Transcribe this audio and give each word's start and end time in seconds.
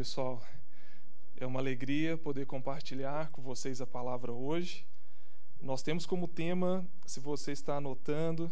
pessoal. 0.00 0.42
É 1.36 1.44
uma 1.44 1.60
alegria 1.60 2.16
poder 2.16 2.46
compartilhar 2.46 3.28
com 3.32 3.42
vocês 3.42 3.82
a 3.82 3.86
palavra 3.86 4.32
hoje. 4.32 4.86
Nós 5.60 5.82
temos 5.82 6.06
como 6.06 6.26
tema, 6.26 6.88
se 7.04 7.20
você 7.20 7.52
está 7.52 7.76
anotando, 7.76 8.50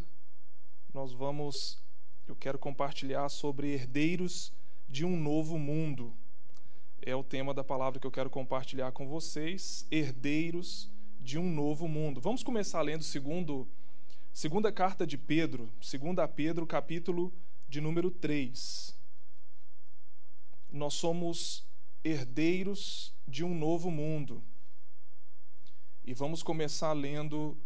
nós 0.93 1.11
vamos, 1.11 1.83
eu 2.27 2.37
quero 2.37 2.59
compartilhar 2.59 3.27
sobre 3.31 3.69
herdeiros 3.69 4.53
de 4.87 5.07
um 5.07 5.17
novo 5.19 5.59
mundo. 5.59 6.13
É 7.01 7.17
o 7.17 7.25
tema 7.25 7.55
da 7.55 7.65
palavra 7.65 7.99
que 7.99 8.07
eu 8.07 8.13
quero 8.13 8.29
compartilhar 8.29 8.93
com 8.93 9.09
vocês, 9.09 9.87
herdeiros 9.91 10.91
de 11.19 11.39
um 11.39 11.51
novo 11.51 11.89
mundo. 11.89 12.21
Vamos 12.21 12.43
começar 12.43 12.83
lendo 12.83 13.05
segundo 13.05 13.67
segunda 14.35 14.71
carta 14.71 15.07
de 15.07 15.17
Pedro, 15.17 15.73
segunda 15.81 16.29
Pedro, 16.29 16.67
capítulo 16.67 17.33
de 17.71 17.81
número 17.81 18.11
3 18.11 18.98
nós 20.71 20.95
somos 20.95 21.65
herdeiros 22.05 23.13
de 23.27 23.45
um 23.45 23.55
novo 23.55 23.91
mundo. 23.91 24.43
E 26.05 26.15
vamos 26.15 26.43
começar 26.43 26.93
lendo 26.93 27.57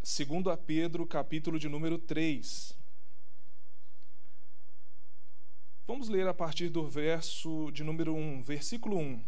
2 0.00 0.46
a 0.46 0.56
Pedro, 0.56 1.06
capítulo 1.06 1.58
de 1.58 1.68
número 1.68 1.98
3. 1.98 2.76
Vamos 5.86 6.08
ler 6.08 6.28
a 6.28 6.34
partir 6.34 6.68
do 6.68 6.86
verso 6.86 7.70
de 7.72 7.82
número 7.82 8.14
1, 8.14 8.42
versículo 8.42 8.98
1. 8.98 9.24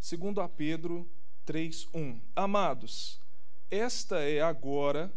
2 0.00 0.38
a 0.38 0.48
Pedro 0.48 1.08
3, 1.44 1.88
1. 1.92 2.20
Amados, 2.34 3.20
esta 3.70 4.20
é 4.20 4.40
agora 4.40 5.12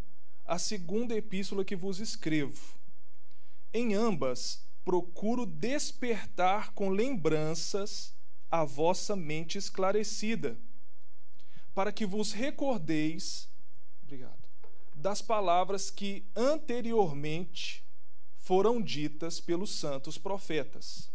a 0.46 0.60
segunda 0.60 1.16
epístola 1.16 1.64
que 1.64 1.76
vos 1.76 2.00
escrevo. 2.00 2.76
Em 3.74 3.94
ambas 3.94 4.66
procuro 4.86 5.48
despertar 5.48 6.72
com 6.74 6.90
lembranças 6.90 8.14
a 8.52 8.64
vossa 8.64 9.16
mente 9.16 9.58
esclarecida, 9.58 10.58
para 11.74 11.92
que 11.92 12.06
vos 12.06 12.32
recordeis, 12.32 13.50
obrigado, 14.04 14.48
das 14.94 15.22
palavras 15.22 15.90
que 15.90 16.24
anteriormente 16.36 17.84
foram 18.38 18.80
ditas 18.80 19.40
pelos 19.40 19.72
santos 19.72 20.20
profetas, 20.20 21.10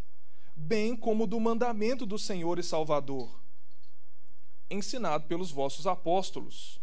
bem 0.55 0.97
como 0.97 1.27
do 1.27 1.39
mandamento 1.39 2.05
do 2.05 2.19
Senhor 2.19 2.59
e 2.59 2.63
Salvador, 2.63 3.41
ensinado 4.69 5.27
pelos 5.29 5.53
vossos 5.53 5.87
apóstolos, 5.87 6.81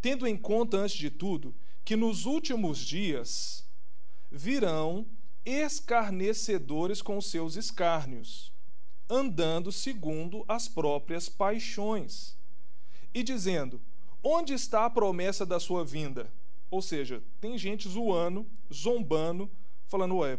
tendo 0.00 0.26
em 0.26 0.36
conta, 0.36 0.78
antes 0.78 0.96
de 0.96 1.10
tudo, 1.10 1.54
que 1.84 1.96
nos 1.96 2.24
últimos 2.24 2.78
dias 2.78 3.64
virão 4.30 5.06
escarnecedores 5.44 7.02
com 7.02 7.20
seus 7.20 7.56
escárnios, 7.56 8.52
andando 9.08 9.70
segundo 9.70 10.44
as 10.48 10.68
próprias 10.68 11.28
paixões, 11.28 12.36
e 13.12 13.22
dizendo: 13.22 13.80
Onde 14.22 14.54
está 14.54 14.84
a 14.84 14.90
promessa 14.90 15.44
da 15.44 15.60
sua 15.60 15.84
vinda? 15.84 16.32
Ou 16.70 16.80
seja, 16.80 17.22
tem 17.40 17.56
gente 17.58 17.88
zoando, 17.88 18.46
zombando, 18.72 19.50
falando: 19.86 20.16
Ué, 20.16 20.38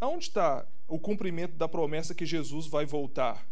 aonde 0.00 0.24
está 0.24 0.66
o 0.88 0.98
cumprimento 0.98 1.54
da 1.56 1.68
promessa 1.68 2.14
que 2.14 2.26
Jesus 2.26 2.66
vai 2.66 2.84
voltar? 2.84 3.46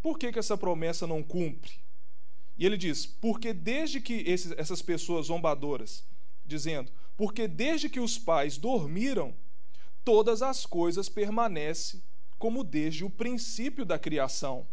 Por 0.00 0.18
que, 0.18 0.30
que 0.30 0.38
essa 0.38 0.56
promessa 0.56 1.06
não 1.06 1.22
cumpre? 1.22 1.72
E 2.56 2.66
ele 2.66 2.76
diz: 2.76 3.06
Porque 3.06 3.52
desde 3.52 4.00
que 4.00 4.22
esses, 4.26 4.52
essas 4.52 4.82
pessoas 4.82 5.26
zombadoras, 5.26 6.04
dizendo, 6.44 6.90
porque 7.16 7.48
desde 7.48 7.88
que 7.88 8.00
os 8.00 8.18
pais 8.18 8.56
dormiram, 8.56 9.34
todas 10.08 10.40
as 10.40 10.64
coisas 10.64 11.06
permanecem 11.06 12.02
como 12.38 12.64
desde 12.64 13.04
o 13.04 13.10
princípio 13.10 13.84
da 13.84 13.98
criação. 13.98 14.66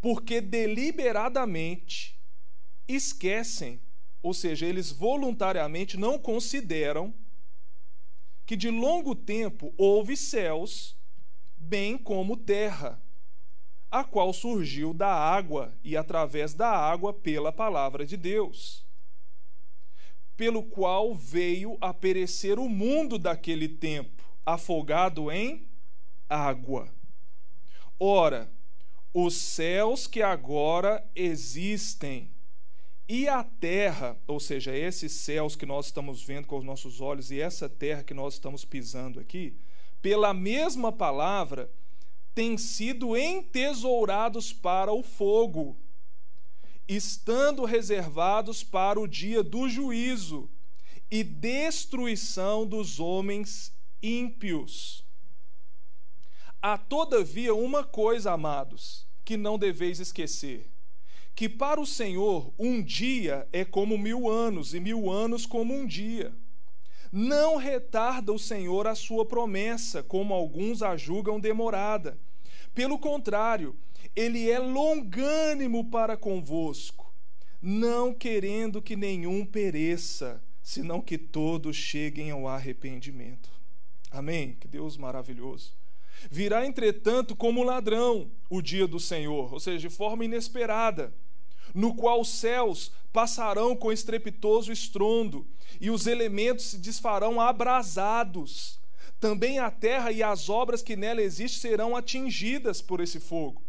Porque 0.00 0.40
deliberadamente 0.40 2.18
esquecem, 2.88 3.78
ou 4.22 4.32
seja, 4.32 4.64
eles 4.64 4.90
voluntariamente 4.90 5.98
não 5.98 6.18
consideram 6.18 7.12
que 8.46 8.56
de 8.56 8.70
longo 8.70 9.14
tempo 9.14 9.74
houve 9.76 10.16
céus, 10.16 10.96
bem 11.54 11.98
como 11.98 12.38
terra, 12.38 12.98
a 13.90 14.02
qual 14.02 14.32
surgiu 14.32 14.94
da 14.94 15.12
água 15.12 15.78
e 15.84 15.94
através 15.94 16.54
da 16.54 16.70
água 16.70 17.12
pela 17.12 17.52
palavra 17.52 18.06
de 18.06 18.16
Deus 18.16 18.88
pelo 20.40 20.62
qual 20.62 21.14
veio 21.14 21.76
a 21.82 21.92
perecer 21.92 22.58
o 22.58 22.66
mundo 22.66 23.18
daquele 23.18 23.68
tempo, 23.68 24.24
afogado 24.46 25.30
em 25.30 25.68
água. 26.26 26.88
Ora, 27.98 28.50
os 29.12 29.34
céus 29.34 30.06
que 30.06 30.22
agora 30.22 31.06
existem 31.14 32.30
e 33.06 33.28
a 33.28 33.44
terra, 33.44 34.16
ou 34.26 34.40
seja, 34.40 34.74
esses 34.74 35.12
céus 35.12 35.54
que 35.54 35.66
nós 35.66 35.86
estamos 35.86 36.22
vendo 36.22 36.46
com 36.46 36.56
os 36.56 36.64
nossos 36.64 37.02
olhos 37.02 37.30
e 37.30 37.38
essa 37.38 37.68
terra 37.68 38.02
que 38.02 38.14
nós 38.14 38.32
estamos 38.32 38.64
pisando 38.64 39.20
aqui, 39.20 39.54
pela 40.00 40.32
mesma 40.32 40.90
palavra, 40.90 41.70
têm 42.34 42.56
sido 42.56 43.14
entesourados 43.14 44.54
para 44.54 44.90
o 44.90 45.02
fogo 45.02 45.76
estando 46.96 47.64
reservados 47.64 48.64
para 48.64 48.98
o 48.98 49.06
dia 49.06 49.44
do 49.44 49.68
juízo 49.68 50.50
e 51.08 51.22
destruição 51.22 52.66
dos 52.66 52.98
homens 52.98 53.72
ímpios. 54.02 55.04
Há, 56.60 56.76
todavia, 56.76 57.54
uma 57.54 57.84
coisa, 57.84 58.32
amados, 58.32 59.06
que 59.24 59.36
não 59.36 59.56
deveis 59.56 60.00
esquecer: 60.00 60.68
que 61.32 61.48
para 61.48 61.80
o 61.80 61.86
Senhor 61.86 62.52
um 62.58 62.82
dia 62.82 63.46
é 63.52 63.64
como 63.64 63.96
mil 63.96 64.28
anos, 64.28 64.74
e 64.74 64.80
mil 64.80 65.08
anos 65.12 65.46
como 65.46 65.72
um 65.72 65.86
dia. 65.86 66.34
Não 67.12 67.56
retarda 67.56 68.32
o 68.32 68.38
Senhor 68.38 68.88
a 68.88 68.96
sua 68.96 69.24
promessa, 69.24 70.02
como 70.02 70.34
alguns 70.34 70.82
a 70.82 70.96
julgam 70.96 71.38
demorada. 71.38 72.18
Pelo 72.74 72.98
contrário, 72.98 73.76
ele 74.14 74.50
é 74.50 74.58
longânimo 74.58 75.90
para 75.90 76.16
convosco, 76.16 77.12
não 77.60 78.14
querendo 78.14 78.80
que 78.80 78.96
nenhum 78.96 79.44
pereça, 79.44 80.42
senão 80.62 81.00
que 81.00 81.18
todos 81.18 81.76
cheguem 81.76 82.30
ao 82.30 82.48
arrependimento. 82.48 83.50
Amém? 84.10 84.56
Que 84.58 84.66
Deus 84.66 84.96
maravilhoso. 84.96 85.72
Virá, 86.30 86.66
entretanto, 86.66 87.36
como 87.36 87.62
ladrão 87.62 88.30
o 88.48 88.60
dia 88.60 88.86
do 88.86 88.98
Senhor, 88.98 89.52
ou 89.52 89.60
seja, 89.60 89.78
de 89.78 89.94
forma 89.94 90.24
inesperada, 90.24 91.14
no 91.74 91.94
qual 91.94 92.20
os 92.20 92.28
céus 92.28 92.92
passarão 93.12 93.76
com 93.76 93.92
estrepitoso 93.92 94.72
estrondo, 94.72 95.46
e 95.80 95.90
os 95.90 96.06
elementos 96.06 96.66
se 96.66 96.78
desfarão 96.78 97.40
abrasados. 97.40 98.79
Também 99.20 99.58
a 99.58 99.70
terra 99.70 100.10
e 100.10 100.22
as 100.22 100.48
obras 100.48 100.82
que 100.82 100.96
nela 100.96 101.20
existem 101.20 101.70
serão 101.70 101.94
atingidas 101.94 102.80
por 102.80 103.00
esse 103.00 103.20
fogo 103.20 103.62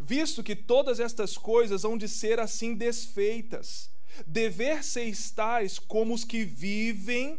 visto 0.00 0.42
que 0.42 0.54
todas 0.54 1.00
estas 1.00 1.36
coisas 1.36 1.84
hão 1.84 1.96
de 1.96 2.08
ser 2.08 2.38
assim 2.38 2.74
desfeitas. 2.74 3.90
Dever 4.26 4.82
ser 4.82 5.04
estais 5.04 5.78
como 5.78 6.14
os 6.14 6.24
que 6.24 6.44
vivem 6.44 7.38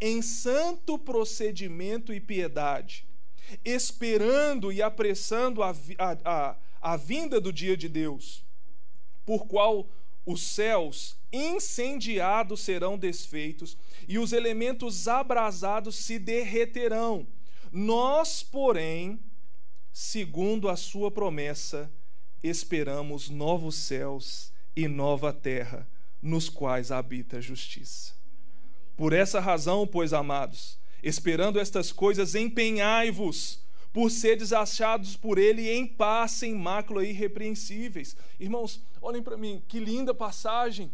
em 0.00 0.22
santo 0.22 0.98
procedimento 0.98 2.12
e 2.12 2.20
piedade, 2.20 3.06
esperando 3.64 4.72
e 4.72 4.82
apressando 4.82 5.62
a, 5.62 5.70
a, 5.98 6.18
a, 6.24 6.56
a 6.80 6.96
vinda 6.96 7.40
do 7.40 7.52
dia 7.52 7.76
de 7.76 7.88
Deus, 7.88 8.44
por 9.24 9.46
qual 9.46 9.88
os 10.24 10.42
céus 10.42 11.16
incendiados 11.32 12.60
serão 12.60 12.96
desfeitos 12.96 13.76
e 14.06 14.18
os 14.18 14.32
elementos 14.32 15.08
abrasados 15.08 15.96
se 15.96 16.18
derreterão. 16.18 17.26
Nós, 17.70 18.42
porém, 18.42 19.18
segundo 19.92 20.68
a 20.68 20.76
sua 20.76 21.10
promessa, 21.10 21.90
esperamos 22.42 23.28
novos 23.28 23.76
céus 23.76 24.52
e 24.76 24.88
nova 24.88 25.32
terra, 25.32 25.88
nos 26.20 26.48
quais 26.48 26.90
habita 26.90 27.38
a 27.38 27.40
justiça. 27.40 28.14
Por 28.96 29.12
essa 29.12 29.40
razão, 29.40 29.86
pois, 29.86 30.12
amados, 30.12 30.78
esperando 31.02 31.58
estas 31.58 31.90
coisas, 31.90 32.34
empenhai-vos 32.34 33.62
por 33.92 34.10
seres 34.10 34.52
achados 34.52 35.16
por 35.16 35.38
ele 35.38 35.70
em 35.70 35.86
paz, 35.86 36.32
sem 36.32 36.54
mácula 36.54 37.04
irrepreensíveis. 37.04 38.16
Irmãos, 38.40 38.80
olhem 39.00 39.22
para 39.22 39.36
mim, 39.36 39.62
que 39.68 39.78
linda 39.78 40.14
passagem. 40.14 40.90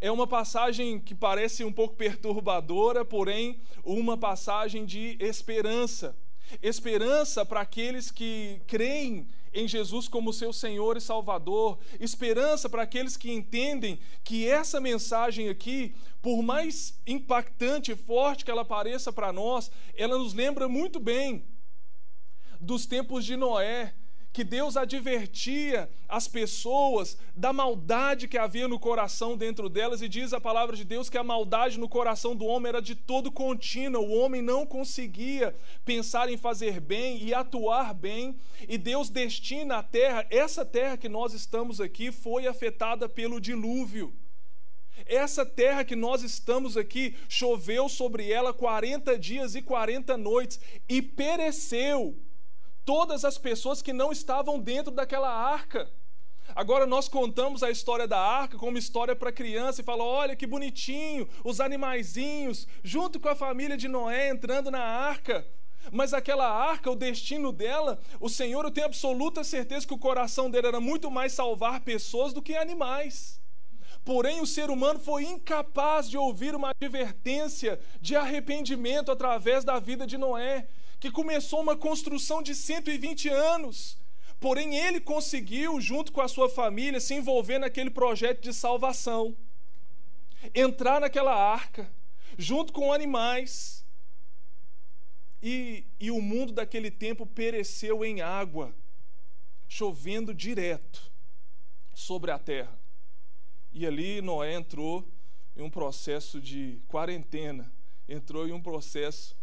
É 0.00 0.10
uma 0.10 0.26
passagem 0.26 1.00
que 1.00 1.14
parece 1.14 1.64
um 1.64 1.72
pouco 1.72 1.96
perturbadora, 1.96 3.04
porém, 3.04 3.60
uma 3.84 4.18
passagem 4.18 4.84
de 4.84 5.16
esperança 5.20 6.14
esperança 6.62 7.44
para 7.44 7.60
aqueles 7.60 8.10
que 8.10 8.60
creem 8.66 9.26
em 9.52 9.68
Jesus 9.68 10.08
como 10.08 10.32
seu 10.32 10.52
Senhor 10.52 10.96
e 10.96 11.00
Salvador, 11.00 11.78
esperança 12.00 12.68
para 12.68 12.82
aqueles 12.82 13.16
que 13.16 13.30
entendem 13.30 14.00
que 14.24 14.48
essa 14.48 14.80
mensagem 14.80 15.48
aqui, 15.48 15.94
por 16.20 16.42
mais 16.42 16.98
impactante 17.06 17.92
e 17.92 17.96
forte 17.96 18.44
que 18.44 18.50
ela 18.50 18.64
pareça 18.64 19.12
para 19.12 19.32
nós, 19.32 19.70
ela 19.96 20.18
nos 20.18 20.34
lembra 20.34 20.68
muito 20.68 20.98
bem 20.98 21.44
dos 22.64 22.86
tempos 22.86 23.24
de 23.24 23.36
Noé, 23.36 23.94
que 24.32 24.42
Deus 24.42 24.76
advertia 24.76 25.88
as 26.08 26.26
pessoas 26.26 27.16
da 27.36 27.52
maldade 27.52 28.26
que 28.26 28.36
havia 28.36 28.66
no 28.66 28.80
coração 28.80 29.36
dentro 29.36 29.68
delas, 29.68 30.02
e 30.02 30.08
diz 30.08 30.32
a 30.32 30.40
palavra 30.40 30.74
de 30.74 30.82
Deus 30.82 31.08
que 31.08 31.16
a 31.16 31.22
maldade 31.22 31.78
no 31.78 31.88
coração 31.88 32.34
do 32.34 32.44
homem 32.44 32.70
era 32.70 32.82
de 32.82 32.96
todo 32.96 33.30
contínua, 33.30 34.00
o 34.02 34.10
homem 34.10 34.42
não 34.42 34.66
conseguia 34.66 35.54
pensar 35.84 36.28
em 36.28 36.36
fazer 36.36 36.80
bem 36.80 37.22
e 37.22 37.32
atuar 37.32 37.94
bem, 37.94 38.36
e 38.68 38.76
Deus 38.76 39.08
destina 39.08 39.76
a 39.76 39.82
terra, 39.84 40.26
essa 40.28 40.64
terra 40.64 40.96
que 40.96 41.08
nós 41.08 41.32
estamos 41.32 41.80
aqui 41.80 42.10
foi 42.10 42.48
afetada 42.48 43.08
pelo 43.08 43.40
dilúvio. 43.40 44.12
Essa 45.06 45.44
terra 45.44 45.84
que 45.84 45.94
nós 45.94 46.22
estamos 46.22 46.76
aqui, 46.76 47.16
choveu 47.28 47.88
sobre 47.88 48.30
ela 48.30 48.52
40 48.52 49.18
dias 49.18 49.54
e 49.54 49.62
40 49.62 50.16
noites 50.16 50.58
e 50.88 51.02
pereceu 51.02 52.16
todas 52.84 53.24
as 53.24 53.38
pessoas 53.38 53.82
que 53.82 53.92
não 53.92 54.12
estavam 54.12 54.58
dentro 54.58 54.92
daquela 54.92 55.30
arca. 55.30 55.90
Agora 56.54 56.86
nós 56.86 57.08
contamos 57.08 57.62
a 57.62 57.70
história 57.70 58.06
da 58.06 58.20
arca 58.20 58.58
como 58.58 58.78
história 58.78 59.16
para 59.16 59.32
criança 59.32 59.80
e 59.80 59.84
fala: 59.84 60.04
olha 60.04 60.36
que 60.36 60.46
bonitinho, 60.46 61.28
os 61.42 61.60
animaizinhos, 61.60 62.68
junto 62.82 63.18
com 63.18 63.28
a 63.28 63.34
família 63.34 63.76
de 63.76 63.88
Noé 63.88 64.28
entrando 64.28 64.70
na 64.70 64.82
arca. 64.82 65.46
Mas 65.92 66.14
aquela 66.14 66.48
arca, 66.48 66.90
o 66.90 66.96
destino 66.96 67.52
dela, 67.52 68.00
o 68.18 68.28
Senhor, 68.28 68.64
eu 68.64 68.70
tenho 68.70 68.86
absoluta 68.86 69.44
certeza 69.44 69.86
que 69.86 69.92
o 69.92 69.98
coração 69.98 70.50
dele 70.50 70.68
era 70.68 70.80
muito 70.80 71.10
mais 71.10 71.32
salvar 71.32 71.80
pessoas 71.80 72.32
do 72.32 72.40
que 72.40 72.56
animais. 72.56 73.40
Porém, 74.02 74.40
o 74.40 74.46
ser 74.46 74.70
humano 74.70 74.98
foi 74.98 75.24
incapaz 75.24 76.08
de 76.08 76.16
ouvir 76.16 76.54
uma 76.54 76.70
advertência 76.70 77.80
de 78.00 78.16
arrependimento 78.16 79.10
através 79.10 79.64
da 79.64 79.78
vida 79.78 80.06
de 80.06 80.16
Noé 80.18 80.68
que 81.04 81.10
começou 81.10 81.60
uma 81.60 81.76
construção 81.76 82.42
de 82.42 82.54
120 82.54 83.28
anos. 83.28 83.98
Porém, 84.40 84.74
ele 84.74 84.98
conseguiu, 84.98 85.78
junto 85.78 86.10
com 86.10 86.22
a 86.22 86.28
sua 86.28 86.48
família, 86.48 86.98
se 86.98 87.12
envolver 87.12 87.58
naquele 87.58 87.90
projeto 87.90 88.40
de 88.40 88.54
salvação. 88.54 89.36
Entrar 90.54 91.02
naquela 91.02 91.34
arca, 91.34 91.92
junto 92.38 92.72
com 92.72 92.90
animais. 92.90 93.84
E, 95.42 95.84
e 96.00 96.10
o 96.10 96.22
mundo 96.22 96.54
daquele 96.54 96.90
tempo 96.90 97.26
pereceu 97.26 98.02
em 98.02 98.22
água, 98.22 98.74
chovendo 99.68 100.32
direto 100.32 101.12
sobre 101.92 102.30
a 102.30 102.38
terra. 102.38 102.78
E 103.74 103.86
ali 103.86 104.22
Noé 104.22 104.54
entrou 104.54 105.06
em 105.54 105.60
um 105.60 105.68
processo 105.68 106.40
de 106.40 106.80
quarentena, 106.88 107.70
entrou 108.08 108.48
em 108.48 108.52
um 108.52 108.62
processo 108.62 109.36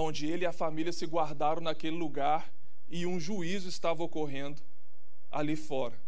onde 0.00 0.26
ele 0.26 0.44
e 0.44 0.46
a 0.46 0.52
família 0.52 0.92
se 0.92 1.06
guardaram 1.06 1.60
naquele 1.60 1.96
lugar 1.96 2.52
e 2.88 3.06
um 3.06 3.18
juízo 3.20 3.68
estava 3.68 4.02
ocorrendo 4.02 4.62
ali 5.30 5.56
fora. 5.56 5.98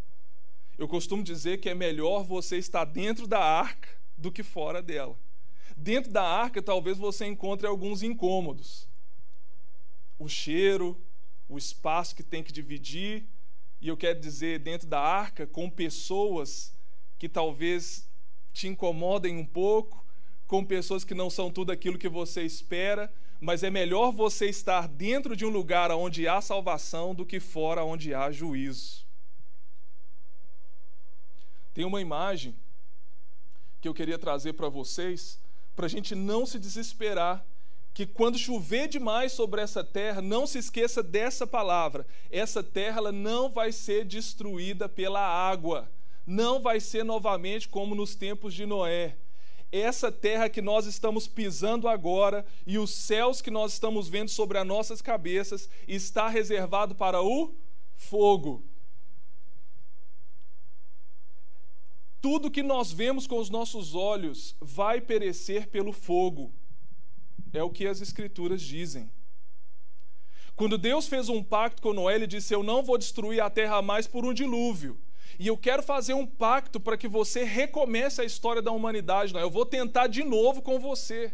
Eu 0.77 0.89
costumo 0.89 1.23
dizer 1.23 1.59
que 1.59 1.69
é 1.69 1.75
melhor 1.75 2.25
você 2.25 2.57
estar 2.57 2.85
dentro 2.85 3.27
da 3.27 3.41
arca 3.41 3.89
do 4.17 4.33
que 4.33 4.43
fora 4.43 4.83
dela. 4.83 5.17
Dentro 5.77 6.11
da 6.11 6.23
arca, 6.23 6.63
talvez 6.63 6.99
você 6.99 7.27
encontre 7.27 7.67
alguns 7.67 8.03
incômodos. 8.03 8.89
O 10.19 10.29
cheiro, 10.29 11.01
o 11.49 11.59
espaço 11.59 12.15
que 12.15 12.23
tem 12.23 12.43
que 12.43 12.53
dividir, 12.53 13.25
e 13.81 13.89
eu 13.89 13.97
quero 13.97 14.19
dizer, 14.21 14.61
dentro 14.61 14.87
da 14.87 15.01
arca, 15.01 15.47
com 15.47 15.69
pessoas 15.69 16.73
que 17.19 17.29
talvez 17.29 18.09
te 18.53 18.69
incomodem 18.69 19.37
um 19.37 19.45
pouco, 19.45 20.05
com 20.47 20.65
pessoas 20.65 21.05
que 21.05 21.15
não 21.15 21.29
são 21.29 21.51
tudo 21.51 21.73
aquilo 21.73 21.99
que 21.99 22.09
você 22.09 22.43
espera, 22.43 23.13
mas 23.45 23.63
é 23.63 23.69
melhor 23.69 24.11
você 24.11 24.47
estar 24.47 24.89
dentro 24.89 25.37
de 25.37 25.45
um 25.45 25.51
lugar 25.51 25.91
onde 25.91 26.27
há 26.27 26.41
salvação 26.41 27.15
do 27.15 27.27
que 27.27 27.39
fora 27.39 27.85
onde 27.85 28.15
há 28.15 28.31
juízo. 28.31 29.05
Tem 31.75 31.85
uma 31.85 32.01
imagem 32.01 32.57
que 33.83 33.87
eu 33.87 33.93
queria 33.93 34.19
trazer 34.19 34.55
para 34.55 34.71
vocês, 34.71 35.39
para 35.77 35.85
a 35.85 35.91
gente 35.91 36.15
não 36.15 36.47
se 36.47 36.59
desesperar, 36.59 37.45
que 37.93 38.07
quando 38.07 38.39
chover 38.39 38.89
demais 38.89 39.33
sobre 39.33 39.61
essa 39.61 39.85
terra, 39.85 40.23
não 40.23 40.47
se 40.47 40.57
esqueça 40.57 41.03
dessa 41.03 41.47
palavra: 41.47 42.07
essa 42.31 42.63
terra 42.63 42.97
ela 42.97 43.13
não 43.13 43.51
vai 43.51 43.73
ser 43.73 44.07
destruída 44.07 44.89
pela 44.89 45.21
água, 45.21 45.93
não 46.27 46.63
vai 46.63 46.81
ser 46.81 47.05
novamente 47.05 47.69
como 47.69 47.95
nos 47.95 48.15
tempos 48.15 48.55
de 48.55 48.65
Noé 48.65 49.19
essa 49.75 50.13
terra 50.13 50.49
que 50.49 50.63
nós 50.63 50.87
estamos 50.87 51.27
pisando 51.27 51.89
agora 51.89 52.47
e 52.65 52.79
os 52.79 52.91
céus 52.91 53.43
que 53.43 53.51
nós 53.51 53.73
estamos 53.73 54.09
vendo 54.09 54.29
sobre 54.29 54.57
as 54.57 54.67
nossas 54.67 55.03
cabeças 55.03 55.69
está 55.89 56.29
reservado 56.29 56.95
para 56.95 57.21
o 57.21 57.53
fogo. 57.97 58.63
Tudo 62.23 62.51
que 62.51 62.63
nós 62.63 62.93
vemos 62.93 63.27
com 63.27 63.39
os 63.39 63.51
nossos 63.51 63.95
olhos 63.95 64.55
vai 64.61 65.01
perecer 65.01 65.69
pelo 65.69 65.93
fogo. 65.93 66.53
É 67.53 67.63
o 67.63 67.71
que 67.71 67.87
as 67.87 68.01
escrituras 68.01 68.63
dizem. 68.63 69.11
Quando 70.57 70.79
Deus 70.79 71.09
fez 71.09 71.29
um 71.29 71.43
pacto 71.43 71.83
com 71.83 71.93
Noé, 71.93 72.15
ele 72.15 72.27
disse: 72.27 72.55
Eu 72.55 72.63
não 72.63 72.83
vou 72.83 72.97
destruir 72.97 73.43
a 73.43 73.51
terra 73.51 73.83
mais 73.83 74.07
por 74.07 74.25
um 74.25 74.33
dilúvio. 74.33 74.99
E 75.39 75.47
eu 75.47 75.57
quero 75.57 75.83
fazer 75.83 76.15
um 76.15 76.27
pacto 76.27 76.79
para 76.79 76.97
que 76.97 77.09
você 77.09 77.45
recomece 77.45 78.21
a 78.21 78.25
história 78.25 78.63
da 78.63 78.71
humanidade. 78.71 79.33
Não? 79.33 79.41
Eu 79.41 79.51
vou 79.51 79.67
tentar 79.67 80.07
de 80.07 80.23
novo 80.23 80.63
com 80.63 80.79
você. 80.79 81.33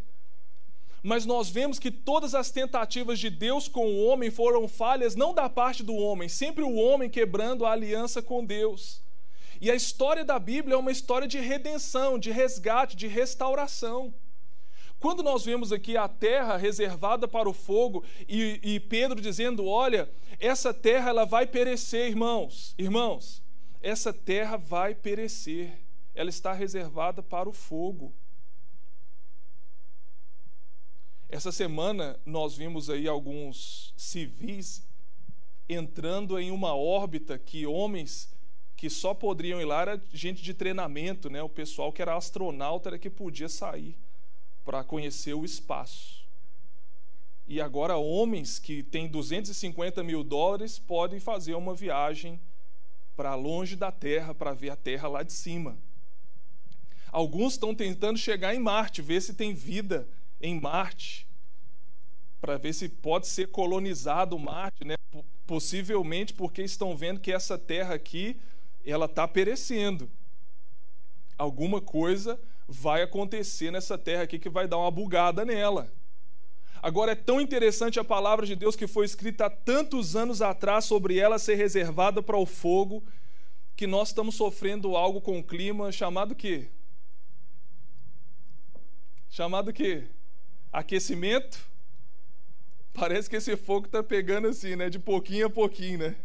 Mas 1.03 1.25
nós 1.25 1.49
vemos 1.49 1.79
que 1.79 1.91
todas 1.91 2.35
as 2.35 2.51
tentativas 2.51 3.19
de 3.19 3.31
Deus 3.31 3.69
com 3.69 3.87
o 3.87 4.05
homem 4.05 4.31
foram 4.31 4.69
falhas, 4.69 5.17
não 5.17 5.33
da 5.33 5.49
parte 5.49 5.83
do 5.83 5.95
homem, 5.95 6.29
sempre 6.29 6.63
o 6.63 6.75
homem 6.75 7.09
quebrando 7.09 7.65
a 7.65 7.73
aliança 7.73 8.21
com 8.21 8.45
Deus. 8.45 9.03
E 9.61 9.71
a 9.71 9.75
história 9.75 10.25
da 10.25 10.39
Bíblia 10.39 10.75
é 10.75 10.79
uma 10.79 10.91
história 10.91 11.27
de 11.27 11.39
redenção, 11.39 12.19
de 12.19 12.31
resgate, 12.31 12.97
de 12.97 13.07
restauração. 13.07 14.13
Quando 14.99 15.23
nós 15.23 15.45
vemos 15.45 15.73
aqui 15.73 15.97
a 15.97 16.07
terra 16.07 16.59
reservada 16.59 17.27
para 17.27 17.49
o 17.49 17.55
fogo 17.55 18.05
e, 18.29 18.61
e 18.63 18.81
Pedro 18.81 19.21
dizendo: 19.21 19.67
Olha, 19.67 20.11
essa 20.39 20.75
terra 20.75 21.09
ela 21.09 21.25
vai 21.25 21.47
perecer, 21.47 22.09
irmãos, 22.09 22.75
irmãos 22.79 23.43
essa 23.81 24.13
terra 24.13 24.57
vai 24.57 24.95
perecer, 24.95 25.79
ela 26.15 26.29
está 26.29 26.53
reservada 26.53 27.23
para 27.23 27.49
o 27.49 27.53
fogo. 27.53 28.13
Essa 31.29 31.53
semana 31.53 32.19
nós 32.27 32.57
vimos 32.57 32.91
aí 32.91 33.07
alguns 33.07 33.95
civis 33.97 34.85
entrando 35.69 36.39
em 36.39 36.51
uma 36.51 36.75
órbita 36.75 37.39
que 37.39 37.65
homens 37.65 38.29
que 38.77 38.91
só 38.91 39.15
poderiam 39.15 39.61
ir 39.61 39.65
lá 39.65 39.83
era 39.83 40.03
gente 40.13 40.43
de 40.43 40.53
treinamento, 40.53 41.31
né? 41.31 41.43
O 41.43 41.49
pessoal 41.49 41.93
que 41.93 42.03
era 42.03 42.17
astronauta 42.17 42.89
era 42.89 42.99
que 42.99 43.09
podia 43.09 43.49
sair 43.49 43.97
para 44.65 44.83
conhecer 44.83 45.35
o 45.35 45.45
espaço. 45.45 46.27
E 47.47 47.61
agora 47.61 47.97
homens 47.97 48.59
que 48.59 48.83
têm 48.83 49.09
250 49.09 50.03
mil 50.03 50.25
dólares 50.25 50.79
podem 50.79 51.21
fazer 51.21 51.55
uma 51.55 51.75
viagem 51.75 52.41
para 53.21 53.35
longe 53.35 53.77
da 53.77 53.93
Terra 53.93 54.35
para 54.35 54.55
ver 54.55 54.71
a 54.71 54.77
Terra 54.77 55.07
lá 55.07 55.23
de 55.23 55.35
cima. 55.35 55.77
Alguns 57.13 57.53
estão 57.53 57.75
tentando 57.75 58.19
chegar 58.19 58.55
em 58.55 58.59
Marte, 58.59 59.03
ver 59.03 59.21
se 59.21 59.35
tem 59.35 59.53
vida 59.53 60.09
em 60.41 60.59
Marte, 60.59 61.29
para 62.41 62.57
ver 62.57 62.73
se 62.73 62.89
pode 62.89 63.27
ser 63.27 63.49
colonizado 63.49 64.39
Marte, 64.39 64.87
né? 64.87 64.95
Possivelmente 65.47 66.33
porque 66.33 66.63
estão 66.63 66.97
vendo 66.97 67.21
que 67.21 67.31
essa 67.31 67.59
Terra 67.59 67.95
aqui 67.95 68.41
ela 68.87 69.05
está 69.05 69.29
perecendo. 69.29 70.11
Alguma 71.37 71.83
coisa 71.83 72.41
vai 72.67 73.03
acontecer 73.03 73.71
nessa 73.71 73.99
Terra 73.99 74.23
aqui 74.23 74.39
que 74.39 74.49
vai 74.49 74.67
dar 74.67 74.79
uma 74.79 74.91
bugada 74.91 75.45
nela. 75.45 75.93
Agora 76.83 77.13
é 77.13 77.15
tão 77.15 77.41
interessante 77.41 78.01
a 78.01 78.05
palavra 78.05 78.47
de 78.47 78.57
Deus 78.57 78.75
que 78.75 78.87
foi 78.87 79.05
escrita 79.05 79.47
há 79.47 79.51
tantos 79.51 80.17
anos 80.17 80.41
atrás 80.41 80.87
sobre 80.87 81.19
ela 81.19 81.39
ser 81.39 81.57
reservada 81.57 82.23
para 82.23 82.39
o 82.39 82.47
fogo, 82.47 83.05
que 83.77 83.87
nós 83.87 84.09
estamos 84.09 84.35
sofrendo 84.35 84.97
algo 84.97 85.21
com 85.21 85.39
o 85.39 85.45
clima 85.45 85.93
chamado 85.93 86.35
que 86.35 86.69
chamado 89.29 89.73
que 89.73 90.05
aquecimento. 90.73 91.59
Parece 92.93 93.31
que 93.31 93.37
esse 93.37 93.57
fogo 93.57 93.87
está 93.87 94.03
pegando 94.03 94.49
assim, 94.49 94.75
né? 94.75 94.91
De 94.91 94.99
pouquinho 94.99 95.47
a 95.47 95.51
pouquinho, 95.51 95.99
né? 95.99 96.17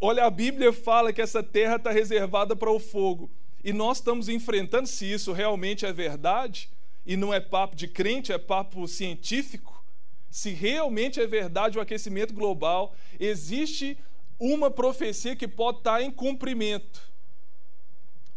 Olha, 0.00 0.24
a 0.24 0.30
Bíblia 0.30 0.72
fala 0.72 1.12
que 1.12 1.20
essa 1.20 1.42
terra 1.42 1.76
está 1.76 1.90
reservada 1.90 2.56
para 2.56 2.70
o 2.70 2.78
fogo. 2.78 3.30
E 3.62 3.72
nós 3.72 3.98
estamos 3.98 4.28
enfrentando, 4.28 4.88
se 4.88 5.12
isso 5.12 5.32
realmente 5.32 5.84
é 5.84 5.92
verdade, 5.92 6.70
e 7.04 7.16
não 7.16 7.32
é 7.32 7.40
papo 7.40 7.74
de 7.74 7.88
crente, 7.88 8.32
é 8.32 8.38
papo 8.38 8.86
científico, 8.86 9.84
se 10.30 10.50
realmente 10.50 11.20
é 11.20 11.26
verdade 11.26 11.76
o 11.76 11.80
aquecimento 11.80 12.32
global, 12.32 12.94
existe 13.20 13.98
uma 14.38 14.70
profecia 14.70 15.36
que 15.36 15.46
pode 15.46 15.78
estar 15.78 16.02
em 16.02 16.10
cumprimento 16.10 17.02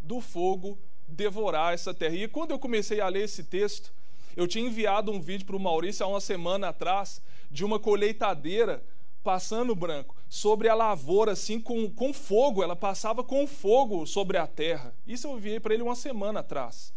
do 0.01 0.19
fogo 0.19 0.77
devorar 1.07 1.73
essa 1.73 1.93
terra. 1.93 2.15
E 2.15 2.27
quando 2.27 2.51
eu 2.51 2.59
comecei 2.59 2.99
a 2.99 3.07
ler 3.07 3.23
esse 3.23 3.43
texto, 3.43 3.93
eu 4.35 4.47
tinha 4.47 4.67
enviado 4.67 5.11
um 5.11 5.21
vídeo 5.21 5.45
para 5.45 5.55
o 5.55 5.59
Maurício 5.59 6.05
há 6.05 6.09
uma 6.09 6.19
semana 6.19 6.69
atrás 6.69 7.21
de 7.49 7.63
uma 7.63 7.79
colheitadeira 7.79 8.83
passando 9.23 9.75
branco 9.75 10.15
sobre 10.29 10.69
a 10.69 10.75
lavoura, 10.75 11.31
assim, 11.31 11.59
com, 11.59 11.89
com 11.89 12.13
fogo. 12.13 12.61
Ela 12.61 12.75
passava 12.75 13.23
com 13.23 13.47
fogo 13.47 14.05
sobre 14.05 14.37
a 14.37 14.45
terra. 14.45 14.93
Isso 15.07 15.27
eu 15.27 15.37
vi 15.37 15.59
para 15.59 15.73
ele 15.73 15.81
uma 15.81 15.95
semana 15.95 16.41
atrás. 16.41 16.93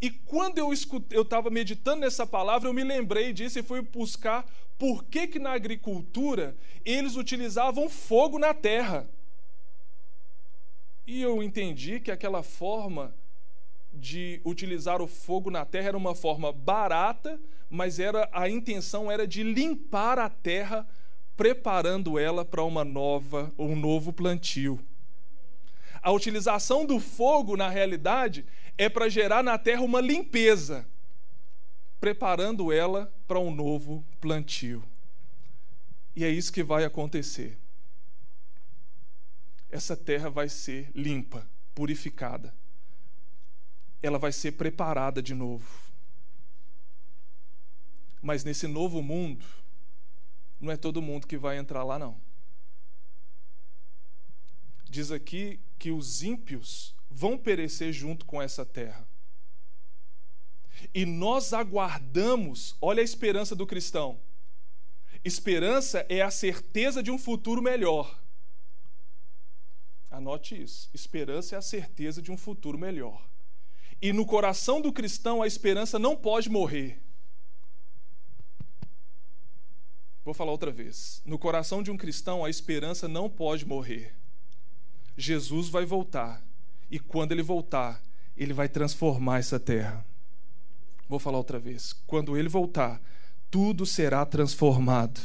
E 0.00 0.10
quando 0.10 0.58
eu 0.58 0.72
estava 0.72 1.50
meditando 1.50 2.00
nessa 2.00 2.26
palavra, 2.26 2.68
eu 2.68 2.72
me 2.72 2.82
lembrei 2.82 3.32
disso 3.32 3.58
e 3.58 3.62
fui 3.62 3.82
buscar 3.82 4.46
por 4.78 5.04
que, 5.04 5.26
que 5.26 5.38
na 5.38 5.52
agricultura 5.52 6.56
eles 6.84 7.16
utilizavam 7.16 7.88
fogo 7.90 8.38
na 8.38 8.54
terra. 8.54 9.06
E 11.06 11.20
eu 11.20 11.42
entendi 11.42 12.00
que 12.00 12.10
aquela 12.10 12.42
forma 12.42 13.14
de 13.92 14.40
utilizar 14.44 15.02
o 15.02 15.06
fogo 15.06 15.50
na 15.50 15.66
terra 15.66 15.88
era 15.88 15.96
uma 15.96 16.14
forma 16.14 16.50
barata, 16.52 17.38
mas 17.68 17.98
era 17.98 18.28
a 18.32 18.48
intenção 18.48 19.10
era 19.10 19.26
de 19.26 19.42
limpar 19.42 20.18
a 20.18 20.30
terra 20.30 20.88
preparando 21.36 22.18
ela 22.18 22.44
para 22.44 22.62
uma 22.62 22.84
nova 22.84 23.52
um 23.58 23.76
novo 23.76 24.12
plantio. 24.12 24.78
A 26.02 26.10
utilização 26.10 26.86
do 26.86 26.98
fogo, 26.98 27.56
na 27.56 27.68
realidade, 27.68 28.44
é 28.78 28.88
para 28.88 29.08
gerar 29.08 29.42
na 29.42 29.58
terra 29.58 29.82
uma 29.82 30.00
limpeza, 30.00 30.86
preparando 32.00 32.72
ela 32.72 33.12
para 33.28 33.38
um 33.38 33.54
novo 33.54 34.04
plantio. 34.20 34.82
E 36.16 36.24
é 36.24 36.30
isso 36.30 36.52
que 36.52 36.62
vai 36.62 36.84
acontecer. 36.84 37.58
Essa 39.70 39.96
terra 39.96 40.30
vai 40.30 40.48
ser 40.48 40.90
limpa, 40.94 41.46
purificada. 41.74 42.54
Ela 44.02 44.18
vai 44.18 44.32
ser 44.32 44.52
preparada 44.52 45.22
de 45.22 45.34
novo. 45.34 45.68
Mas 48.22 48.44
nesse 48.44 48.66
novo 48.66 49.02
mundo, 49.02 49.44
não 50.58 50.72
é 50.72 50.76
todo 50.76 51.02
mundo 51.02 51.26
que 51.26 51.36
vai 51.36 51.58
entrar 51.58 51.84
lá, 51.84 51.98
não. 51.98 52.20
Diz 54.88 55.12
aqui 55.12 55.60
que 55.80 55.90
os 55.90 56.22
ímpios 56.22 56.94
vão 57.10 57.38
perecer 57.38 57.90
junto 57.90 58.26
com 58.26 58.40
essa 58.40 58.66
terra. 58.66 59.08
E 60.94 61.06
nós 61.06 61.54
aguardamos, 61.54 62.76
olha 62.82 63.00
a 63.00 63.04
esperança 63.04 63.56
do 63.56 63.66
cristão. 63.66 64.20
Esperança 65.24 66.04
é 66.08 66.20
a 66.20 66.30
certeza 66.30 67.02
de 67.02 67.10
um 67.10 67.18
futuro 67.18 67.62
melhor. 67.62 68.22
Anote 70.10 70.62
isso. 70.62 70.90
Esperança 70.92 71.54
é 71.54 71.58
a 71.58 71.62
certeza 71.62 72.20
de 72.20 72.30
um 72.30 72.36
futuro 72.36 72.78
melhor. 72.78 73.26
E 74.02 74.12
no 74.12 74.26
coração 74.26 74.82
do 74.82 74.92
cristão, 74.92 75.40
a 75.40 75.46
esperança 75.46 75.98
não 75.98 76.14
pode 76.14 76.50
morrer. 76.50 77.00
Vou 80.22 80.34
falar 80.34 80.52
outra 80.52 80.70
vez. 80.70 81.22
No 81.24 81.38
coração 81.38 81.82
de 81.82 81.90
um 81.90 81.96
cristão, 81.96 82.44
a 82.44 82.50
esperança 82.50 83.08
não 83.08 83.30
pode 83.30 83.64
morrer. 83.64 84.19
Jesus 85.20 85.68
vai 85.68 85.84
voltar. 85.84 86.42
E 86.90 86.98
quando 86.98 87.32
ele 87.32 87.42
voltar, 87.42 88.02
ele 88.36 88.52
vai 88.52 88.68
transformar 88.68 89.38
essa 89.38 89.60
terra. 89.60 90.04
Vou 91.08 91.18
falar 91.18 91.38
outra 91.38 91.58
vez. 91.58 91.92
Quando 92.06 92.36
ele 92.36 92.48
voltar, 92.48 93.00
tudo 93.50 93.84
será 93.84 94.24
transformado. 94.24 95.20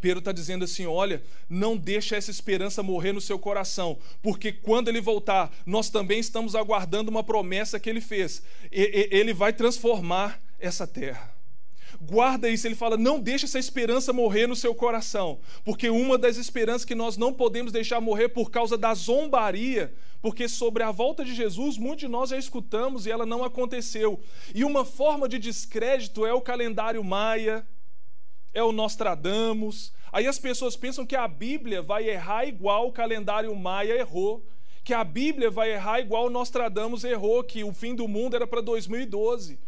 Pedro 0.00 0.18
está 0.18 0.30
dizendo 0.30 0.64
assim: 0.64 0.86
olha, 0.86 1.22
não 1.48 1.76
deixa 1.76 2.16
essa 2.16 2.30
esperança 2.30 2.82
morrer 2.82 3.12
no 3.12 3.20
seu 3.20 3.38
coração, 3.38 3.98
porque 4.22 4.52
quando 4.52 4.88
ele 4.88 5.00
voltar, 5.00 5.50
nós 5.64 5.90
também 5.90 6.20
estamos 6.20 6.54
aguardando 6.54 7.10
uma 7.10 7.24
promessa 7.24 7.80
que 7.80 7.88
ele 7.88 8.00
fez. 8.00 8.42
Ele 8.70 9.32
vai 9.32 9.52
transformar 9.52 10.40
essa 10.58 10.86
terra. 10.86 11.37
Guarda 12.00 12.48
isso, 12.48 12.66
ele 12.66 12.76
fala: 12.76 12.96
não 12.96 13.18
deixe 13.18 13.44
essa 13.44 13.58
esperança 13.58 14.12
morrer 14.12 14.46
no 14.46 14.54
seu 14.54 14.74
coração, 14.74 15.40
porque 15.64 15.90
uma 15.90 16.16
das 16.16 16.36
esperanças 16.36 16.84
que 16.84 16.94
nós 16.94 17.16
não 17.16 17.32
podemos 17.32 17.72
deixar 17.72 18.00
morrer 18.00 18.28
por 18.28 18.50
causa 18.50 18.78
da 18.78 18.94
zombaria, 18.94 19.92
porque 20.22 20.48
sobre 20.48 20.84
a 20.84 20.92
volta 20.92 21.24
de 21.24 21.34
Jesus, 21.34 21.76
muitos 21.76 22.00
de 22.00 22.08
nós 22.08 22.30
já 22.30 22.38
escutamos 22.38 23.04
e 23.04 23.10
ela 23.10 23.26
não 23.26 23.42
aconteceu. 23.42 24.20
E 24.54 24.64
uma 24.64 24.84
forma 24.84 25.28
de 25.28 25.40
descrédito 25.40 26.24
é 26.24 26.32
o 26.32 26.40
calendário 26.40 27.02
maia, 27.02 27.66
é 28.54 28.62
o 28.62 28.70
Nostradamus. 28.70 29.92
Aí 30.12 30.26
as 30.26 30.38
pessoas 30.38 30.76
pensam 30.76 31.04
que 31.04 31.16
a 31.16 31.26
Bíblia 31.26 31.82
vai 31.82 32.08
errar 32.08 32.46
igual 32.46 32.86
o 32.86 32.92
calendário 32.92 33.54
maia 33.56 33.98
errou, 33.98 34.46
que 34.84 34.94
a 34.94 35.02
Bíblia 35.02 35.50
vai 35.50 35.72
errar 35.72 36.00
igual 36.00 36.30
Nostradamus 36.30 37.02
errou, 37.02 37.42
que 37.42 37.64
o 37.64 37.74
fim 37.74 37.94
do 37.94 38.06
mundo 38.06 38.36
era 38.36 38.46
para 38.46 38.60
2012. 38.60 39.58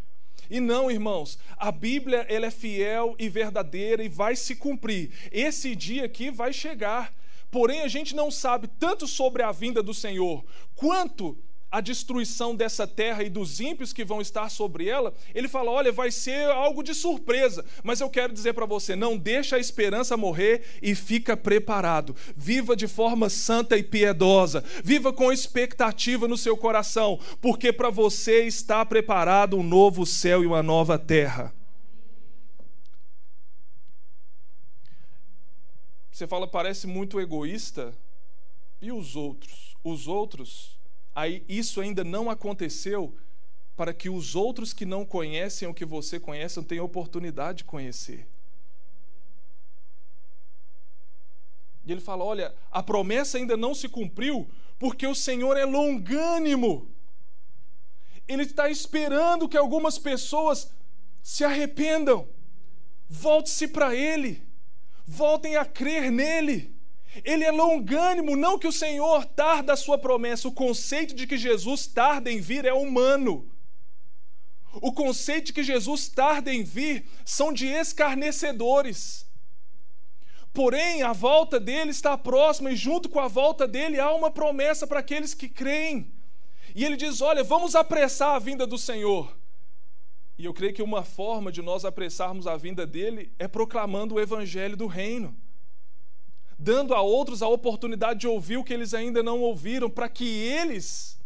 E 0.50 0.58
não, 0.58 0.90
irmãos, 0.90 1.38
a 1.56 1.70
Bíblia 1.70 2.26
ela 2.28 2.46
é 2.46 2.50
fiel 2.50 3.14
e 3.18 3.28
verdadeira 3.28 4.02
e 4.02 4.08
vai 4.08 4.34
se 4.34 4.56
cumprir. 4.56 5.10
Esse 5.30 5.76
dia 5.76 6.04
aqui 6.04 6.30
vai 6.30 6.52
chegar. 6.52 7.14
Porém, 7.50 7.82
a 7.82 7.88
gente 7.88 8.14
não 8.14 8.30
sabe 8.30 8.68
tanto 8.68 9.06
sobre 9.06 9.42
a 9.42 9.52
vinda 9.52 9.82
do 9.82 9.94
Senhor, 9.94 10.44
quanto 10.74 11.38
a 11.70 11.80
destruição 11.80 12.54
dessa 12.54 12.86
terra 12.86 13.22
e 13.22 13.30
dos 13.30 13.60
ímpios 13.60 13.92
que 13.92 14.04
vão 14.04 14.20
estar 14.20 14.48
sobre 14.50 14.88
ela, 14.88 15.14
ele 15.34 15.46
fala: 15.46 15.70
olha, 15.70 15.92
vai 15.92 16.10
ser 16.10 16.50
algo 16.50 16.82
de 16.82 16.94
surpresa, 16.94 17.64
mas 17.84 18.00
eu 18.00 18.10
quero 18.10 18.32
dizer 18.32 18.54
para 18.54 18.66
você: 18.66 18.96
não 18.96 19.16
deixa 19.16 19.56
a 19.56 19.60
esperança 19.60 20.16
morrer 20.16 20.64
e 20.82 20.94
fica 20.94 21.36
preparado. 21.36 22.16
Viva 22.34 22.74
de 22.74 22.88
forma 22.88 23.28
santa 23.30 23.76
e 23.76 23.82
piedosa, 23.82 24.64
viva 24.82 25.12
com 25.12 25.32
expectativa 25.32 26.26
no 26.26 26.36
seu 26.36 26.56
coração, 26.56 27.20
porque 27.40 27.72
para 27.72 27.90
você 27.90 28.44
está 28.44 28.84
preparado 28.84 29.56
um 29.56 29.62
novo 29.62 30.04
céu 30.04 30.42
e 30.42 30.46
uma 30.46 30.62
nova 30.62 30.98
terra. 30.98 31.54
Você 36.10 36.26
fala, 36.26 36.46
parece 36.46 36.86
muito 36.86 37.18
egoísta. 37.18 37.94
E 38.82 38.92
os 38.92 39.14
outros? 39.14 39.76
Os 39.82 40.06
outros 40.06 40.79
aí 41.14 41.44
isso 41.48 41.80
ainda 41.80 42.04
não 42.04 42.30
aconteceu 42.30 43.14
para 43.76 43.94
que 43.94 44.10
os 44.10 44.36
outros 44.36 44.72
que 44.72 44.84
não 44.84 45.04
conhecem 45.04 45.66
o 45.66 45.74
que 45.74 45.84
você 45.84 46.20
conhece 46.20 46.62
tenham 46.62 46.84
oportunidade 46.84 47.58
de 47.58 47.64
conhecer. 47.64 48.28
E 51.84 51.92
ele 51.92 52.00
fala: 52.00 52.24
olha, 52.24 52.54
a 52.70 52.82
promessa 52.82 53.38
ainda 53.38 53.56
não 53.56 53.74
se 53.74 53.88
cumpriu 53.88 54.48
porque 54.78 55.06
o 55.06 55.14
Senhor 55.14 55.56
é 55.56 55.64
longânimo. 55.64 56.88
Ele 58.28 58.42
está 58.42 58.68
esperando 58.70 59.48
que 59.48 59.56
algumas 59.56 59.98
pessoas 59.98 60.72
se 61.22 61.44
arrependam, 61.44 62.28
volte-se 63.08 63.66
para 63.66 63.94
Ele, 63.94 64.42
voltem 65.06 65.56
a 65.56 65.64
crer 65.64 66.10
nele. 66.10 66.74
Ele 67.24 67.44
é 67.44 67.50
longânimo, 67.50 68.36
não 68.36 68.58
que 68.58 68.68
o 68.68 68.72
Senhor 68.72 69.24
tarda 69.26 69.72
a 69.72 69.76
sua 69.76 69.98
promessa. 69.98 70.46
O 70.46 70.52
conceito 70.52 71.14
de 71.14 71.26
que 71.26 71.36
Jesus 71.36 71.86
tarda 71.86 72.30
em 72.30 72.40
vir 72.40 72.64
é 72.64 72.72
humano. 72.72 73.50
O 74.74 74.92
conceito 74.92 75.46
de 75.46 75.52
que 75.52 75.64
Jesus 75.64 76.08
tarda 76.08 76.54
em 76.54 76.62
vir 76.62 77.04
são 77.24 77.52
de 77.52 77.66
escarnecedores. 77.66 79.26
Porém, 80.52 81.02
a 81.02 81.12
volta 81.12 81.58
dele 81.58 81.90
está 81.90 82.16
próxima 82.16 82.70
e 82.70 82.76
junto 82.76 83.08
com 83.08 83.18
a 83.18 83.28
volta 83.28 83.66
dele 83.66 83.98
há 83.98 84.12
uma 84.12 84.30
promessa 84.30 84.86
para 84.86 85.00
aqueles 85.00 85.34
que 85.34 85.48
creem. 85.48 86.12
E 86.74 86.84
ele 86.84 86.96
diz: 86.96 87.20
"Olha, 87.20 87.42
vamos 87.42 87.74
apressar 87.74 88.36
a 88.36 88.38
vinda 88.38 88.66
do 88.66 88.78
Senhor". 88.78 89.36
E 90.38 90.44
eu 90.44 90.54
creio 90.54 90.72
que 90.72 90.82
uma 90.82 91.02
forma 91.02 91.50
de 91.50 91.60
nós 91.60 91.84
apressarmos 91.84 92.46
a 92.46 92.56
vinda 92.56 92.86
dele 92.86 93.32
é 93.38 93.48
proclamando 93.48 94.14
o 94.14 94.20
evangelho 94.20 94.76
do 94.76 94.86
reino 94.86 95.36
dando 96.62 96.94
a 96.94 97.00
outros 97.00 97.40
a 97.42 97.48
oportunidade 97.48 98.20
de 98.20 98.28
ouvir 98.28 98.58
o 98.58 98.64
que 98.64 98.74
eles 98.74 98.92
ainda 98.92 99.22
não 99.22 99.40
ouviram, 99.40 99.88
para 99.88 100.10
que 100.10 100.26
eles 100.26 101.18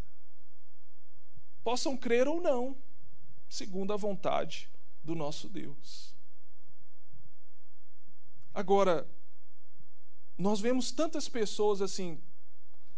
possam 1.65 1.97
crer 1.97 2.29
ou 2.29 2.41
não, 2.41 2.77
segundo 3.49 3.93
a 3.93 3.97
vontade 3.97 4.71
do 5.03 5.13
nosso 5.17 5.49
Deus. 5.49 6.15
Agora, 8.55 9.09
nós 10.39 10.61
vemos 10.61 10.93
tantas 10.93 11.29
pessoas 11.29 11.83
assim, 11.83 12.21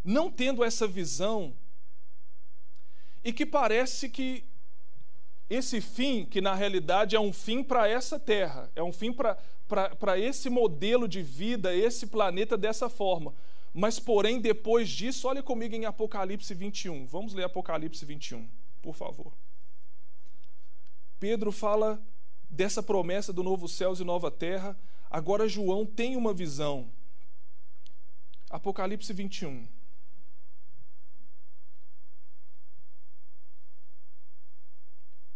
não 0.04 0.30
tendo 0.30 0.62
essa 0.62 0.86
visão, 0.86 1.56
e 3.24 3.32
que 3.32 3.46
parece 3.46 4.10
que 4.10 4.44
esse 5.48 5.80
fim, 5.80 6.26
que 6.26 6.42
na 6.42 6.54
realidade 6.54 7.16
é 7.16 7.20
um 7.20 7.32
fim 7.32 7.62
para 7.62 7.88
essa 7.88 8.20
terra, 8.20 8.70
é 8.76 8.82
um 8.82 8.92
fim 8.92 9.10
para 9.10 9.38
para 9.66 10.18
esse 10.18 10.48
modelo 10.48 11.08
de 11.08 11.22
vida, 11.22 11.74
esse 11.74 12.06
planeta 12.06 12.56
dessa 12.56 12.88
forma. 12.88 13.34
Mas, 13.74 13.98
porém, 13.98 14.40
depois 14.40 14.88
disso, 14.88 15.28
olha 15.28 15.42
comigo 15.42 15.74
em 15.74 15.84
Apocalipse 15.84 16.54
21. 16.54 17.06
Vamos 17.06 17.34
ler 17.34 17.44
Apocalipse 17.44 18.04
21, 18.04 18.48
por 18.80 18.94
favor. 18.94 19.32
Pedro 21.18 21.52
fala 21.52 22.02
dessa 22.48 22.82
promessa 22.82 23.32
do 23.32 23.42
novo 23.42 23.68
céus 23.68 24.00
e 24.00 24.04
nova 24.04 24.30
terra. 24.30 24.78
Agora, 25.10 25.48
João 25.48 25.84
tem 25.84 26.16
uma 26.16 26.32
visão. 26.32 26.90
Apocalipse 28.48 29.12
21. 29.12 29.68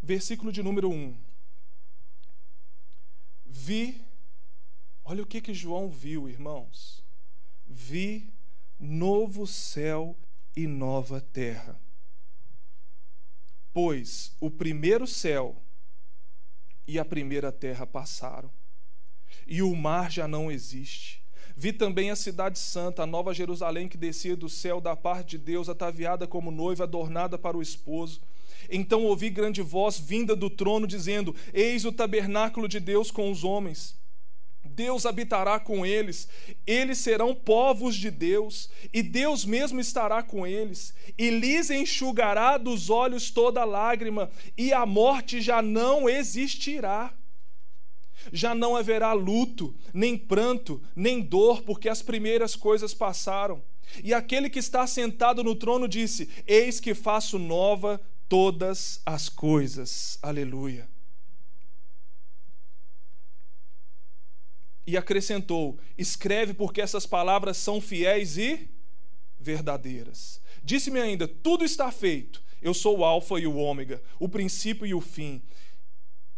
Versículo 0.01 0.51
de 0.51 0.63
número 0.63 0.91
1. 0.91 1.17
Vi 3.45 4.10
Olha 5.05 5.23
o 5.23 5.27
que, 5.27 5.41
que 5.41 5.55
João 5.55 5.91
viu, 5.91 6.29
irmãos. 6.29 7.05
Vi 7.67 8.33
novo 8.79 9.47
céu 9.47 10.17
e 10.57 10.67
nova 10.67 11.21
terra. 11.21 11.81
Pois 13.73 14.35
o 14.41 14.51
primeiro 14.51 15.07
céu 15.07 15.57
e 16.87 16.99
a 16.99 17.05
primeira 17.05 17.53
terra 17.53 17.87
passaram, 17.87 18.51
e 19.47 19.63
o 19.63 19.77
mar 19.77 20.11
já 20.11 20.27
não 20.27 20.51
existe. 20.51 21.23
Vi 21.57 21.73
também 21.73 22.11
a 22.11 22.17
cidade 22.17 22.59
santa, 22.59 23.03
a 23.03 23.07
nova 23.07 23.35
Jerusalém 23.35 23.87
que 23.87 23.97
descia 23.97 24.35
do 24.35 24.49
céu 24.49 24.81
da 24.81 24.97
parte 24.97 25.31
de 25.31 25.39
Deus, 25.39 25.69
ataviada 25.69 26.27
como 26.27 26.51
noiva, 26.51 26.85
adornada 26.85 27.39
para 27.39 27.57
o 27.57 27.63
esposo. 27.63 28.21
Então 28.69 29.05
ouvi 29.05 29.31
grande 29.31 29.63
voz 29.63 29.99
vinda 29.99 30.35
do 30.35 30.49
trono, 30.49 30.87
dizendo: 30.87 31.35
Eis 31.53 31.85
o 31.85 31.93
tabernáculo 31.93 32.67
de 32.67 32.81
Deus 32.81 33.11
com 33.11 33.31
os 33.31 33.45
homens. 33.45 34.00
Deus 34.71 35.05
habitará 35.05 35.59
com 35.59 35.85
eles, 35.85 36.29
eles 36.67 36.99
serão 36.99 37.35
povos 37.35 37.97
de 37.97 38.11
Deus, 38.11 38.71
e 38.93 39.03
Deus 39.03 39.45
mesmo 39.45 39.81
estará 39.81 40.23
com 40.23 40.47
eles, 40.47 40.95
e 41.19 41.31
lhes 41.31 41.71
enxugará 41.71 42.57
dos 42.57 42.89
olhos 42.89 43.31
toda 43.31 43.65
lágrima, 43.65 44.31
e 44.57 44.73
a 44.73 44.87
morte 44.87 45.41
já 45.41 45.61
não 45.61 46.09
existirá. 46.09 47.13
Já 48.33 48.55
não 48.55 48.77
haverá 48.77 49.15
luto, 49.15 49.75
nem 49.95 50.17
pranto, 50.17 50.83
nem 50.95 51.23
dor, 51.23 51.63
porque 51.63 51.89
as 51.89 52.03
primeiras 52.03 52.55
coisas 52.55 52.93
passaram. 52.93 53.63
E 54.05 54.13
aquele 54.13 54.51
que 54.51 54.59
está 54.59 54.87
sentado 54.87 55.43
no 55.43 55.55
trono 55.55 55.89
disse: 55.89 56.29
Eis 56.47 56.79
que 56.79 56.95
faço 56.95 57.39
nova 57.39 57.99
todas 58.29 59.01
as 59.07 59.31
coisas. 59.31 60.19
Aleluia. 60.23 60.87
E 64.87 64.97
acrescentou: 64.97 65.79
Escreve, 65.97 66.55
porque 66.55 66.81
essas 66.81 67.07
palavras 67.07 67.57
são 67.57 67.81
fiéis 67.81 68.37
e 68.37 68.69
verdadeiras. 69.39 70.41
Disse-me 70.63 71.01
ainda: 71.01 71.27
Tudo 71.29 71.65
está 71.65 71.91
feito. 71.91 72.43
Eu 72.63 72.75
sou 72.75 72.99
o 72.99 73.05
Alfa 73.05 73.39
e 73.39 73.47
o 73.47 73.57
Ômega, 73.57 74.03
o 74.19 74.29
princípio 74.29 74.87
e 74.87 74.93
o 74.93 75.01
fim. 75.01 75.43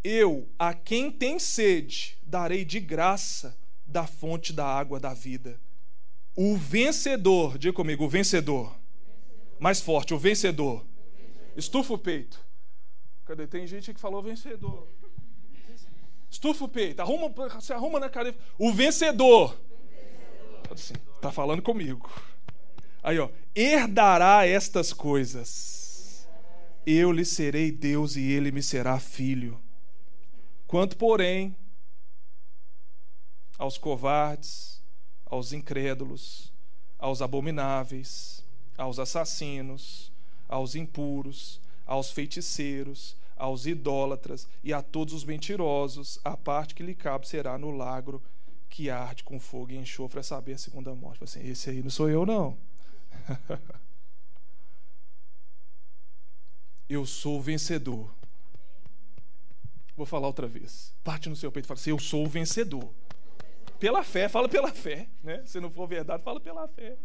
Eu, 0.04 0.48
a 0.58 0.72
quem 0.74 1.10
tem 1.10 1.38
sede, 1.38 2.16
darei 2.22 2.64
de 2.64 2.78
graça 2.78 3.56
da 3.84 4.06
fonte 4.06 4.52
da 4.52 4.66
água 4.66 5.00
da 5.00 5.12
vida. 5.12 5.60
O 6.34 6.56
vencedor, 6.56 7.58
diga 7.58 7.72
comigo, 7.72 8.04
o 8.04 8.08
vencedor. 8.08 8.74
Mais 9.58 9.80
forte, 9.80 10.14
o 10.14 10.18
vencedor 10.18 10.84
Estufa 11.56 11.92
o 11.94 11.98
peito. 11.98 12.40
Cadê? 13.24 13.46
Tem 13.46 13.66
gente 13.66 13.92
que 13.92 14.00
falou 14.00 14.22
vencedor. 14.22 14.88
Estufa 16.32 16.64
o 16.64 16.68
peito. 16.68 17.00
Arruma, 17.02 17.30
se 17.60 17.74
arruma 17.74 18.00
na 18.00 18.08
careca. 18.08 18.38
O 18.58 18.72
vencedor. 18.72 19.54
Assim, 20.70 20.94
falando 21.30 21.60
comigo. 21.60 22.10
Aí, 23.02 23.18
ó. 23.18 23.28
Herdará 23.54 24.46
estas 24.46 24.94
coisas. 24.94 26.26
Eu 26.86 27.12
lhe 27.12 27.26
serei 27.26 27.70
Deus 27.70 28.16
e 28.16 28.22
ele 28.32 28.50
me 28.50 28.62
será 28.62 28.98
filho. 28.98 29.60
Quanto, 30.66 30.96
porém, 30.96 31.54
aos 33.58 33.76
covardes, 33.76 34.82
aos 35.26 35.52
incrédulos, 35.52 36.50
aos 36.98 37.20
abomináveis, 37.20 38.42
aos 38.78 38.98
assassinos, 38.98 40.10
aos 40.48 40.74
impuros, 40.74 41.60
aos 41.84 42.10
feiticeiros, 42.10 43.16
aos 43.42 43.66
idólatras 43.66 44.48
e 44.62 44.72
a 44.72 44.80
todos 44.80 45.12
os 45.12 45.24
mentirosos, 45.24 46.20
a 46.22 46.36
parte 46.36 46.76
que 46.76 46.82
lhe 46.84 46.94
cabe 46.94 47.26
será 47.26 47.58
no 47.58 47.72
lagro 47.72 48.22
que 48.68 48.88
arde 48.88 49.24
com 49.24 49.40
fogo 49.40 49.72
e 49.72 49.76
enxofre 49.76 50.20
a 50.20 50.22
saber 50.22 50.52
a 50.52 50.58
segunda 50.58 50.94
morte. 50.94 51.24
Assim, 51.24 51.44
esse 51.44 51.68
aí 51.68 51.82
não 51.82 51.90
sou 51.90 52.08
eu, 52.08 52.24
não. 52.24 52.56
eu 56.88 57.04
sou 57.04 57.38
o 57.38 57.42
vencedor. 57.42 58.14
Vou 59.96 60.06
falar 60.06 60.28
outra 60.28 60.46
vez. 60.46 60.94
Parte 61.02 61.28
no 61.28 61.34
seu 61.34 61.50
peito 61.50 61.66
e 61.66 61.68
fala 61.68 61.80
assim: 61.80 61.90
Eu 61.90 61.98
sou 61.98 62.24
o 62.24 62.28
vencedor. 62.28 62.94
Pela 63.80 64.04
fé, 64.04 64.28
fala 64.28 64.48
pela 64.48 64.72
fé. 64.72 65.08
Né? 65.20 65.42
Se 65.46 65.58
não 65.58 65.68
for 65.68 65.88
verdade, 65.88 66.22
fala 66.22 66.38
pela 66.38 66.68
fé. 66.68 66.96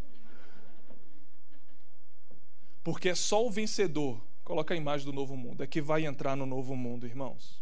Porque 2.83 3.09
é 3.09 3.15
só 3.15 3.43
o 3.43 3.49
vencedor, 3.49 4.21
coloca 4.47 4.73
a 4.73 4.77
imagem 4.77 5.05
do 5.05 5.11
novo 5.11 5.35
mundo, 5.35 5.61
é 5.61 5.67
que 5.67 5.81
vai 5.81 6.05
entrar 6.05 6.33
no 6.37 6.45
novo 6.45 6.73
mundo, 6.73 7.05
irmãos. 7.05 7.61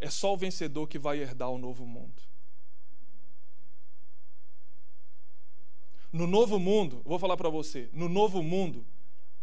É 0.00 0.10
só 0.10 0.34
o 0.34 0.36
vencedor 0.36 0.88
que 0.88 0.98
vai 0.98 1.20
herdar 1.20 1.48
o 1.48 1.58
novo 1.58 1.86
mundo. 1.86 2.20
No 6.12 6.26
novo 6.26 6.58
mundo, 6.58 7.02
vou 7.04 7.20
falar 7.20 7.36
para 7.36 7.48
você, 7.48 7.88
no 7.92 8.08
novo 8.08 8.42
mundo 8.42 8.84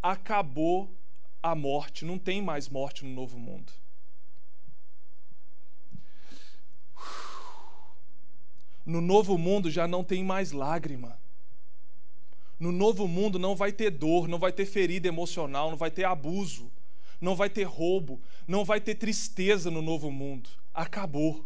acabou 0.03 0.93
a 1.41 1.55
morte, 1.55 2.03
não 2.03 2.19
tem 2.19 2.41
mais 2.41 2.67
morte 2.67 3.05
no 3.05 3.11
novo 3.11 3.39
mundo. 3.39 3.71
No 8.85 8.99
novo 8.99 9.37
mundo 9.37 9.71
já 9.71 9.87
não 9.87 10.03
tem 10.03 10.25
mais 10.25 10.51
lágrima. 10.51 11.17
No 12.59 12.71
novo 12.71 13.07
mundo 13.07 13.39
não 13.39 13.55
vai 13.55 13.71
ter 13.71 13.89
dor, 13.89 14.27
não 14.27 14.37
vai 14.37 14.51
ter 14.51 14.65
ferida 14.65 15.07
emocional, 15.07 15.69
não 15.69 15.77
vai 15.77 15.89
ter 15.89 16.03
abuso, 16.03 16.69
não 17.21 17.35
vai 17.35 17.49
ter 17.49 17.63
roubo, 17.63 18.21
não 18.47 18.65
vai 18.65 18.81
ter 18.81 18.95
tristeza 18.95 19.71
no 19.71 19.81
novo 19.81 20.11
mundo. 20.11 20.49
Acabou. 20.73 21.45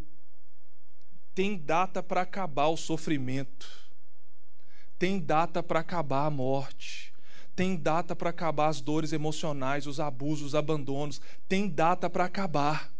Tem 1.35 1.55
data 1.55 2.01
para 2.01 2.21
acabar 2.21 2.67
o 2.67 2.77
sofrimento. 2.77 3.69
Tem 4.97 5.19
data 5.19 5.61
para 5.61 5.79
acabar 5.81 6.25
a 6.25 6.29
morte. 6.31 7.13
Tem 7.55 7.75
data 7.75 8.15
para 8.15 8.31
acabar 8.31 8.67
as 8.67 8.81
dores 8.81 9.13
emocionais, 9.13 9.85
os 9.85 9.99
abusos, 9.99 10.47
os 10.47 10.55
abandonos. 10.55 11.21
Tem 11.47 11.67
data 11.67 12.09
para 12.09 12.25
acabar. 12.25 12.91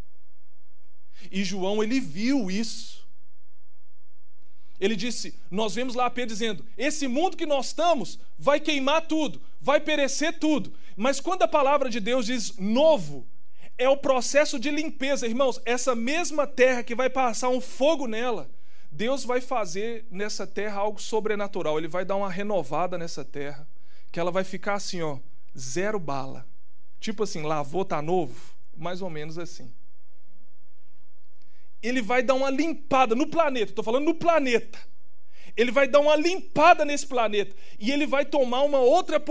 E 1.32 1.43
João, 1.43 1.84
ele 1.84 1.99
viu 1.99 2.52
isso. 2.52 3.03
Ele 4.84 4.98
disse: 4.98 5.39
Nós 5.50 5.74
vemos 5.74 5.96
lá 5.96 6.10
Pedro 6.10 6.34
dizendo: 6.34 6.65
Esse 6.78 7.08
mundo 7.08 7.38
que 7.38 7.46
nós 7.46 7.67
estamos 7.67 8.19
vai 8.38 8.60
queimar 8.60 9.08
tudo, 9.08 9.41
vai 9.62 9.80
perecer 9.80 10.38
tudo. 10.39 10.74
Mas 10.98 11.22
quando 11.22 11.43
a 11.43 11.48
palavra 11.48 11.89
de 11.89 12.02
Deus 12.02 12.26
diz 12.26 12.58
novo, 12.58 13.26
é 13.78 13.88
o 13.88 13.96
processo 13.96 14.60
de 14.60 14.69
limpeza, 14.69 15.26
irmãos. 15.26 15.62
Essa 15.63 15.96
mesma 15.96 16.46
terra 16.46 16.84
que 16.84 16.93
vai 16.93 17.10
passar 17.10 17.48
um 17.48 17.62
fogo 17.62 18.08
nela, 18.08 18.52
Deus 18.91 19.24
vai 19.24 19.39
fazer 19.39 20.06
nessa 20.12 20.46
terra 20.46 20.82
algo 20.82 21.02
sobrenatural. 21.02 21.78
Ele 21.78 21.88
vai 21.88 22.04
dar 22.04 22.17
uma 22.17 22.30
renovada 22.30 22.98
nessa 22.98 23.24
terra, 23.24 23.65
que 24.12 24.19
ela 24.19 24.32
vai 24.32 24.43
ficar 24.43 24.74
assim, 24.74 25.02
ó, 25.02 25.17
zero 25.58 25.98
bala. 25.98 26.46
Tipo 27.00 27.24
assim, 27.24 27.43
lavou, 27.43 27.86
tá 27.86 28.02
novo, 28.02 28.54
mais 28.76 29.02
ou 29.02 29.10
menos 29.10 29.38
assim 29.38 29.74
ele 31.84 32.02
vai 32.02 32.24
dar 32.24 32.34
uma 32.34 32.50
limpada 32.50 33.13
no 33.13 33.28
planeta, 33.28 33.72
estou 33.72 33.84
falando 33.84 34.06
no 34.06 34.15
planeta. 34.15 34.80
Ele 35.56 35.72
vai 35.72 35.88
dar 35.88 36.00
uma 36.00 36.15
limpada 36.15 36.84
nesse 36.84 37.06
planeta 37.06 37.56
e 37.80 37.91
ele 37.91 38.08
vai 38.08 38.26
tomar 38.26 38.63
uma 38.63 38.80
outra, 38.80 39.22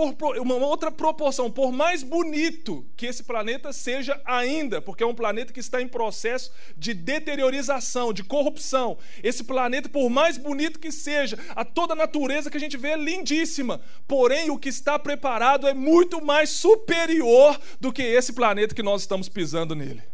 uma 0.40 0.54
outra 0.54 0.90
proporção, 0.92 1.50
por 1.50 1.72
mais 1.72 2.04
bonito 2.04 2.86
que 2.96 3.06
esse 3.06 3.24
planeta 3.24 3.72
seja 3.72 4.20
ainda, 4.24 4.80
porque 4.80 5.02
é 5.02 5.06
um 5.06 5.16
planeta 5.16 5.52
que 5.52 5.58
está 5.58 5.82
em 5.82 5.88
processo 5.88 6.52
de 6.76 6.94
deteriorização, 6.94 8.12
de 8.12 8.22
corrupção. 8.22 8.98
Esse 9.20 9.42
planeta, 9.42 9.88
por 9.88 10.08
mais 10.08 10.38
bonito 10.38 10.78
que 10.78 10.92
seja, 10.92 11.36
a 11.56 11.64
toda 11.64 11.94
a 11.94 11.96
natureza 11.96 12.50
que 12.50 12.56
a 12.56 12.60
gente 12.60 12.76
vê 12.76 12.90
é 12.90 12.96
lindíssima, 12.96 13.80
porém 14.06 14.48
o 14.48 14.58
que 14.58 14.68
está 14.68 14.96
preparado 15.00 15.66
é 15.66 15.74
muito 15.74 16.24
mais 16.24 16.50
superior 16.50 17.58
do 17.80 17.92
que 17.92 18.02
esse 18.02 18.32
planeta 18.32 18.76
que 18.76 18.82
nós 18.82 19.00
estamos 19.00 19.28
pisando 19.28 19.74
nele 19.74 20.11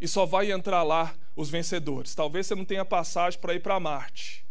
e 0.00 0.08
só 0.08 0.24
vai 0.24 0.50
entrar 0.50 0.82
lá 0.82 1.14
os 1.36 1.50
vencedores. 1.50 2.14
Talvez 2.14 2.46
você 2.46 2.54
não 2.54 2.64
tenha 2.64 2.84
passagem 2.84 3.38
para 3.38 3.54
ir 3.54 3.60
para 3.60 3.78
Marte, 3.78 4.44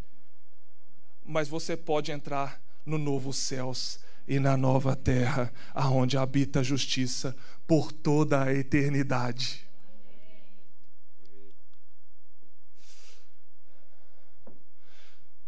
mas 1.26 1.48
você 1.48 1.76
pode 1.76 2.12
entrar 2.12 2.62
no 2.86 2.98
novo 2.98 3.34
céus 3.34 4.00
e 4.28 4.40
na 4.40 4.56
nova 4.56 4.96
terra, 4.96 5.52
aonde 5.74 6.18
habita 6.18 6.60
a 6.60 6.64
justiça 6.64 7.36
por 7.66 7.92
toda 7.92 8.44
a 8.44 8.54
eternidade. 8.54 9.68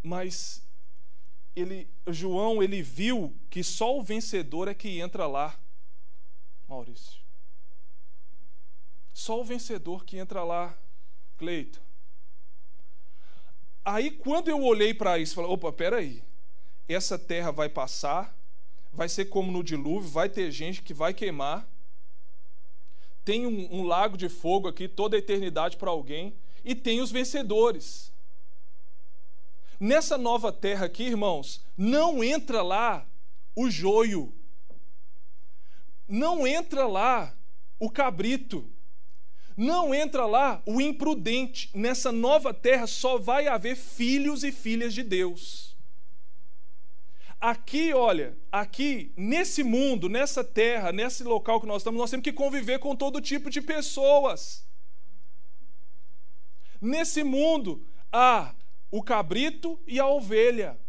Mas 0.01 0.63
ele, 1.55 1.87
João, 2.07 2.63
ele 2.63 2.81
viu 2.81 3.35
que 3.51 3.63
só 3.63 3.95
o 3.95 4.01
vencedor 4.01 4.67
é 4.67 4.73
que 4.73 4.99
entra 4.99 5.27
lá. 5.27 5.59
Maurício. 6.67 7.20
Só 9.13 9.39
o 9.39 9.43
vencedor 9.43 10.05
que 10.05 10.17
entra 10.17 10.43
lá, 10.43 10.77
Cleito. 11.37 11.81
Aí 13.83 14.11
quando 14.11 14.49
eu 14.49 14.61
olhei 14.61 14.93
para 14.93 15.17
isso, 15.17 15.35
falei, 15.35 15.49
opa, 15.49 15.71
peraí, 15.71 16.23
essa 16.87 17.17
terra 17.17 17.51
vai 17.51 17.67
passar, 17.67 18.35
vai 18.93 19.09
ser 19.09 19.25
como 19.25 19.51
no 19.51 19.63
dilúvio, 19.63 20.09
vai 20.09 20.29
ter 20.29 20.51
gente 20.51 20.81
que 20.81 20.93
vai 20.93 21.13
queimar, 21.13 21.67
tem 23.23 23.45
um, 23.45 23.67
um 23.73 23.83
lago 23.83 24.17
de 24.17 24.29
fogo 24.29 24.67
aqui, 24.67 24.87
toda 24.87 25.15
a 25.15 25.19
eternidade 25.19 25.77
para 25.77 25.89
alguém, 25.89 26.35
e 26.63 26.75
tem 26.75 27.01
os 27.01 27.11
vencedores. 27.11 28.11
Nessa 29.79 30.17
nova 30.17 30.51
terra 30.51 30.85
aqui, 30.85 31.03
irmãos, 31.03 31.63
não 31.75 32.23
entra 32.23 32.61
lá 32.61 33.07
o 33.55 33.69
joio, 33.69 34.33
não 36.07 36.45
entra 36.45 36.85
lá 36.85 37.35
o 37.79 37.89
cabrito, 37.89 38.69
não 39.55 39.93
entra 39.93 40.25
lá 40.25 40.61
o 40.65 40.79
imprudente. 40.81 41.69
Nessa 41.73 42.11
nova 42.11 42.53
terra 42.53 42.87
só 42.87 43.17
vai 43.17 43.47
haver 43.47 43.75
filhos 43.75 44.43
e 44.43 44.51
filhas 44.51 44.93
de 44.93 45.03
Deus. 45.03 45.71
Aqui, 47.39 47.91
olha, 47.91 48.37
aqui, 48.51 49.11
nesse 49.17 49.63
mundo, 49.63 50.07
nessa 50.07 50.43
terra, 50.43 50.91
nesse 50.91 51.23
local 51.23 51.59
que 51.59 51.65
nós 51.65 51.81
estamos, 51.81 51.99
nós 51.99 52.11
temos 52.11 52.23
que 52.23 52.31
conviver 52.31 52.77
com 52.77 52.95
todo 52.95 53.19
tipo 53.19 53.49
de 53.49 53.59
pessoas. 53.61 54.63
Nesse 56.79 57.23
mundo 57.23 57.83
há 58.11 58.53
o 58.91 59.01
cabrito 59.01 59.79
e 59.87 59.99
a 59.99 60.07
ovelha, 60.07 60.79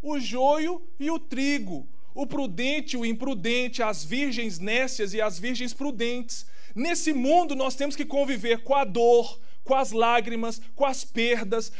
o 0.00 0.20
joio 0.20 0.86
e 1.00 1.10
o 1.10 1.18
trigo, 1.18 1.88
o 2.14 2.26
prudente 2.26 2.94
e 2.94 2.98
o 2.98 3.04
imprudente, 3.04 3.82
as 3.82 4.04
virgens 4.04 4.58
nécias 4.58 5.14
e 5.14 5.20
as 5.20 5.38
virgens 5.38 5.74
prudentes. 5.74 6.46
Nesse 6.74 7.12
mundo 7.12 7.54
nós 7.54 7.74
temos 7.74 7.96
que 7.96 8.04
conviver 8.04 8.62
com 8.62 8.74
a 8.74 8.84
dor, 8.84 9.38
com 9.64 9.74
as 9.74 9.92
lágrimas, 9.92 10.60
com 10.74 10.84
as 10.84 11.04
perdas. 11.04 11.72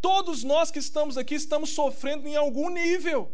Todos 0.00 0.42
nós 0.44 0.70
que 0.70 0.78
estamos 0.78 1.16
aqui 1.16 1.34
estamos 1.34 1.70
sofrendo 1.70 2.26
em 2.28 2.36
algum 2.36 2.68
nível. 2.70 3.32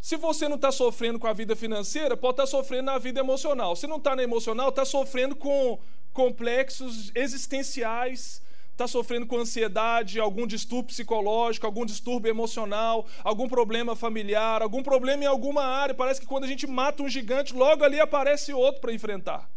Se 0.00 0.16
você 0.16 0.48
não 0.48 0.56
está 0.56 0.72
sofrendo 0.72 1.18
com 1.18 1.26
a 1.26 1.32
vida 1.32 1.54
financeira, 1.54 2.16
pode 2.16 2.32
estar 2.32 2.44
tá 2.44 2.46
sofrendo 2.46 2.84
na 2.84 2.98
vida 2.98 3.20
emocional. 3.20 3.76
Se 3.76 3.86
não 3.86 3.98
está 3.98 4.16
na 4.16 4.22
emocional, 4.22 4.70
está 4.70 4.84
sofrendo 4.84 5.36
com 5.36 5.78
complexos 6.12 7.12
existenciais, 7.14 8.40
está 8.80 8.88
sofrendo 8.88 9.26
com 9.26 9.36
ansiedade, 9.36 10.18
algum 10.18 10.46
distúrbio 10.46 10.88
psicológico, 10.88 11.66
algum 11.66 11.84
distúrbio 11.84 12.30
emocional, 12.30 13.06
algum 13.22 13.46
problema 13.46 13.94
familiar, 13.94 14.62
algum 14.62 14.82
problema 14.82 15.24
em 15.24 15.26
alguma 15.26 15.62
área. 15.62 15.94
Parece 15.94 16.18
que 16.18 16.26
quando 16.26 16.44
a 16.44 16.46
gente 16.46 16.66
mata 16.66 17.02
um 17.02 17.08
gigante, 17.08 17.52
logo 17.52 17.84
ali 17.84 18.00
aparece 18.00 18.54
outro 18.54 18.80
para 18.80 18.92
enfrentar. 18.92 19.50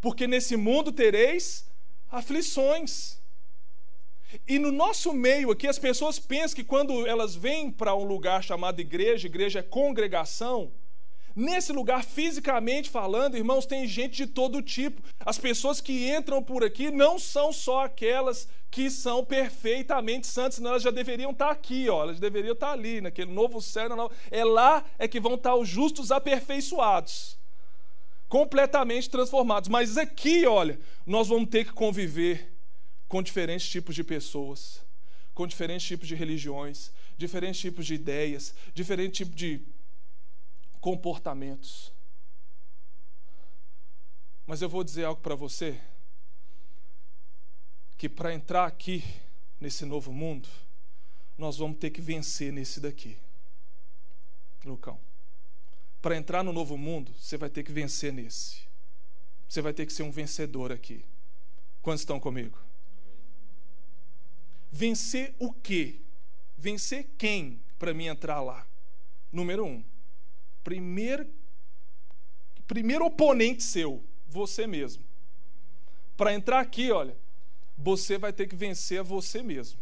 Porque 0.00 0.28
nesse 0.28 0.56
mundo 0.56 0.92
tereis 0.92 1.68
aflições. 2.08 3.18
E 4.46 4.60
no 4.60 4.70
nosso 4.70 5.12
meio 5.12 5.50
aqui, 5.50 5.66
as 5.66 5.78
pessoas 5.78 6.20
pensam 6.20 6.54
que 6.54 6.62
quando 6.62 7.04
elas 7.08 7.34
vêm 7.34 7.68
para 7.68 7.96
um 7.96 8.04
lugar 8.04 8.44
chamado 8.44 8.80
igreja, 8.80 9.26
igreja 9.26 9.58
é 9.58 9.62
congregação, 9.62 10.70
Nesse 11.34 11.72
lugar, 11.72 12.04
fisicamente 12.04 12.90
falando, 12.90 13.36
irmãos, 13.36 13.66
tem 13.66 13.86
gente 13.86 14.16
de 14.16 14.26
todo 14.26 14.62
tipo. 14.62 15.02
As 15.24 15.38
pessoas 15.38 15.80
que 15.80 16.10
entram 16.10 16.42
por 16.42 16.64
aqui 16.64 16.90
não 16.90 17.18
são 17.18 17.52
só 17.52 17.84
aquelas 17.84 18.48
que 18.70 18.90
são 18.90 19.24
perfeitamente 19.24 20.26
santas, 20.26 20.56
senão 20.56 20.70
elas 20.70 20.82
já 20.82 20.90
deveriam 20.90 21.32
estar 21.32 21.50
aqui, 21.50 21.88
ó, 21.88 22.02
elas 22.02 22.20
deveriam 22.20 22.52
estar 22.52 22.72
ali, 22.72 23.00
naquele 23.00 23.32
novo 23.32 23.60
céu. 23.60 23.88
Não, 23.88 24.10
é 24.30 24.44
lá 24.44 24.84
é 24.98 25.08
que 25.08 25.18
vão 25.18 25.34
estar 25.34 25.54
os 25.56 25.68
justos 25.68 26.12
aperfeiçoados, 26.12 27.36
completamente 28.28 29.10
transformados. 29.10 29.68
Mas 29.68 29.96
aqui, 29.96 30.46
olha, 30.46 30.78
nós 31.04 31.28
vamos 31.28 31.48
ter 31.48 31.64
que 31.64 31.72
conviver 31.72 32.52
com 33.08 33.22
diferentes 33.22 33.68
tipos 33.68 33.94
de 33.94 34.04
pessoas, 34.04 34.80
com 35.34 35.46
diferentes 35.46 35.86
tipos 35.86 36.06
de 36.06 36.14
religiões, 36.14 36.92
diferentes 37.18 37.60
tipos 37.60 37.86
de 37.86 37.94
ideias, 37.94 38.54
diferentes 38.72 39.18
tipos 39.18 39.34
de 39.34 39.60
comportamentos. 40.80 41.92
Mas 44.46 44.62
eu 44.62 44.68
vou 44.68 44.82
dizer 44.82 45.04
algo 45.04 45.20
para 45.20 45.34
você: 45.34 45.80
que 47.96 48.08
para 48.08 48.34
entrar 48.34 48.66
aqui, 48.66 49.04
nesse 49.60 49.84
novo 49.84 50.12
mundo, 50.12 50.48
nós 51.36 51.58
vamos 51.58 51.78
ter 51.78 51.90
que 51.90 52.00
vencer 52.00 52.52
nesse 52.52 52.80
daqui. 52.80 53.16
Lucão. 54.64 54.98
Para 56.02 56.16
entrar 56.16 56.42
no 56.42 56.52
novo 56.52 56.76
mundo, 56.76 57.12
você 57.18 57.36
vai 57.36 57.50
ter 57.50 57.62
que 57.62 57.72
vencer 57.72 58.12
nesse. 58.12 58.62
Você 59.48 59.60
vai 59.60 59.72
ter 59.72 59.84
que 59.84 59.92
ser 59.92 60.02
um 60.02 60.10
vencedor 60.10 60.72
aqui. 60.72 61.04
Quantos 61.82 62.02
estão 62.02 62.18
comigo? 62.18 62.58
Vencer 64.72 65.34
o 65.38 65.52
quê? 65.52 66.00
Vencer 66.56 67.10
quem 67.18 67.60
para 67.78 67.92
mim 67.92 68.06
entrar 68.06 68.40
lá? 68.40 68.66
Número 69.32 69.64
um, 69.64 69.84
primeiro, 70.62 71.28
primeiro 72.66 73.06
oponente 73.06 73.62
seu, 73.62 74.04
você 74.26 74.66
mesmo. 74.66 75.04
Para 76.16 76.34
entrar 76.34 76.60
aqui, 76.60 76.90
olha, 76.90 77.16
você 77.76 78.18
vai 78.18 78.32
ter 78.32 78.46
que 78.46 78.54
vencer 78.54 79.00
a 79.00 79.02
você 79.02 79.42
mesmo. 79.42 79.80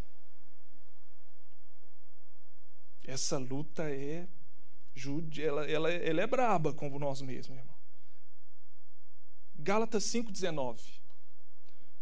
Essa 3.05 3.37
luta 3.37 3.89
é 3.89 4.27
ela, 5.41 5.65
ela, 5.69 5.91
ela 5.91 6.21
é 6.21 6.27
braba 6.27 6.73
com 6.73 6.89
nós 6.99 7.21
mesmos, 7.21 7.57
irmão. 7.57 7.75
Gálatas 9.55 10.03
5,19. 10.05 10.79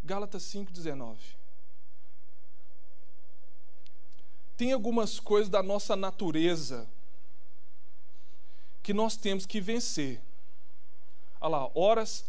Gálatas 0.03 0.43
5,19. 0.43 1.17
Tem 4.55 4.73
algumas 4.73 5.19
coisas 5.19 5.49
da 5.49 5.61
nossa 5.61 5.95
natureza 5.95 6.89
que 8.87 8.93
nós 8.93 9.17
temos 9.17 9.45
que 9.45 9.59
vencer. 9.59 10.21
Olha 11.41 11.57
lá, 11.57 11.71
horas, 11.75 12.23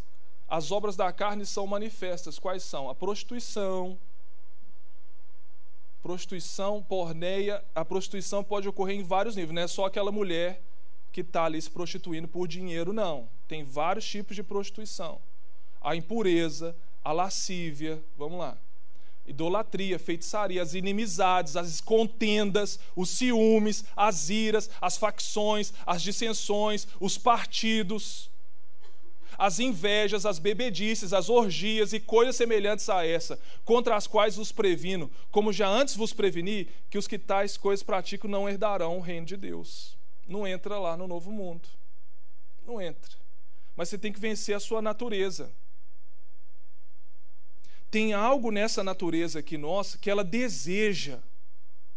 as 0.45 0.73
obras 0.73 0.97
da 0.97 1.09
carne 1.09 1.45
são 1.45 1.65
manifestas. 1.65 2.37
Quais 2.37 2.63
são? 2.63 2.89
A 2.89 2.93
prostituição, 2.93 3.97
prostituição, 6.03 6.83
porneia. 6.83 7.63
A 7.73 7.85
prostituição 7.85 8.43
pode 8.43 8.67
ocorrer 8.67 8.99
em 8.99 9.03
vários 9.03 9.37
níveis, 9.37 9.55
não 9.55 9.61
é 9.61 9.67
só 9.69 9.85
aquela 9.85 10.11
mulher 10.11 10.61
que 11.13 11.21
está 11.21 11.45
ali 11.45 11.61
se 11.61 11.69
prostituindo 11.69 12.27
por 12.27 12.45
dinheiro, 12.45 12.91
não. 12.91 13.29
Tem 13.47 13.63
vários 13.63 14.05
tipos 14.05 14.35
de 14.35 14.43
prostituição. 14.43 15.21
A 15.79 15.95
impureza, 15.95 16.75
a 17.01 17.13
lascívia, 17.13 18.03
vamos 18.17 18.37
lá 18.37 18.57
idolatria, 19.29 19.99
feitiçaria, 19.99 20.61
as 20.61 20.73
inimizades, 20.73 21.55
as 21.55 21.79
contendas, 21.79 22.79
os 22.95 23.09
ciúmes, 23.09 23.85
as 23.95 24.29
iras, 24.29 24.69
as 24.81 24.97
facções, 24.97 25.71
as 25.85 26.01
dissensões, 26.01 26.87
os 26.99 27.17
partidos, 27.17 28.29
as 29.37 29.59
invejas, 29.59 30.25
as 30.25 30.39
bebedices, 30.39 31.13
as 31.13 31.29
orgias 31.29 31.93
e 31.93 31.99
coisas 31.99 32.35
semelhantes 32.35 32.89
a 32.89 33.05
essa, 33.05 33.39
contra 33.63 33.95
as 33.95 34.07
quais 34.07 34.35
vos 34.35 34.51
previno, 34.51 35.09
como 35.31 35.53
já 35.53 35.69
antes 35.69 35.95
vos 35.95 36.11
preveni, 36.11 36.67
que 36.89 36.97
os 36.97 37.07
que 37.07 37.17
tais 37.17 37.55
coisas 37.55 37.83
praticam 37.83 38.29
não 38.29 38.49
herdarão 38.49 38.97
o 38.97 39.01
reino 39.01 39.25
de 39.25 39.37
Deus. 39.37 39.97
Não 40.27 40.45
entra 40.45 40.77
lá 40.77 40.97
no 40.97 41.07
novo 41.07 41.31
mundo. 41.31 41.69
Não 42.65 42.81
entra. 42.81 43.17
Mas 43.75 43.87
você 43.89 43.97
tem 43.97 44.11
que 44.11 44.19
vencer 44.19 44.55
a 44.55 44.59
sua 44.59 44.81
natureza 44.81 45.49
tem 47.91 48.13
algo 48.13 48.51
nessa 48.51 48.83
natureza 48.83 49.39
aqui 49.39 49.57
nossa 49.57 49.97
que 49.97 50.09
ela 50.09 50.23
deseja, 50.23 51.19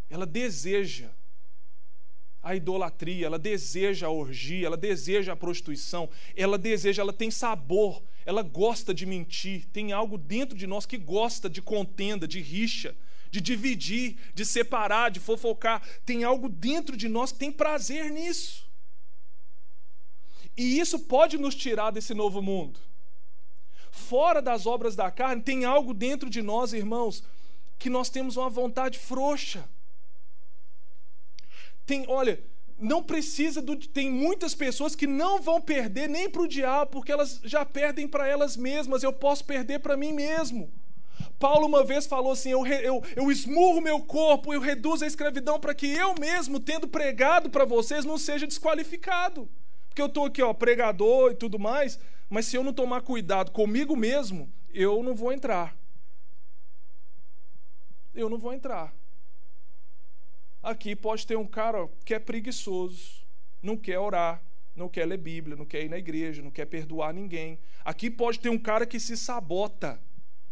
ela 0.09 0.26
deseja 0.26 1.11
a 2.42 2.57
idolatria, 2.57 3.26
ela 3.26 3.38
deseja 3.38 4.07
a 4.07 4.11
orgia, 4.11 4.66
ela 4.66 4.76
deseja 4.76 5.33
a 5.33 5.37
prostituição, 5.37 6.09
ela 6.35 6.59
deseja, 6.59 7.02
ela 7.02 7.12
tem 7.12 7.31
sabor, 7.31 8.02
ela 8.24 8.42
gosta 8.42 8.92
de 8.92 9.07
mentir, 9.07 9.66
tem 9.72 9.92
algo 9.92 10.18
dentro 10.18 10.57
de 10.57 10.66
nós 10.66 10.85
que 10.85 10.98
gosta 10.98 11.48
de 11.48 11.62
contenda, 11.62 12.26
de 12.26 12.40
rixa, 12.40 12.96
de 13.31 13.40
dividir, 13.40 14.16
de 14.35 14.44
separar, 14.44 15.11
de 15.11 15.20
fofocar, 15.20 15.83
tem 16.05 16.24
algo 16.24 16.48
dentro 16.48 16.96
de 16.96 17.09
nós 17.09 17.33
que 17.33 17.38
tem 17.38 17.52
prazer 17.52 18.11
nisso. 18.11 18.66
E 20.57 20.81
isso 20.81 20.98
pode 20.98 21.38
nos 21.38 21.55
tirar 21.55 21.90
desse 21.90 22.12
novo 22.12 22.42
mundo 22.42 22.81
fora 23.92 24.42
das 24.42 24.66
obras 24.66 24.96
da 24.96 25.11
carne, 25.11 25.42
tem 25.42 25.64
algo 25.64 25.94
dentro 25.94 26.28
de 26.28 26.42
nós, 26.42 26.72
irmãos, 26.72 27.22
que 27.78 27.90
nós 27.90 28.09
temos 28.09 28.37
uma 28.37 28.48
vontade 28.48 28.98
frouxa. 28.98 29.68
Tem, 31.87 32.05
olha, 32.09 32.42
não 32.78 33.02
precisa 33.02 33.61
do. 33.61 33.76
Tem 33.76 34.11
muitas 34.11 34.55
pessoas 34.55 34.96
que 34.96 35.07
não 35.07 35.40
vão 35.40 35.61
perder 35.61 36.09
nem 36.09 36.28
para 36.28 36.42
o 36.42 36.48
diabo, 36.48 36.90
porque 36.90 37.12
elas 37.12 37.40
já 37.44 37.64
perdem 37.64 38.09
para 38.09 38.26
elas 38.26 38.57
mesmas. 38.57 39.02
Eu 39.02 39.12
posso 39.12 39.44
perder 39.44 39.81
para 39.81 39.96
mim 39.96 40.12
mesmo. 40.12 40.72
Paulo 41.38 41.66
uma 41.66 41.85
vez 41.85 42.07
falou 42.07 42.33
assim: 42.33 42.50
eu, 42.50 42.66
eu, 42.66 43.02
eu 43.14 43.31
esmurro 43.31 43.81
meu 43.81 44.00
corpo, 44.00 44.55
eu 44.55 44.61
reduzo 44.61 45.05
a 45.05 45.07
escravidão 45.07 45.61
para 45.61 45.74
que 45.74 45.87
eu 45.87 46.14
mesmo, 46.18 46.59
tendo 46.59 46.88
pregado 46.88 47.50
para 47.50 47.64
vocês, 47.64 48.05
não 48.05 48.16
seja 48.16 48.46
desqualificado. 48.46 49.48
Porque 49.88 50.00
eu 50.00 50.07
estou 50.07 50.24
aqui, 50.24 50.40
ó, 50.40 50.55
pregador 50.55 51.33
e 51.33 51.35
tudo 51.35 51.59
mais, 51.59 51.98
mas 52.33 52.47
se 52.47 52.57
eu 52.57 52.64
não 52.64 52.73
tomar 52.73 53.03
cuidado 53.03 53.51
comigo 53.51 53.95
mesmo, 53.95 54.51
eu 54.73 55.03
não 55.03 55.14
vou 55.14 55.35
entrar. 55.35 55.77
Eu 58.14 58.31
não 58.31 58.38
vou 58.38 58.55
entrar. 58.55 58.90
Aqui 60.62 60.97
pode 60.97 61.27
ter 61.27 61.37
um 61.37 61.47
cara 61.47 61.87
que 62.07 62.14
é 62.14 62.18
preguiçoso, 62.18 63.23
não 63.62 63.77
quer 63.77 63.99
orar, 63.99 64.42
não 64.75 64.88
quer 64.88 65.05
ler 65.05 65.18
Bíblia, 65.18 65.57
não 65.57 65.66
quer 65.66 65.85
ir 65.85 65.90
na 65.90 65.99
igreja, 65.99 66.40
não 66.40 66.51
quer 66.51 66.64
perdoar 66.64 67.12
ninguém. 67.12 67.59
Aqui 67.85 68.09
pode 68.09 68.40
ter 68.40 68.49
um 68.49 68.59
cara 68.59 68.87
que 68.87 68.99
se 68.99 69.14
sabota. 69.14 70.01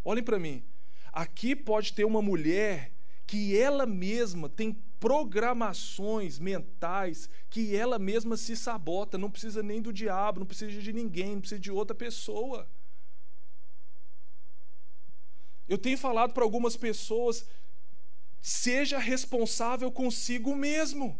Olhem 0.04 0.22
para 0.22 0.38
mim. 0.38 0.62
Aqui 1.10 1.56
pode 1.56 1.94
ter 1.94 2.04
uma 2.04 2.20
mulher 2.20 2.92
que 3.26 3.58
ela 3.58 3.86
mesma 3.86 4.50
tem 4.50 4.76
programações 5.00 6.38
mentais 6.38 7.28
que 7.48 7.74
ela 7.74 7.98
mesma 7.98 8.36
se 8.36 8.54
sabota, 8.54 9.16
não 9.16 9.30
precisa 9.30 9.62
nem 9.62 9.80
do 9.80 9.92
diabo, 9.92 10.40
não 10.40 10.46
precisa 10.46 10.80
de 10.80 10.92
ninguém, 10.92 11.32
não 11.32 11.40
precisa 11.40 11.58
de 11.58 11.72
outra 11.72 11.96
pessoa. 11.96 12.68
Eu 15.66 15.78
tenho 15.78 15.96
falado 15.96 16.34
para 16.34 16.44
algumas 16.44 16.76
pessoas, 16.76 17.46
seja 18.40 18.98
responsável 18.98 19.90
consigo 19.90 20.54
mesmo. 20.54 21.18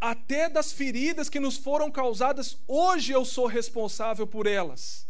Até 0.00 0.48
das 0.48 0.72
feridas 0.72 1.28
que 1.28 1.40
nos 1.40 1.56
foram 1.56 1.90
causadas, 1.90 2.58
hoje 2.66 3.12
eu 3.12 3.24
sou 3.24 3.46
responsável 3.46 4.26
por 4.26 4.46
elas. 4.46 5.09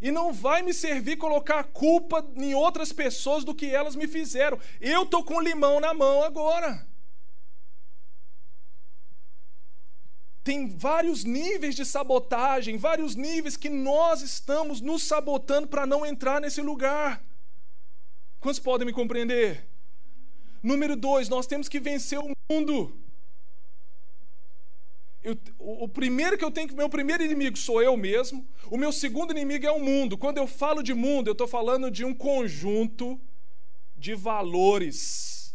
E 0.00 0.10
não 0.10 0.32
vai 0.32 0.62
me 0.62 0.72
servir 0.72 1.16
colocar 1.16 1.60
a 1.60 1.64
culpa 1.64 2.24
em 2.36 2.54
outras 2.54 2.92
pessoas 2.92 3.44
do 3.44 3.54
que 3.54 3.66
elas 3.66 3.96
me 3.96 4.06
fizeram. 4.06 4.58
Eu 4.80 5.02
estou 5.02 5.24
com 5.24 5.40
limão 5.40 5.80
na 5.80 5.92
mão 5.92 6.22
agora. 6.22 6.86
Tem 10.44 10.68
vários 10.68 11.24
níveis 11.24 11.74
de 11.74 11.84
sabotagem, 11.84 12.78
vários 12.78 13.14
níveis 13.14 13.56
que 13.56 13.68
nós 13.68 14.22
estamos 14.22 14.80
nos 14.80 15.02
sabotando 15.02 15.66
para 15.66 15.84
não 15.84 16.06
entrar 16.06 16.40
nesse 16.40 16.62
lugar. 16.62 17.22
Quantos 18.40 18.60
podem 18.60 18.86
me 18.86 18.92
compreender? 18.92 19.68
Número 20.62 20.96
dois, 20.96 21.28
nós 21.28 21.46
temos 21.46 21.68
que 21.68 21.80
vencer 21.80 22.18
o 22.18 22.32
mundo. 22.50 22.96
Eu, 25.22 25.36
o, 25.58 25.88
primeiro 25.88 26.38
que 26.38 26.44
eu 26.44 26.50
tenho 26.50 26.68
que. 26.68 26.74
Meu 26.74 26.88
primeiro 26.88 27.22
inimigo 27.22 27.56
sou 27.56 27.82
eu 27.82 27.96
mesmo. 27.96 28.46
O 28.70 28.76
meu 28.76 28.92
segundo 28.92 29.32
inimigo 29.32 29.66
é 29.66 29.70
o 29.70 29.80
mundo. 29.80 30.16
Quando 30.16 30.38
eu 30.38 30.46
falo 30.46 30.82
de 30.82 30.94
mundo, 30.94 31.28
eu 31.28 31.32
estou 31.32 31.48
falando 31.48 31.90
de 31.90 32.04
um 32.04 32.14
conjunto 32.14 33.20
de 33.96 34.14
valores, 34.14 35.54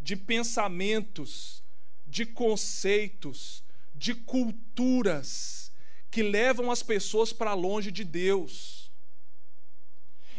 de 0.00 0.16
pensamentos, 0.16 1.62
de 2.06 2.24
conceitos, 2.24 3.64
de 3.94 4.14
culturas 4.14 5.72
que 6.10 6.22
levam 6.22 6.70
as 6.70 6.82
pessoas 6.82 7.32
para 7.32 7.54
longe 7.54 7.90
de 7.90 8.04
Deus 8.04 8.85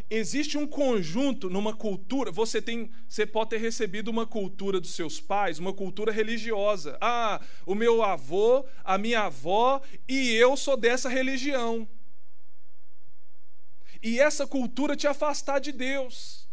existe 0.10 0.58
um 0.58 0.66
conjunto 0.66 1.50
numa 1.50 1.76
cultura. 1.76 2.32
Você 2.32 2.62
tem, 2.62 2.92
você 3.08 3.26
pode 3.26 3.52
ter 3.52 3.58
recebido 3.58 4.10
uma 4.10 4.26
cultura 4.26 4.80
dos 4.80 4.96
seus 4.96 5.20
pais, 5.20 5.60
uma 5.60 5.74
cultura 5.74 6.12
religiosa. 6.12 6.98
Ah, 7.02 7.42
o 7.66 7.76
meu 7.76 8.04
avô, 8.04 8.66
a 8.84 8.98
minha 8.98 9.22
avó 9.22 9.82
e 10.08 10.32
eu 10.34 10.56
sou 10.56 10.78
dessa 10.78 11.10
religião. 11.10 11.88
E 14.02 14.20
essa 14.20 14.48
cultura 14.48 14.96
te 14.96 15.08
afastar 15.08 15.60
de 15.60 15.72
Deus. 15.72 16.48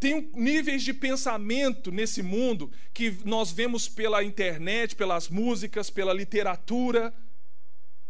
Tem 0.00 0.30
níveis 0.32 0.84
de 0.84 0.94
pensamento 0.94 1.90
nesse 1.90 2.22
mundo 2.22 2.70
que 2.94 3.18
nós 3.24 3.50
vemos 3.50 3.88
pela 3.88 4.22
internet, 4.22 4.94
pelas 4.94 5.28
músicas, 5.28 5.90
pela 5.90 6.14
literatura, 6.14 7.12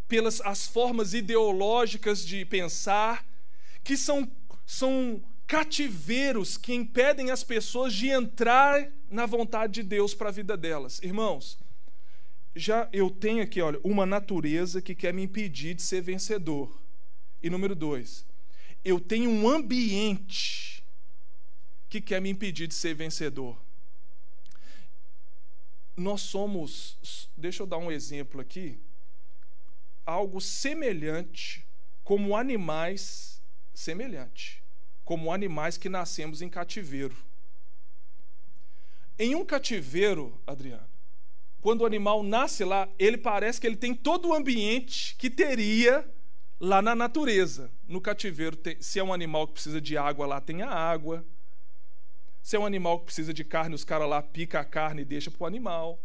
pelas 0.06 0.40
as 0.42 0.66
formas 0.66 1.14
ideológicas 1.14 2.24
de 2.24 2.44
pensar 2.44 3.26
que 3.82 3.96
são, 3.96 4.30
são 4.66 5.22
cativeiros 5.46 6.56
que 6.56 6.74
impedem 6.74 7.30
as 7.30 7.42
pessoas 7.42 7.94
de 7.94 8.08
entrar 8.08 8.90
na 9.10 9.24
vontade 9.24 9.74
de 9.74 9.82
Deus 9.82 10.14
para 10.14 10.28
a 10.28 10.32
vida 10.32 10.56
delas. 10.56 11.00
Irmãos, 11.02 11.58
já 12.54 12.88
eu 12.92 13.10
tenho 13.10 13.42
aqui, 13.42 13.60
olha, 13.60 13.80
uma 13.82 14.04
natureza 14.04 14.82
que 14.82 14.94
quer 14.94 15.14
me 15.14 15.22
impedir 15.22 15.74
de 15.74 15.82
ser 15.82 16.02
vencedor. 16.02 16.76
E 17.42 17.48
número 17.48 17.74
dois, 17.74 18.26
eu 18.84 19.00
tenho 19.00 19.30
um 19.30 19.48
ambiente 19.48 20.84
que 21.88 22.00
quer 22.00 22.20
me 22.20 22.28
impedir 22.28 22.66
de 22.66 22.74
ser 22.74 22.94
vencedor. 22.94 23.56
Nós 25.96 26.20
somos, 26.20 27.28
deixa 27.36 27.62
eu 27.62 27.66
dar 27.66 27.78
um 27.78 27.90
exemplo 27.90 28.40
aqui, 28.40 28.78
algo 30.04 30.40
semelhante 30.40 31.64
como 32.04 32.36
animais 32.36 33.37
semelhante, 33.78 34.60
como 35.04 35.32
animais 35.32 35.78
que 35.78 35.88
nascemos 35.88 36.42
em 36.42 36.48
cativeiro. 36.48 37.16
Em 39.16 39.36
um 39.36 39.44
cativeiro, 39.44 40.36
Adriano, 40.44 40.88
quando 41.60 41.82
o 41.82 41.86
animal 41.86 42.24
nasce 42.24 42.64
lá, 42.64 42.88
ele 42.98 43.16
parece 43.16 43.60
que 43.60 43.66
ele 43.66 43.76
tem 43.76 43.94
todo 43.94 44.28
o 44.28 44.34
ambiente 44.34 45.14
que 45.16 45.30
teria 45.30 46.04
lá 46.58 46.82
na 46.82 46.94
natureza. 46.94 47.70
No 47.86 48.00
cativeiro, 48.00 48.58
se 48.80 48.98
é 48.98 49.04
um 49.04 49.12
animal 49.12 49.46
que 49.46 49.54
precisa 49.54 49.80
de 49.80 49.96
água, 49.96 50.26
lá 50.26 50.40
tem 50.40 50.62
a 50.62 50.70
água. 50.70 51.24
Se 52.42 52.56
é 52.56 52.58
um 52.58 52.66
animal 52.66 52.98
que 52.98 53.06
precisa 53.06 53.32
de 53.32 53.44
carne, 53.44 53.76
os 53.76 53.84
caras 53.84 54.08
lá 54.08 54.20
pica 54.20 54.58
a 54.58 54.64
carne 54.64 55.02
e 55.02 55.04
deixa 55.04 55.30
para 55.30 55.44
o 55.44 55.46
animal. 55.46 56.00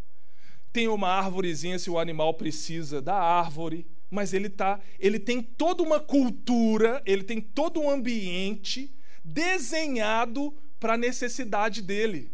Tem 0.72 0.86
uma 0.86 1.08
árvorezinha 1.08 1.78
se 1.78 1.90
o 1.90 1.98
animal 1.98 2.34
precisa 2.34 3.02
da 3.02 3.16
árvore 3.16 3.84
mas 4.14 4.32
ele 4.32 4.48
tá, 4.48 4.80
ele 5.00 5.18
tem 5.18 5.42
toda 5.42 5.82
uma 5.82 5.98
cultura, 5.98 7.02
ele 7.04 7.24
tem 7.24 7.40
todo 7.40 7.80
um 7.80 7.90
ambiente 7.90 8.94
desenhado 9.24 10.56
para 10.78 10.94
a 10.94 10.96
necessidade 10.96 11.82
dele. 11.82 12.30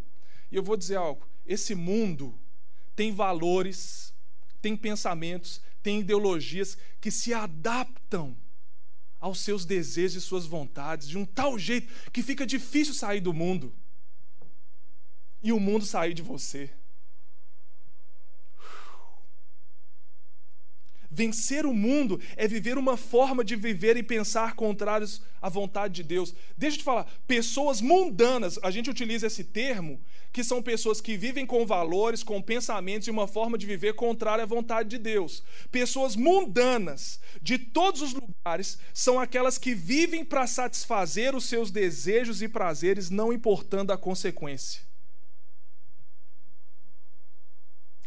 E 0.53 0.57
eu 0.57 0.63
vou 0.63 0.77
dizer 0.77 0.97
algo: 0.97 1.27
esse 1.47 1.75
mundo 1.75 2.39
tem 2.95 3.13
valores, 3.13 4.13
tem 4.61 4.77
pensamentos, 4.77 5.63
tem 5.83 6.01
ideologias 6.01 6.77
que 7.01 7.11
se 7.11 7.33
adaptam 7.33 8.37
aos 9.19 9.41
seus 9.41 9.65
desejos 9.65 10.23
e 10.23 10.27
suas 10.27 10.45
vontades 10.45 11.09
de 11.09 11.17
um 11.17 11.25
tal 11.25 11.59
jeito 11.59 11.91
que 12.13 12.23
fica 12.23 12.47
difícil 12.47 12.93
sair 12.93 13.21
do 13.21 13.33
mundo 13.33 13.75
e 15.43 15.51
o 15.51 15.59
mundo 15.59 15.87
sair 15.87 16.13
de 16.13 16.21
você. 16.21 16.71
Vencer 21.11 21.67
o 21.67 21.75
mundo 21.75 22.21
é 22.37 22.47
viver 22.47 22.79
uma 22.79 22.97
forma 22.97 23.43
de 23.43 23.57
viver 23.57 23.97
e 23.97 24.03
pensar 24.03 24.55
contrários 24.55 25.21
à 25.43 25.49
vontade 25.49 25.95
de 25.95 26.03
Deus. 26.05 26.33
Deixa 26.57 26.77
eu 26.77 26.79
te 26.79 26.85
falar, 26.85 27.07
pessoas 27.27 27.81
mundanas, 27.81 28.61
a 28.63 28.71
gente 28.71 28.89
utiliza 28.89 29.27
esse 29.27 29.43
termo, 29.43 30.01
que 30.33 30.45
são 30.45 30.63
pessoas 30.63 31.01
que 31.01 31.17
vivem 31.17 31.45
com 31.45 31.67
valores, 31.67 32.23
com 32.23 32.41
pensamentos 32.41 33.09
e 33.09 33.11
uma 33.11 33.27
forma 33.27 33.59
de 33.59 33.67
viver 33.67 33.95
contrária 33.95 34.45
à 34.45 34.47
vontade 34.47 34.89
de 34.89 34.99
Deus. 34.99 35.43
Pessoas 35.73 36.15
mundanas 36.15 37.19
de 37.43 37.59
todos 37.59 38.03
os 38.03 38.15
lugares 38.15 38.79
são 38.95 39.19
aquelas 39.19 39.59
que 39.59 39.75
vivem 39.75 40.25
para 40.25 40.47
satisfazer 40.47 41.35
os 41.35 41.47
seus 41.47 41.73
desejos 41.73 42.41
e 42.41 42.49
prazeres, 42.49 43.11
não 43.11 43.33
importando 43.33 43.93
a 43.93 43.99
consequência. 43.99 44.90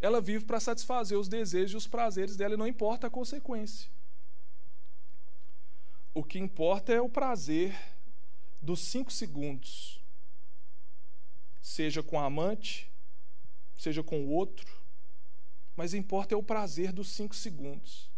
Ela 0.03 0.19
vive 0.19 0.43
para 0.43 0.59
satisfazer 0.59 1.17
os 1.17 1.29
desejos 1.29 1.71
e 1.71 1.77
os 1.77 1.87
prazeres 1.87 2.35
dela 2.35 2.55
e 2.55 2.57
não 2.57 2.67
importa 2.67 3.07
a 3.07 3.09
consequência. 3.09 3.89
O 6.13 6.21
que 6.21 6.37
importa 6.37 6.91
é 6.91 6.99
o 6.99 7.07
prazer 7.07 7.73
dos 8.61 8.81
cinco 8.81 9.13
segundos, 9.13 10.01
seja 11.61 12.03
com 12.03 12.19
a 12.19 12.25
amante, 12.25 12.91
seja 13.77 14.03
com 14.03 14.25
o 14.25 14.29
outro, 14.31 14.69
mas 15.73 15.93
importa 15.93 16.35
é 16.35 16.37
o 16.37 16.43
prazer 16.43 16.91
dos 16.91 17.07
cinco 17.07 17.33
segundos. 17.33 18.11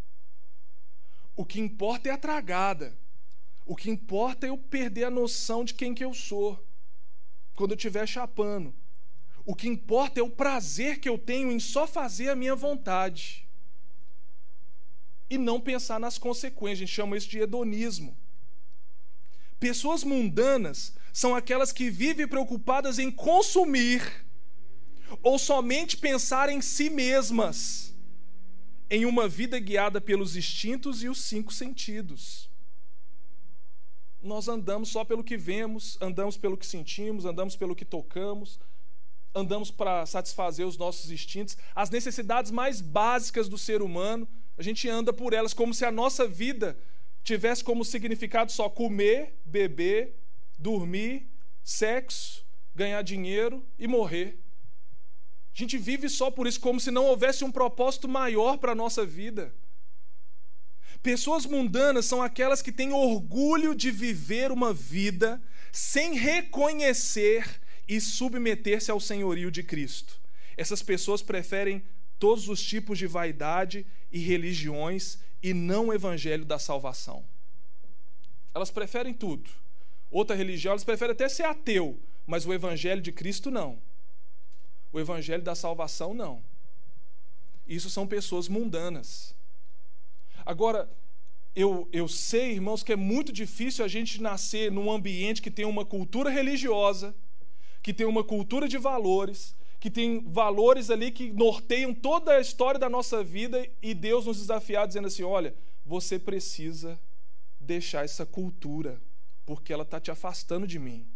O 1.36 1.44
que 1.44 1.60
importa 1.60 2.08
é 2.08 2.12
a 2.12 2.18
tragada. 2.18 2.98
O 3.64 3.76
que 3.76 3.88
importa 3.88 4.44
é 4.44 4.50
eu 4.50 4.58
perder 4.58 5.04
a 5.04 5.10
noção 5.10 5.64
de 5.64 5.72
quem 5.72 5.94
que 5.94 6.04
eu 6.04 6.12
sou 6.12 6.60
quando 7.54 7.70
eu 7.70 7.76
estiver 7.76 8.08
chapando. 8.08 8.74
O 9.46 9.54
que 9.54 9.68
importa 9.68 10.18
é 10.18 10.22
o 10.22 10.28
prazer 10.28 10.98
que 10.98 11.08
eu 11.08 11.16
tenho 11.16 11.52
em 11.52 11.60
só 11.60 11.86
fazer 11.86 12.28
a 12.28 12.36
minha 12.36 12.56
vontade. 12.56 13.46
E 15.30 15.38
não 15.38 15.60
pensar 15.60 16.00
nas 16.00 16.18
consequências. 16.18 16.78
A 16.78 16.84
gente 16.84 16.92
chama 16.92 17.16
isso 17.16 17.28
de 17.28 17.38
hedonismo. 17.38 18.16
Pessoas 19.60 20.02
mundanas 20.02 20.94
são 21.12 21.34
aquelas 21.34 21.72
que 21.72 21.88
vivem 21.88 22.26
preocupadas 22.26 22.98
em 22.98 23.10
consumir 23.10 24.26
ou 25.22 25.38
somente 25.38 25.96
pensar 25.96 26.48
em 26.48 26.60
si 26.60 26.90
mesmas, 26.90 27.94
em 28.90 29.06
uma 29.06 29.28
vida 29.28 29.58
guiada 29.60 30.00
pelos 30.00 30.36
instintos 30.36 31.04
e 31.04 31.08
os 31.08 31.22
cinco 31.22 31.52
sentidos. 31.52 32.50
Nós 34.20 34.48
andamos 34.48 34.88
só 34.88 35.04
pelo 35.04 35.22
que 35.22 35.36
vemos, 35.36 35.96
andamos 36.00 36.36
pelo 36.36 36.56
que 36.56 36.66
sentimos, 36.66 37.24
andamos 37.24 37.54
pelo 37.54 37.76
que 37.76 37.84
tocamos, 37.84 38.58
andamos 39.36 39.70
para 39.70 40.06
satisfazer 40.06 40.66
os 40.66 40.78
nossos 40.78 41.10
instintos, 41.10 41.56
as 41.74 41.90
necessidades 41.90 42.50
mais 42.50 42.80
básicas 42.80 43.48
do 43.48 43.58
ser 43.58 43.82
humano, 43.82 44.26
a 44.56 44.62
gente 44.62 44.88
anda 44.88 45.12
por 45.12 45.34
elas 45.34 45.52
como 45.52 45.74
se 45.74 45.84
a 45.84 45.92
nossa 45.92 46.26
vida 46.26 46.76
tivesse 47.22 47.62
como 47.62 47.84
significado 47.84 48.50
só 48.50 48.68
comer, 48.68 49.38
beber, 49.44 50.16
dormir, 50.58 51.28
sexo, 51.62 52.44
ganhar 52.74 53.02
dinheiro 53.02 53.62
e 53.78 53.86
morrer. 53.86 54.38
A 55.54 55.58
gente 55.58 55.76
vive 55.76 56.08
só 56.08 56.30
por 56.30 56.46
isso, 56.46 56.60
como 56.60 56.80
se 56.80 56.90
não 56.90 57.04
houvesse 57.04 57.44
um 57.44 57.52
propósito 57.52 58.08
maior 58.08 58.56
para 58.56 58.72
a 58.72 58.74
nossa 58.74 59.04
vida. 59.04 59.54
Pessoas 61.02 61.44
mundanas 61.44 62.06
são 62.06 62.22
aquelas 62.22 62.62
que 62.62 62.72
têm 62.72 62.92
orgulho 62.92 63.74
de 63.74 63.90
viver 63.90 64.50
uma 64.50 64.72
vida 64.72 65.42
sem 65.72 66.14
reconhecer 66.14 67.60
e 67.88 68.00
submeter-se 68.00 68.90
ao 68.90 69.00
senhorio 69.00 69.50
de 69.50 69.62
Cristo. 69.62 70.20
Essas 70.56 70.82
pessoas 70.82 71.22
preferem 71.22 71.82
todos 72.18 72.48
os 72.48 72.62
tipos 72.62 72.98
de 72.98 73.06
vaidade 73.06 73.86
e 74.10 74.18
religiões 74.18 75.18
e 75.42 75.52
não 75.52 75.88
o 75.88 75.92
evangelho 75.92 76.44
da 76.44 76.58
salvação. 76.58 77.24
Elas 78.54 78.70
preferem 78.70 79.12
tudo. 79.12 79.50
Outra 80.10 80.34
religião, 80.34 80.72
elas 80.72 80.84
preferem 80.84 81.12
até 81.12 81.28
ser 81.28 81.44
ateu, 81.44 81.98
mas 82.26 82.46
o 82.46 82.54
evangelho 82.54 83.02
de 83.02 83.12
Cristo 83.12 83.50
não. 83.50 83.78
O 84.92 84.98
evangelho 84.98 85.42
da 85.42 85.54
salvação 85.54 86.14
não. 86.14 86.42
Isso 87.66 87.90
são 87.90 88.06
pessoas 88.06 88.48
mundanas. 88.48 89.34
Agora, 90.44 90.88
eu, 91.54 91.88
eu 91.92 92.06
sei, 92.06 92.52
irmãos, 92.52 92.82
que 92.82 92.92
é 92.92 92.96
muito 92.96 93.32
difícil 93.32 93.84
a 93.84 93.88
gente 93.88 94.22
nascer 94.22 94.70
num 94.70 94.90
ambiente 94.90 95.42
que 95.42 95.50
tem 95.50 95.64
uma 95.64 95.84
cultura 95.84 96.30
religiosa, 96.30 97.14
que 97.86 97.94
tem 97.94 98.04
uma 98.04 98.24
cultura 98.24 98.66
de 98.66 98.78
valores, 98.78 99.54
que 99.78 99.88
tem 99.88 100.20
valores 100.24 100.90
ali 100.90 101.12
que 101.12 101.30
norteiam 101.30 101.94
toda 101.94 102.32
a 102.32 102.40
história 102.40 102.80
da 102.80 102.90
nossa 102.90 103.22
vida 103.22 103.64
e 103.80 103.94
Deus 103.94 104.26
nos 104.26 104.38
desafiar 104.38 104.88
dizendo 104.88 105.06
assim: 105.06 105.22
olha, 105.22 105.54
você 105.84 106.18
precisa 106.18 106.98
deixar 107.60 108.04
essa 108.04 108.26
cultura, 108.26 109.00
porque 109.44 109.72
ela 109.72 109.84
está 109.84 110.00
te 110.00 110.10
afastando 110.10 110.66
de 110.66 110.80
mim. 110.80 111.06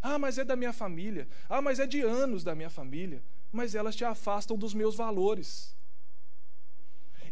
Ah, 0.00 0.18
mas 0.18 0.38
é 0.38 0.42
da 0.42 0.56
minha 0.56 0.72
família. 0.72 1.28
Ah, 1.46 1.60
mas 1.60 1.78
é 1.78 1.86
de 1.86 2.00
anos 2.00 2.42
da 2.42 2.54
minha 2.54 2.70
família. 2.70 3.22
Mas 3.52 3.74
elas 3.74 3.94
te 3.94 4.02
afastam 4.02 4.56
dos 4.56 4.72
meus 4.72 4.96
valores. 4.96 5.76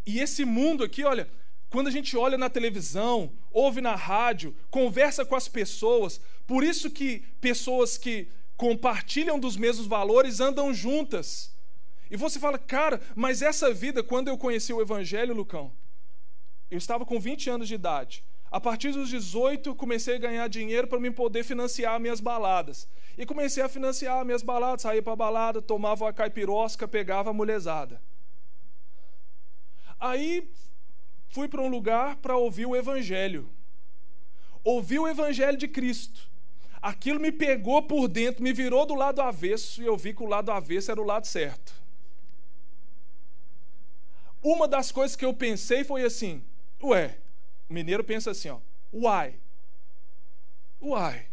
E 0.05 0.21
esse 0.21 0.45
mundo 0.45 0.85
aqui, 0.85 1.05
olha, 1.05 1.27
quando 1.71 1.89
a 1.89 1.91
gente 1.91 2.15
olha 2.19 2.37
na 2.37 2.51
televisão, 2.51 3.33
ouve 3.51 3.81
na 3.81 3.95
rádio, 3.95 4.55
conversa 4.71 5.25
com 5.25 5.35
as 5.35 5.49
pessoas, 5.49 6.21
por 6.47 6.63
isso 6.63 6.91
que 6.91 7.21
pessoas 7.41 7.97
que 7.97 8.29
compartilham 8.59 9.39
dos 9.39 9.57
mesmos 9.57 9.87
valores 9.87 10.41
andam 10.41 10.75
juntas. 10.75 11.55
E 12.11 12.17
você 12.17 12.41
fala, 12.41 12.59
cara, 12.59 13.01
mas 13.15 13.41
essa 13.41 13.73
vida, 13.73 14.03
quando 14.03 14.29
eu 14.29 14.37
conheci 14.37 14.73
o 14.73 14.83
Evangelho, 14.83 15.33
Lucão, 15.33 15.73
eu 16.69 16.77
estava 16.77 17.07
com 17.07 17.21
20 17.21 17.49
anos 17.49 17.69
de 17.69 17.77
idade. 17.77 18.25
A 18.51 18.61
partir 18.61 18.91
dos 18.91 19.11
18, 19.11 19.75
comecei 19.77 20.17
a 20.17 20.19
ganhar 20.19 20.49
dinheiro 20.49 20.89
para 20.89 20.99
me 20.99 21.11
poder 21.11 21.45
financiar 21.45 22.01
minhas 22.01 22.19
baladas. 22.19 22.89
E 23.17 23.25
comecei 23.25 23.63
a 23.63 23.69
financiar 23.69 24.25
minhas 24.25 24.43
baladas, 24.43 24.83
saía 24.83 25.03
para 25.03 25.15
balada, 25.15 25.63
tomava 25.63 26.07
uma 26.07 26.13
caipirosca, 26.13 26.89
pegava 26.89 27.31
a 27.31 27.33
mulherzada. 27.33 28.03
Aí 30.01 30.51
fui 31.29 31.47
para 31.47 31.63
um 31.63 31.69
lugar 31.69 32.17
para 32.17 32.37
ouvir 32.37 32.67
o 32.67 32.75
Evangelho. 32.75 33.49
Ouvi 34.65 34.99
o 34.99 35.07
Evangelho 35.07 35.57
de 35.57 35.69
Cristo 35.69 36.29
aquilo 36.81 37.21
me 37.21 37.33
pegou 37.33 37.83
por 37.83 38.09
dentro, 38.09 38.43
me 38.43 38.53
virou 38.53 38.87
do 38.87 38.95
lado 38.95 39.21
avesso 39.21 39.83
e 39.83 39.87
eu 39.87 39.97
vi 39.97 40.15
que 40.15 40.23
o 40.23 40.27
lado 40.27 40.51
avesso 40.51 40.91
era 40.91 41.01
o 41.01 41.05
lado 41.05 41.27
certo. 41.27 41.73
Uma 44.43 44.69
das 44.69 44.93
coisas 44.93 45.17
que 45.17 45.25
eu 45.25 45.35
pensei 45.35 45.85
foi 45.85 46.05
assim: 46.05 46.43
ué, 46.83 47.19
o 47.69 47.73
mineiro 47.73 48.05
pensa 48.05 48.31
assim, 48.31 48.49
ó, 48.49 48.59
uai, 48.93 49.35
uai. 50.81 51.27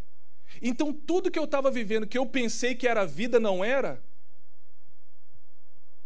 Então 0.61 0.91
tudo 0.91 1.29
que 1.29 1.37
eu 1.37 1.45
estava 1.45 1.69
vivendo, 1.69 2.07
que 2.07 2.17
eu 2.17 2.25
pensei 2.25 2.75
que 2.75 2.87
era 2.87 3.05
vida, 3.05 3.39
não 3.39 3.63
era. 3.63 4.01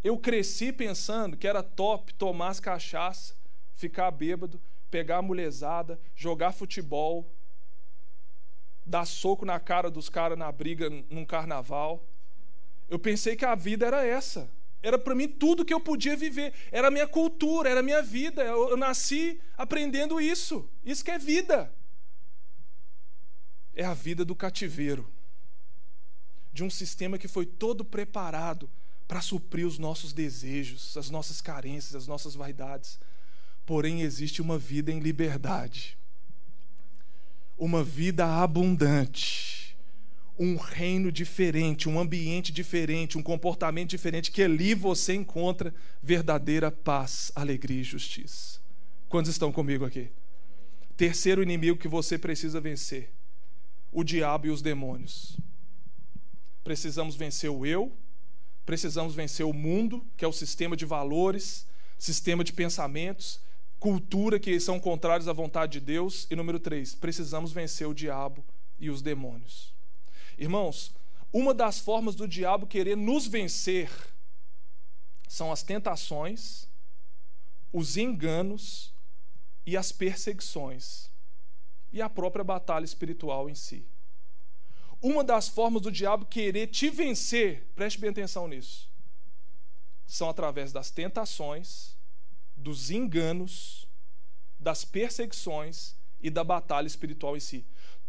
Eu 0.03 0.17
cresci 0.17 0.71
pensando 0.71 1.35
que 1.35 1.47
era 1.47 1.61
top 1.61 2.13
tomar 2.13 2.49
as 2.49 2.59
cachaça, 2.59 3.33
ficar 3.75 4.09
bêbado, 4.11 4.59
pegar 4.89 5.17
a 5.17 5.21
mulherzada, 5.21 5.99
jogar 6.15 6.53
futebol, 6.53 7.29
dar 8.89 9.05
soco 9.05 9.45
na 9.45 9.59
cara 9.59 9.89
dos 9.89 10.09
caras 10.09 10.37
na 10.37 10.51
briga 10.51 10.89
num 11.09 11.23
carnaval. 11.23 12.03
Eu 12.89 12.97
pensei 12.97 13.35
que 13.35 13.45
a 13.45 13.53
vida 13.53 13.85
era 13.85 14.03
essa. 14.03 14.49
Era 14.81 14.97
para 14.97 15.13
mim 15.13 15.27
tudo 15.27 15.63
que 15.63 15.73
eu 15.73 15.79
podia 15.79 16.17
viver. 16.17 16.53
Era 16.71 16.87
a 16.87 16.91
minha 16.91 17.07
cultura, 17.07 17.69
era 17.69 17.81
a 17.81 17.83
minha 17.83 18.01
vida. 18.01 18.43
Eu, 18.43 18.71
eu 18.71 18.77
nasci 18.77 19.39
aprendendo 19.55 20.19
isso. 20.19 20.67
Isso 20.83 21.05
que 21.05 21.11
é 21.11 21.19
vida. 21.19 21.71
É 23.75 23.85
a 23.85 23.93
vida 23.93 24.25
do 24.25 24.35
cativeiro. 24.35 25.07
De 26.51 26.63
um 26.63 26.69
sistema 26.69 27.19
que 27.19 27.27
foi 27.27 27.45
todo 27.45 27.85
preparado 27.85 28.67
para 29.07 29.21
suprir 29.21 29.67
os 29.67 29.77
nossos 29.77 30.13
desejos, 30.13 30.97
as 30.97 31.09
nossas 31.11 31.41
carências, 31.41 31.95
as 31.95 32.07
nossas 32.07 32.33
vaidades. 32.33 32.99
Porém, 33.67 34.01
existe 34.01 34.41
uma 34.41 34.57
vida 34.57 34.91
em 34.91 34.99
liberdade 34.99 35.98
uma 37.59 37.83
vida 37.83 38.25
abundante, 38.25 39.77
um 40.37 40.55
reino 40.55 41.11
diferente, 41.11 41.89
um 41.89 41.99
ambiente 41.99 42.53
diferente, 42.53 43.17
um 43.17 43.21
comportamento 43.21 43.89
diferente, 43.89 44.31
que 44.31 44.41
ali 44.41 44.73
você 44.73 45.13
encontra 45.13 45.73
verdadeira 46.01 46.71
paz, 46.71 47.31
alegria 47.35 47.81
e 47.81 47.83
justiça. 47.83 48.59
Quantos 49.09 49.29
estão 49.29 49.51
comigo 49.51 49.83
aqui? 49.83 50.09
Terceiro 50.95 51.43
inimigo 51.43 51.77
que 51.77 51.87
você 51.89 52.17
precisa 52.17 52.61
vencer: 52.61 53.11
o 53.91 54.03
diabo 54.03 54.47
e 54.47 54.49
os 54.49 54.61
demônios. 54.61 55.37
Precisamos 56.63 57.15
vencer 57.15 57.49
o 57.49 57.65
eu, 57.65 57.91
precisamos 58.65 59.13
vencer 59.13 59.45
o 59.45 59.53
mundo, 59.53 60.05
que 60.15 60.23
é 60.23 60.27
o 60.27 60.31
sistema 60.33 60.77
de 60.77 60.85
valores, 60.85 61.67
sistema 61.97 62.43
de 62.43 62.53
pensamentos, 62.53 63.41
cultura 63.79 64.39
que 64.39 64.59
são 64.59 64.79
contrários 64.79 65.27
à 65.27 65.33
vontade 65.33 65.73
de 65.73 65.79
Deus. 65.79 66.27
E 66.29 66.35
número 66.35 66.59
três, 66.59 66.93
precisamos 66.93 67.51
vencer 67.51 67.87
o 67.87 67.93
diabo 67.93 68.43
e 68.77 68.89
os 68.89 69.01
demônios. 69.01 69.73
Irmãos, 70.37 70.93
uma 71.31 71.53
das 71.53 71.79
formas 71.79 72.15
do 72.15 72.27
diabo 72.27 72.67
querer 72.67 72.97
nos 72.97 73.27
vencer 73.27 73.89
são 75.27 75.51
as 75.51 75.61
tentações, 75.61 76.67
os 77.71 77.97
enganos 77.97 78.91
e 79.65 79.77
as 79.77 79.91
perseguições, 79.91 81.09
e 81.91 82.01
a 82.01 82.09
própria 82.09 82.43
batalha 82.43 82.85
espiritual 82.85 83.49
em 83.49 83.53
si. 83.53 83.85
Uma 85.01 85.23
das 85.23 85.47
formas 85.47 85.83
do 85.83 85.91
diabo 85.91 86.25
querer 86.25 86.67
te 86.67 86.89
vencer, 86.89 87.71
preste 87.75 87.99
bem 87.99 88.09
atenção 88.09 88.47
nisso, 88.47 88.89
são 90.07 90.27
através 90.27 90.73
das 90.73 90.89
tentações, 90.89 91.95
dos 92.59 92.91
enganos, 92.91 93.87
das 94.59 94.83
perseguições 94.83 95.95
e 96.21 96.29
da 96.29 96.43
batalha 96.43 96.87
espiritual 96.87 97.35
em 97.35 97.39
si. 97.39 97.65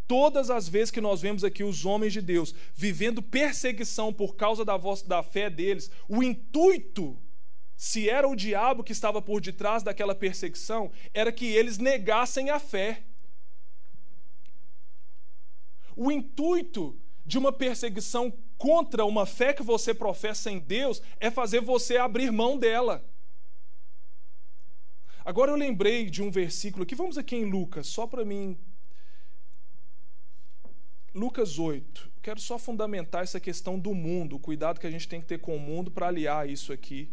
Todas 0.07 0.51
as 0.51 0.69
vezes 0.69 0.91
que 0.91 1.01
nós 1.01 1.21
vemos 1.21 1.45
aqui 1.45 1.63
os 1.63 1.87
homens 1.87 2.13
de 2.13 2.21
Deus 2.21 2.53
vivendo 2.75 3.23
perseguição 3.23 4.13
por 4.13 4.35
causa 4.35 4.65
da, 4.65 4.77
voz, 4.77 5.03
da 5.03 5.23
fé 5.23 5.49
deles, 5.49 5.89
o 6.09 6.21
intuito, 6.21 7.17
se 7.77 8.11
era 8.11 8.29
o 8.29 8.35
diabo 8.35 8.83
que 8.83 8.91
estava 8.91 9.23
por 9.23 9.41
detrás 9.41 9.85
daquela 9.85 10.15
perseguição, 10.15 10.91
era 11.15 11.31
que 11.31 11.47
eles 11.47 11.79
negassem 11.79 12.51
a 12.51 12.59
fé. 12.59 13.05
O 15.95 16.11
intuito 16.11 17.01
de 17.25 17.39
uma 17.39 17.53
perseguição 17.53 18.33
contra 18.59 19.05
uma 19.05 19.25
fé 19.25 19.53
que 19.53 19.63
você 19.63 19.95
professa 19.95 20.51
em 20.51 20.59
Deus 20.59 21.01
é 21.21 21.31
fazer 21.31 21.61
você 21.61 21.97
abrir 21.97 22.33
mão 22.33 22.59
dela. 22.59 23.05
Agora 25.25 25.51
eu 25.51 25.57
lembrei 25.57 26.09
de 26.09 26.23
um 26.23 26.31
versículo 26.31 26.83
aqui, 26.83 26.95
vamos 26.95 27.19
aqui 27.19 27.37
em 27.37 27.45
Lucas, 27.45 27.87
só 27.87 28.07
para 28.07 28.25
mim. 28.25 28.59
Lucas 31.15 31.59
8. 31.59 32.11
Quero 32.23 32.41
só 32.41 32.59
fundamentar 32.59 33.23
essa 33.23 33.41
questão 33.41 33.79
do 33.79 33.95
mundo, 33.95 34.37
o 34.37 34.41
cuidado 34.41 34.79
que 34.79 34.87
a 34.87 34.91
gente 34.91 35.09
tem 35.09 35.21
que 35.21 35.27
ter 35.27 35.39
com 35.39 35.57
o 35.57 35.61
mundo 35.61 35.91
para 35.91 36.09
aliar 36.09 36.49
isso 36.49 36.73
aqui 36.73 37.11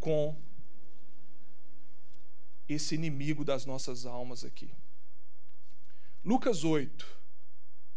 com 0.00 0.36
esse 2.68 2.94
inimigo 2.94 3.44
das 3.44 3.64
nossas 3.64 4.06
almas 4.06 4.44
aqui. 4.44 4.70
Lucas 6.24 6.64
8, 6.64 7.06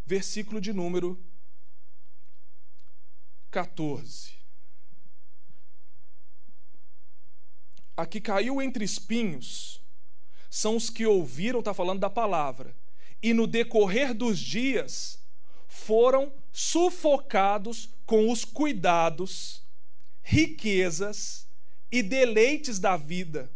versículo 0.05 0.59
de 0.59 0.73
número 0.73 1.19
14. 3.49 4.36
A 7.97 8.05
que 8.05 8.21
caiu 8.21 8.61
entre 8.61 8.85
espinhos 8.85 9.81
são 10.49 10.77
os 10.77 10.89
que 10.89 11.05
ouviram, 11.05 11.59
está 11.59 11.73
falando 11.73 11.99
da 11.99 12.09
palavra, 12.09 12.75
e 13.21 13.33
no 13.33 13.47
decorrer 13.47 14.13
dos 14.13 14.39
dias 14.39 15.19
foram 15.67 16.31
sufocados 16.51 17.89
com 18.05 18.31
os 18.31 18.45
cuidados, 18.45 19.63
riquezas 20.21 21.47
e 21.91 22.01
deleites 22.01 22.79
da 22.79 22.95
vida. 22.95 23.51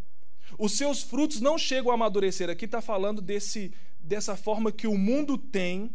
Os 0.57 0.73
seus 0.73 1.01
frutos 1.01 1.39
não 1.39 1.57
chegam 1.57 1.91
a 1.91 1.93
amadurecer. 1.93 2.49
Aqui 2.49 2.65
está 2.65 2.81
falando 2.81 3.21
desse, 3.21 3.73
dessa 3.99 4.35
forma 4.35 4.71
que 4.71 4.87
o 4.87 4.97
mundo 4.97 5.37
tem 5.37 5.91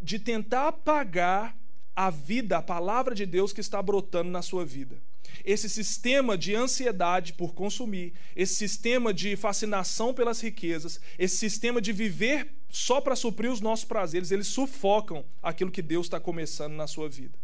de 0.00 0.18
tentar 0.18 0.68
apagar 0.68 1.56
a 1.96 2.10
vida, 2.10 2.58
a 2.58 2.62
palavra 2.62 3.14
de 3.14 3.26
Deus 3.26 3.52
que 3.52 3.60
está 3.60 3.82
brotando 3.82 4.30
na 4.30 4.42
sua 4.42 4.64
vida. 4.64 5.02
Esse 5.44 5.68
sistema 5.68 6.36
de 6.36 6.54
ansiedade 6.54 7.32
por 7.32 7.54
consumir, 7.54 8.12
esse 8.34 8.54
sistema 8.54 9.12
de 9.12 9.36
fascinação 9.36 10.12
pelas 10.14 10.40
riquezas, 10.40 11.00
esse 11.18 11.36
sistema 11.36 11.80
de 11.80 11.92
viver 11.92 12.54
só 12.68 13.00
para 13.00 13.16
suprir 13.16 13.50
os 13.50 13.60
nossos 13.60 13.84
prazeres, 13.84 14.30
eles 14.30 14.46
sufocam 14.46 15.24
aquilo 15.42 15.70
que 15.70 15.82
Deus 15.82 16.06
está 16.06 16.20
começando 16.20 16.74
na 16.74 16.86
sua 16.86 17.08
vida. 17.08 17.38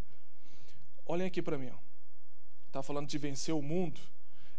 Olhem 1.06 1.26
aqui 1.26 1.42
para 1.42 1.58
mim. 1.58 1.70
Está 2.66 2.82
falando 2.82 3.08
de 3.08 3.18
vencer 3.18 3.54
o 3.54 3.62
mundo. 3.62 4.00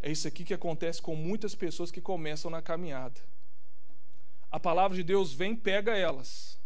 É 0.01 0.11
isso 0.11 0.27
aqui 0.27 0.43
que 0.43 0.53
acontece 0.53 1.01
com 1.01 1.15
muitas 1.15 1.55
pessoas 1.55 1.91
que 1.91 2.01
começam 2.01 2.49
na 2.49 2.61
caminhada. 2.61 3.19
A 4.51 4.59
palavra 4.59 4.95
de 4.95 5.03
Deus 5.03 5.33
vem, 5.33 5.55
pega 5.55 5.97
elas. 5.97 6.57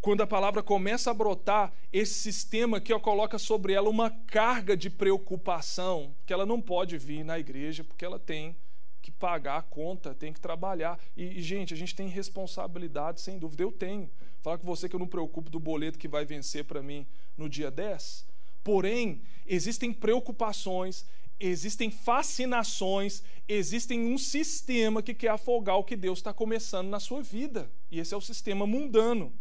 Quando 0.00 0.20
a 0.20 0.26
palavra 0.26 0.62
começa 0.62 1.10
a 1.10 1.14
brotar, 1.14 1.72
esse 1.92 2.14
sistema 2.14 2.80
ó, 2.94 2.98
coloca 3.00 3.38
sobre 3.38 3.72
ela 3.72 3.90
uma 3.90 4.10
carga 4.10 4.76
de 4.76 4.88
preocupação, 4.88 6.14
que 6.24 6.32
ela 6.32 6.46
não 6.46 6.60
pode 6.60 6.96
vir 6.96 7.24
na 7.24 7.38
igreja, 7.38 7.82
porque 7.82 8.04
ela 8.04 8.18
tem 8.18 8.56
que 9.02 9.10
pagar 9.10 9.56
a 9.56 9.62
conta, 9.62 10.14
tem 10.14 10.32
que 10.32 10.40
trabalhar. 10.40 11.00
E, 11.16 11.38
e, 11.38 11.42
gente, 11.42 11.74
a 11.74 11.76
gente 11.76 11.94
tem 11.94 12.08
responsabilidade, 12.08 13.20
sem 13.20 13.38
dúvida. 13.38 13.62
Eu 13.62 13.72
tenho. 13.72 14.08
Falar 14.40 14.58
com 14.58 14.66
você 14.66 14.88
que 14.88 14.94
eu 14.94 14.98
não 15.00 15.06
me 15.06 15.10
preocupo 15.10 15.50
do 15.50 15.58
boleto 15.58 15.98
que 15.98 16.06
vai 16.06 16.24
vencer 16.24 16.64
para 16.64 16.80
mim 16.82 17.06
no 17.36 17.48
dia 17.48 17.70
10. 17.70 18.26
Porém, 18.62 19.22
existem 19.46 19.92
preocupações, 19.92 21.06
existem 21.40 21.90
fascinações, 21.90 23.22
existem 23.48 24.06
um 24.06 24.18
sistema 24.18 25.02
que 25.02 25.14
quer 25.14 25.30
afogar 25.30 25.76
o 25.76 25.84
que 25.84 25.96
Deus 25.96 26.18
está 26.18 26.32
começando 26.32 26.88
na 26.88 27.00
sua 27.00 27.22
vida. 27.22 27.70
E 27.90 27.98
esse 27.98 28.14
é 28.14 28.16
o 28.16 28.20
sistema 28.20 28.66
mundano. 28.66 29.32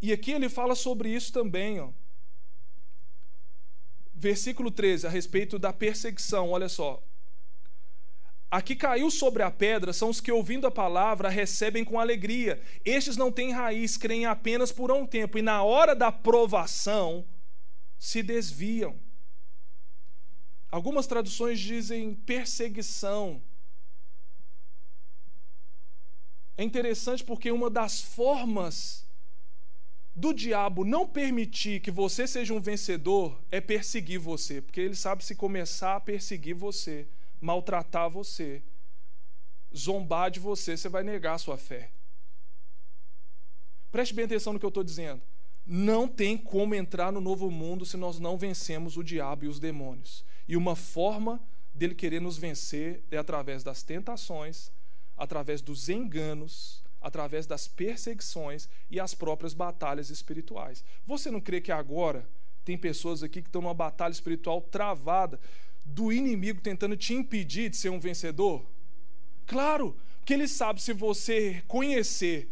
E 0.00 0.12
aqui 0.12 0.32
ele 0.32 0.48
fala 0.48 0.74
sobre 0.74 1.08
isso 1.08 1.32
também, 1.32 1.80
ó. 1.80 1.90
Versículo 4.12 4.70
13, 4.70 5.06
a 5.06 5.10
respeito 5.10 5.58
da 5.58 5.72
perseguição, 5.72 6.50
olha 6.50 6.68
só. 6.68 7.02
Aqui 8.50 8.76
caiu 8.76 9.10
sobre 9.10 9.42
a 9.42 9.50
pedra 9.50 9.92
são 9.92 10.08
os 10.10 10.20
que, 10.20 10.30
ouvindo 10.30 10.66
a 10.66 10.70
palavra, 10.70 11.28
recebem 11.28 11.84
com 11.84 11.98
alegria. 11.98 12.62
Estes 12.84 13.16
não 13.16 13.32
têm 13.32 13.50
raiz, 13.50 13.96
creem 13.96 14.26
apenas 14.26 14.70
por 14.70 14.92
um 14.92 15.04
tempo, 15.04 15.36
e 15.36 15.42
na 15.42 15.64
hora 15.64 15.94
da 15.94 16.12
provação 16.12 17.26
se 17.98 18.22
desviam. 18.22 18.96
Algumas 20.70 21.06
traduções 21.06 21.58
dizem 21.58 22.14
perseguição. 22.14 23.42
É 26.56 26.62
interessante 26.62 27.24
porque 27.24 27.50
uma 27.50 27.68
das 27.68 28.00
formas 28.00 29.03
do 30.14 30.32
diabo 30.32 30.84
não 30.84 31.08
permitir 31.08 31.80
que 31.80 31.90
você 31.90 32.26
seja 32.26 32.54
um 32.54 32.60
vencedor 32.60 33.42
é 33.50 33.60
perseguir 33.60 34.20
você, 34.20 34.62
porque 34.62 34.80
ele 34.80 34.94
sabe 34.94 35.24
se 35.24 35.34
começar 35.34 35.96
a 35.96 36.00
perseguir 36.00 36.54
você, 36.54 37.08
maltratar 37.40 38.08
você, 38.08 38.62
zombar 39.76 40.30
de 40.30 40.38
você, 40.38 40.76
você 40.76 40.88
vai 40.88 41.02
negar 41.02 41.34
a 41.34 41.38
sua 41.38 41.58
fé. 41.58 41.90
Preste 43.90 44.14
bem 44.14 44.24
atenção 44.24 44.52
no 44.52 44.58
que 44.58 44.64
eu 44.64 44.68
estou 44.68 44.84
dizendo. 44.84 45.22
Não 45.66 46.06
tem 46.06 46.36
como 46.36 46.74
entrar 46.74 47.10
no 47.10 47.20
novo 47.20 47.50
mundo 47.50 47.86
se 47.86 47.96
nós 47.96 48.18
não 48.20 48.36
vencemos 48.36 48.96
o 48.96 49.02
diabo 49.02 49.46
e 49.46 49.48
os 49.48 49.58
demônios. 49.58 50.24
E 50.46 50.56
uma 50.56 50.76
forma 50.76 51.40
dele 51.72 51.94
querer 51.94 52.20
nos 52.20 52.36
vencer 52.36 53.02
é 53.10 53.16
através 53.16 53.64
das 53.64 53.82
tentações, 53.82 54.70
através 55.16 55.60
dos 55.60 55.88
enganos, 55.88 56.83
através 57.04 57.46
das 57.46 57.68
perseguições 57.68 58.66
e 58.90 58.98
as 58.98 59.14
próprias 59.14 59.52
batalhas 59.52 60.08
espirituais. 60.08 60.82
Você 61.04 61.30
não 61.30 61.38
crê 61.38 61.60
que 61.60 61.70
agora 61.70 62.26
tem 62.64 62.78
pessoas 62.78 63.22
aqui 63.22 63.42
que 63.42 63.48
estão 63.48 63.60
numa 63.60 63.74
batalha 63.74 64.10
espiritual 64.10 64.62
travada 64.62 65.38
do 65.84 66.10
inimigo 66.10 66.62
tentando 66.62 66.96
te 66.96 67.12
impedir 67.12 67.68
de 67.68 67.76
ser 67.76 67.90
um 67.90 68.00
vencedor? 68.00 68.64
Claro, 69.46 69.94
porque 70.16 70.32
ele 70.32 70.48
sabe 70.48 70.80
se 70.80 70.94
você 70.94 71.62
conhecer 71.68 72.50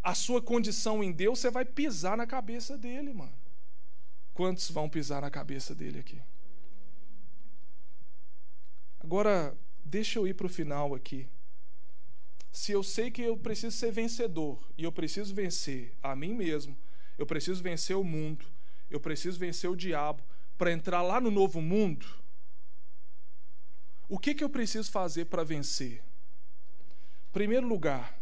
a 0.00 0.14
sua 0.14 0.40
condição 0.40 1.02
em 1.02 1.10
Deus, 1.10 1.40
você 1.40 1.50
vai 1.50 1.64
pisar 1.64 2.16
na 2.16 2.24
cabeça 2.24 2.78
dele, 2.78 3.12
mano. 3.12 3.34
Quantos 4.32 4.70
vão 4.70 4.88
pisar 4.88 5.22
na 5.22 5.28
cabeça 5.28 5.74
dele 5.74 5.98
aqui? 5.98 6.22
Agora, 9.00 9.58
deixa 9.84 10.20
eu 10.20 10.28
ir 10.28 10.34
para 10.34 10.46
o 10.46 10.50
final 10.50 10.94
aqui 10.94 11.28
se 12.50 12.72
eu 12.72 12.82
sei 12.82 13.10
que 13.10 13.22
eu 13.22 13.36
preciso 13.36 13.76
ser 13.76 13.92
vencedor 13.92 14.58
e 14.76 14.84
eu 14.84 14.92
preciso 14.92 15.34
vencer 15.34 15.94
a 16.02 16.16
mim 16.16 16.34
mesmo, 16.34 16.76
eu 17.16 17.26
preciso 17.26 17.62
vencer 17.62 17.96
o 17.96 18.04
mundo, 18.04 18.46
eu 18.90 19.00
preciso 19.00 19.38
vencer 19.38 19.68
o 19.70 19.76
diabo 19.76 20.22
para 20.56 20.72
entrar 20.72 21.02
lá 21.02 21.20
no 21.20 21.30
novo 21.30 21.60
mundo, 21.60 22.06
o 24.08 24.18
que, 24.18 24.34
que 24.34 24.42
eu 24.42 24.48
preciso 24.48 24.90
fazer 24.90 25.26
para 25.26 25.44
vencer? 25.44 26.02
Primeiro 27.30 27.68
lugar, 27.68 28.18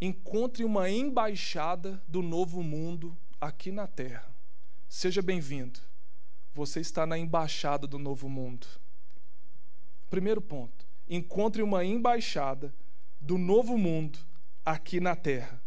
encontre 0.00 0.64
uma 0.64 0.88
embaixada 0.88 2.02
do 2.08 2.22
novo 2.22 2.62
mundo 2.62 3.16
aqui 3.38 3.70
na 3.70 3.86
terra. 3.86 4.34
Seja 4.88 5.20
bem-vindo. 5.20 5.78
Você 6.54 6.80
está 6.80 7.04
na 7.04 7.18
embaixada 7.18 7.86
do 7.86 7.98
novo 7.98 8.28
mundo. 8.28 8.66
Primeiro 10.08 10.40
ponto 10.40 10.75
encontre 11.08 11.62
uma 11.62 11.84
embaixada 11.84 12.74
do 13.20 13.38
novo 13.38 13.78
mundo 13.78 14.18
aqui 14.64 15.00
na 15.00 15.14
terra. 15.14 15.62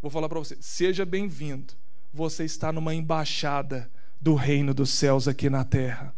Vou 0.00 0.10
falar 0.10 0.28
para 0.28 0.38
você, 0.38 0.56
seja 0.60 1.04
bem-vindo. 1.04 1.74
Você 2.12 2.44
está 2.44 2.72
numa 2.72 2.94
embaixada 2.94 3.90
do 4.20 4.34
reino 4.34 4.74
dos 4.74 4.90
céus 4.90 5.28
aqui 5.28 5.48
na 5.50 5.64
terra. 5.64 6.14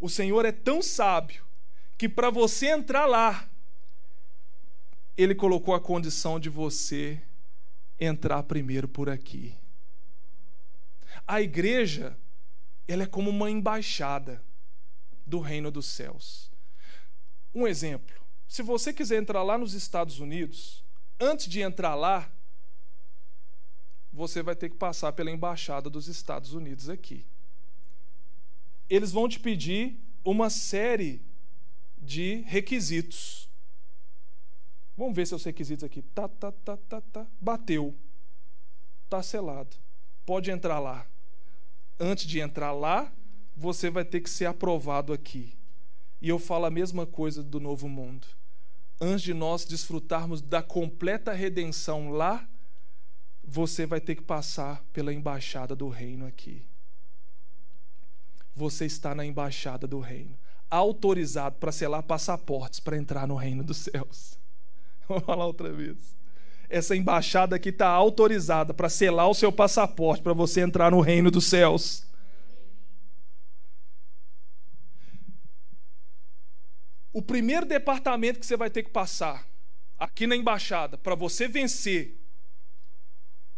O 0.00 0.08
Senhor 0.08 0.44
é 0.44 0.52
tão 0.52 0.82
sábio 0.82 1.44
que 1.96 2.08
para 2.08 2.30
você 2.30 2.66
entrar 2.68 3.06
lá, 3.06 3.48
ele 5.16 5.34
colocou 5.34 5.74
a 5.74 5.80
condição 5.80 6.38
de 6.38 6.48
você 6.48 7.20
entrar 7.98 8.42
primeiro 8.44 8.86
por 8.86 9.10
aqui. 9.10 9.54
A 11.26 11.42
igreja, 11.42 12.16
ela 12.86 13.02
é 13.02 13.06
como 13.06 13.30
uma 13.30 13.50
embaixada 13.50 14.42
do 15.28 15.40
reino 15.40 15.70
dos 15.70 15.86
céus. 15.86 16.50
Um 17.54 17.66
exemplo: 17.66 18.16
se 18.48 18.62
você 18.62 18.92
quiser 18.92 19.18
entrar 19.18 19.42
lá 19.42 19.58
nos 19.58 19.74
Estados 19.74 20.18
Unidos, 20.18 20.82
antes 21.20 21.46
de 21.46 21.60
entrar 21.60 21.94
lá, 21.94 22.30
você 24.12 24.42
vai 24.42 24.56
ter 24.56 24.70
que 24.70 24.76
passar 24.76 25.12
pela 25.12 25.30
embaixada 25.30 25.90
dos 25.90 26.08
Estados 26.08 26.54
Unidos 26.54 26.88
aqui. 26.88 27.26
Eles 28.88 29.12
vão 29.12 29.28
te 29.28 29.38
pedir 29.38 30.00
uma 30.24 30.48
série 30.48 31.20
de 31.98 32.42
requisitos. 32.46 33.48
Vamos 34.96 35.14
ver 35.14 35.26
seus 35.26 35.44
requisitos 35.44 35.84
aqui. 35.84 36.02
Tá, 36.02 36.26
tá, 36.26 36.50
tá, 36.50 36.76
tá, 36.76 37.00
tá. 37.00 37.26
Bateu. 37.40 37.94
Tá 39.08 39.22
selado. 39.22 39.76
Pode 40.24 40.50
entrar 40.50 40.78
lá. 40.78 41.06
Antes 42.00 42.26
de 42.26 42.40
entrar 42.40 42.72
lá, 42.72 43.12
você 43.58 43.90
vai 43.90 44.04
ter 44.04 44.20
que 44.20 44.30
ser 44.30 44.46
aprovado 44.46 45.12
aqui. 45.12 45.52
E 46.22 46.28
eu 46.28 46.38
falo 46.38 46.64
a 46.64 46.70
mesma 46.70 47.04
coisa 47.04 47.42
do 47.42 47.58
novo 47.58 47.88
mundo. 47.88 48.26
Antes 49.00 49.22
de 49.22 49.34
nós 49.34 49.64
desfrutarmos 49.64 50.40
da 50.40 50.62
completa 50.62 51.32
redenção 51.32 52.10
lá, 52.10 52.48
você 53.42 53.84
vai 53.84 54.00
ter 54.00 54.14
que 54.14 54.22
passar 54.22 54.84
pela 54.92 55.12
embaixada 55.12 55.74
do 55.74 55.88
reino 55.88 56.24
aqui. 56.24 56.62
Você 58.54 58.86
está 58.86 59.14
na 59.14 59.24
embaixada 59.24 59.86
do 59.86 59.98
reino, 59.98 60.36
autorizado 60.70 61.56
para 61.56 61.72
selar 61.72 62.02
passaportes 62.02 62.78
para 62.78 62.96
entrar 62.96 63.26
no 63.26 63.34
reino 63.34 63.64
dos 63.64 63.78
céus. 63.78 64.38
Vamos 65.08 65.24
falar 65.24 65.46
outra 65.46 65.72
vez. 65.72 65.96
Essa 66.68 66.94
embaixada 66.94 67.56
aqui 67.56 67.70
está 67.70 67.88
autorizada 67.88 68.74
para 68.74 68.88
selar 68.88 69.28
o 69.28 69.34
seu 69.34 69.50
passaporte 69.50 70.22
para 70.22 70.34
você 70.34 70.60
entrar 70.60 70.90
no 70.90 71.00
reino 71.00 71.30
dos 71.30 71.46
céus. 71.46 72.07
O 77.18 77.22
primeiro 77.22 77.66
departamento 77.66 78.38
que 78.38 78.46
você 78.46 78.56
vai 78.56 78.70
ter 78.70 78.84
que 78.84 78.90
passar 78.90 79.44
aqui 79.98 80.24
na 80.24 80.36
embaixada 80.36 80.96
para 80.96 81.16
você 81.16 81.48
vencer. 81.48 82.16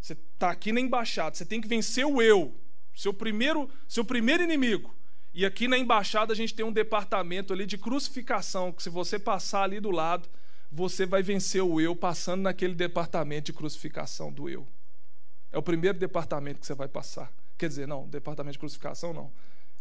Você 0.01 0.15
está 0.15 0.51
aqui 0.51 0.73
na 0.73 0.81
embaixada, 0.81 1.37
você 1.37 1.45
tem 1.45 1.61
que 1.61 1.69
vencer 1.69 2.07
o 2.07 2.23
eu, 2.23 2.55
seu 2.97 3.13
primeiro, 3.13 3.69
seu 3.87 4.03
primeiro 4.03 4.43
inimigo. 4.43 4.97
E 5.35 5.45
aqui 5.45 5.69
na 5.69 5.77
embaixada 5.77 6.33
a 6.33 6.37
gente 6.37 6.55
tem 6.55 6.65
um 6.65 6.73
departamento 6.73 7.53
ali 7.53 7.67
de 7.67 7.77
crucificação, 7.77 8.73
que 8.73 8.83
se 8.83 8.89
você 8.89 9.19
passar 9.19 9.65
ali 9.65 9.79
do 9.79 9.91
lado, 9.91 10.27
você 10.73 11.05
vai 11.05 11.23
vencer 11.23 11.63
o 11.63 11.79
eu 11.79 11.95
passando 11.95 12.41
naquele 12.41 12.75
departamento 12.75 13.47
de 13.47 13.53
crucificação 13.53 14.33
do 14.33 14.49
eu. 14.49 14.67
É 15.53 15.59
o 15.59 15.63
primeiro 15.63 15.99
departamento 15.99 16.61
que 16.61 16.67
você 16.67 16.75
vai 16.75 16.89
passar. 16.89 17.31
Quer 17.59 17.69
dizer, 17.69 17.87
não, 17.87 18.09
departamento 18.09 18.55
de 18.55 18.59
crucificação 18.59 19.13
não. 19.13 19.31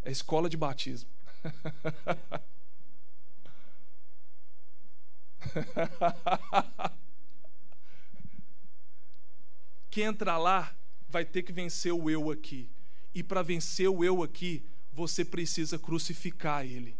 É 0.04 0.12
escola 0.12 0.50
de 0.50 0.58
batismo. 0.58 1.10
Quem 9.90 10.04
entrar 10.06 10.38
lá 10.38 10.76
vai 11.08 11.26
ter 11.26 11.44
que 11.44 11.52
vencer 11.52 11.92
o 11.94 12.10
eu 12.10 12.30
aqui. 12.32 12.70
E 13.14 13.24
para 13.24 13.42
vencer 13.42 13.90
o 13.90 14.04
eu 14.04 14.22
aqui, 14.22 14.64
você 14.94 15.26
precisa 15.26 15.80
crucificar 15.80 16.66
ele. 16.66 16.96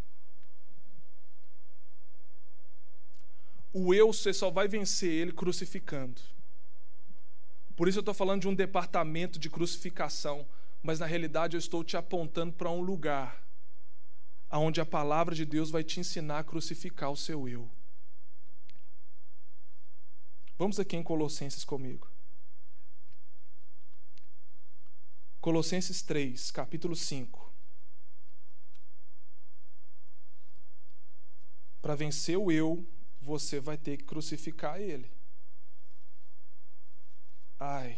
O 3.72 3.94
eu 3.94 4.12
você 4.12 4.34
só 4.34 4.50
vai 4.50 4.68
vencer 4.68 5.12
ele 5.12 5.32
crucificando. 5.32 6.20
Por 7.76 7.88
isso 7.88 8.00
eu 8.00 8.02
estou 8.02 8.16
falando 8.16 8.42
de 8.42 8.48
um 8.48 8.56
departamento 8.56 9.38
de 9.38 9.50
crucificação, 9.50 10.46
mas 10.82 11.00
na 11.00 11.06
realidade 11.06 11.56
eu 11.56 11.60
estou 11.60 11.84
te 11.84 11.96
apontando 11.96 12.52
para 12.54 12.72
um 12.72 12.82
lugar 12.82 13.42
onde 14.52 14.82
a 14.82 14.86
palavra 14.86 15.36
de 15.36 15.46
Deus 15.46 15.70
vai 15.70 15.84
te 15.84 16.00
ensinar 16.00 16.40
a 16.40 16.44
crucificar 16.44 17.12
o 17.12 17.18
seu 17.18 17.48
eu. 17.48 17.70
Vamos 20.60 20.78
aqui 20.78 20.98
em 20.98 21.02
Colossenses 21.02 21.64
comigo. 21.64 22.12
Colossenses 25.40 26.02
3, 26.02 26.52
capítulo 26.52 26.98
5. 26.98 27.50
Para 31.82 31.96
vencer 31.96 32.38
o 32.38 32.52
eu, 32.52 32.86
você 33.22 33.62
vai 33.62 33.78
ter 33.78 33.96
que 33.96 34.04
crucificar 34.04 34.82
ele. 34.82 35.10
Ai. 37.58 37.98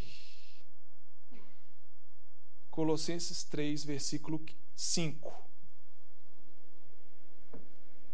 Colossenses 2.69 3.43
3, 3.43 3.83
versículo 3.83 4.39
5. 4.75 5.49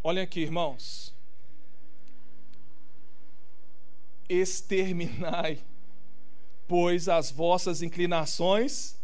Olhem 0.01 0.23
aqui, 0.23 0.39
irmãos. 0.39 1.16
Exterminai, 4.29 5.59
pois, 6.67 7.07
as 7.07 7.31
vossas 7.31 7.81
inclinações 7.81 8.97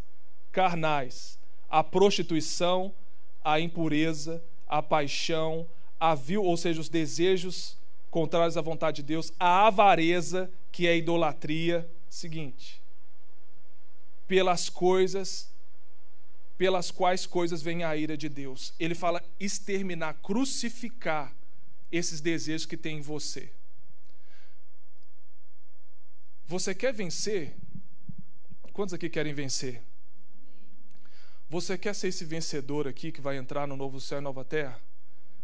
carnais, 0.51 1.39
a 1.69 1.83
prostituição, 1.83 2.93
a 3.43 3.59
impureza, 3.59 4.43
a 4.67 4.81
paixão, 4.81 5.67
a 5.99 6.13
vil, 6.15 6.43
ou 6.43 6.57
seja, 6.57 6.81
os 6.81 6.89
desejos 6.89 7.77
contrários 8.11 8.57
à 8.57 8.61
vontade 8.61 8.97
de 8.97 9.03
Deus, 9.03 9.31
a 9.39 9.67
avareza, 9.67 10.51
que 10.71 10.87
é 10.87 10.91
a 10.91 10.95
idolatria. 10.95 11.89
Seguinte, 12.09 12.79
pelas 14.27 14.69
coisas 14.69 15.51
pelas 16.57 16.91
quais 16.91 17.25
coisas 17.25 17.61
vem 17.61 17.83
a 17.83 17.95
ira 17.95 18.15
de 18.15 18.29
Deus. 18.29 18.73
Ele 18.79 18.95
fala 18.95 19.23
exterminar, 19.39 20.13
crucificar 20.21 21.35
esses 21.91 22.21
desejos 22.21 22.65
que 22.65 22.77
tem 22.77 22.99
em 22.99 23.01
você. 23.01 23.51
Você 26.45 26.75
quer 26.75 26.93
vencer? 26.93 27.55
Quantos 28.73 28.93
aqui 28.93 29.09
querem 29.09 29.33
vencer? 29.33 29.81
Você 31.49 31.77
quer 31.77 31.93
ser 31.93 32.07
esse 32.07 32.25
vencedor 32.25 32.87
aqui 32.87 33.11
que 33.11 33.21
vai 33.21 33.37
entrar 33.37 33.67
no 33.67 33.77
novo 33.77 34.01
céu 34.01 34.17
e 34.17 34.21
nova 34.21 34.43
terra? 34.43 34.79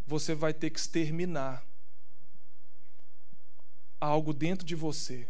Você 0.07 0.33
vai 0.33 0.53
ter 0.53 0.71
que 0.71 0.79
exterminar 0.79 1.63
algo 4.01 4.33
dentro 4.33 4.65
de 4.65 4.75
você. 4.75 5.27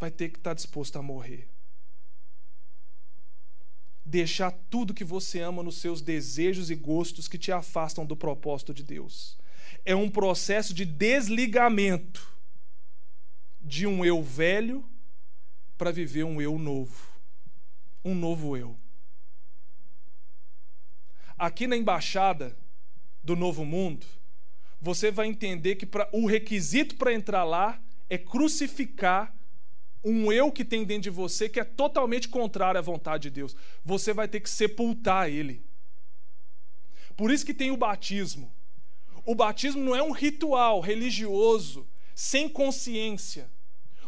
Vai 0.00 0.10
ter 0.10 0.30
que 0.30 0.38
estar 0.38 0.54
disposto 0.54 0.96
a 0.96 1.02
morrer. 1.02 1.46
Deixar 4.04 4.50
tudo 4.70 4.94
que 4.94 5.04
você 5.04 5.40
ama 5.40 5.62
nos 5.62 5.78
seus 5.78 6.00
desejos 6.00 6.70
e 6.70 6.74
gostos 6.74 7.28
que 7.28 7.38
te 7.38 7.52
afastam 7.52 8.04
do 8.06 8.16
propósito 8.16 8.72
de 8.72 8.82
Deus. 8.82 9.36
É 9.84 9.94
um 9.94 10.10
processo 10.10 10.72
de 10.72 10.84
desligamento 10.84 12.33
de 13.64 13.86
um 13.86 14.04
eu 14.04 14.22
velho 14.22 14.84
para 15.78 15.90
viver 15.90 16.24
um 16.24 16.40
eu 16.40 16.58
novo. 16.58 17.08
Um 18.04 18.14
novo 18.14 18.56
eu. 18.56 18.76
Aqui 21.36 21.66
na 21.66 21.76
embaixada 21.76 22.56
do 23.22 23.34
Novo 23.34 23.64
Mundo, 23.64 24.06
você 24.80 25.10
vai 25.10 25.26
entender 25.26 25.76
que 25.76 25.86
pra, 25.86 26.08
o 26.12 26.26
requisito 26.26 26.94
para 26.96 27.12
entrar 27.12 27.42
lá 27.42 27.82
é 28.08 28.18
crucificar 28.18 29.34
um 30.04 30.30
eu 30.30 30.52
que 30.52 30.64
tem 30.64 30.84
dentro 30.84 31.04
de 31.04 31.10
você 31.10 31.48
que 31.48 31.58
é 31.58 31.64
totalmente 31.64 32.28
contrário 32.28 32.78
à 32.78 32.82
vontade 32.82 33.24
de 33.24 33.30
Deus. 33.30 33.56
Você 33.82 34.12
vai 34.12 34.28
ter 34.28 34.40
que 34.40 34.50
sepultar 34.50 35.30
ele. 35.30 35.64
Por 37.16 37.30
isso 37.30 37.46
que 37.46 37.54
tem 37.54 37.70
o 37.70 37.76
batismo. 37.76 38.52
O 39.24 39.34
batismo 39.34 39.82
não 39.82 39.96
é 39.96 40.02
um 40.02 40.12
ritual 40.12 40.80
religioso 40.80 41.88
sem 42.14 42.48
consciência. 42.48 43.50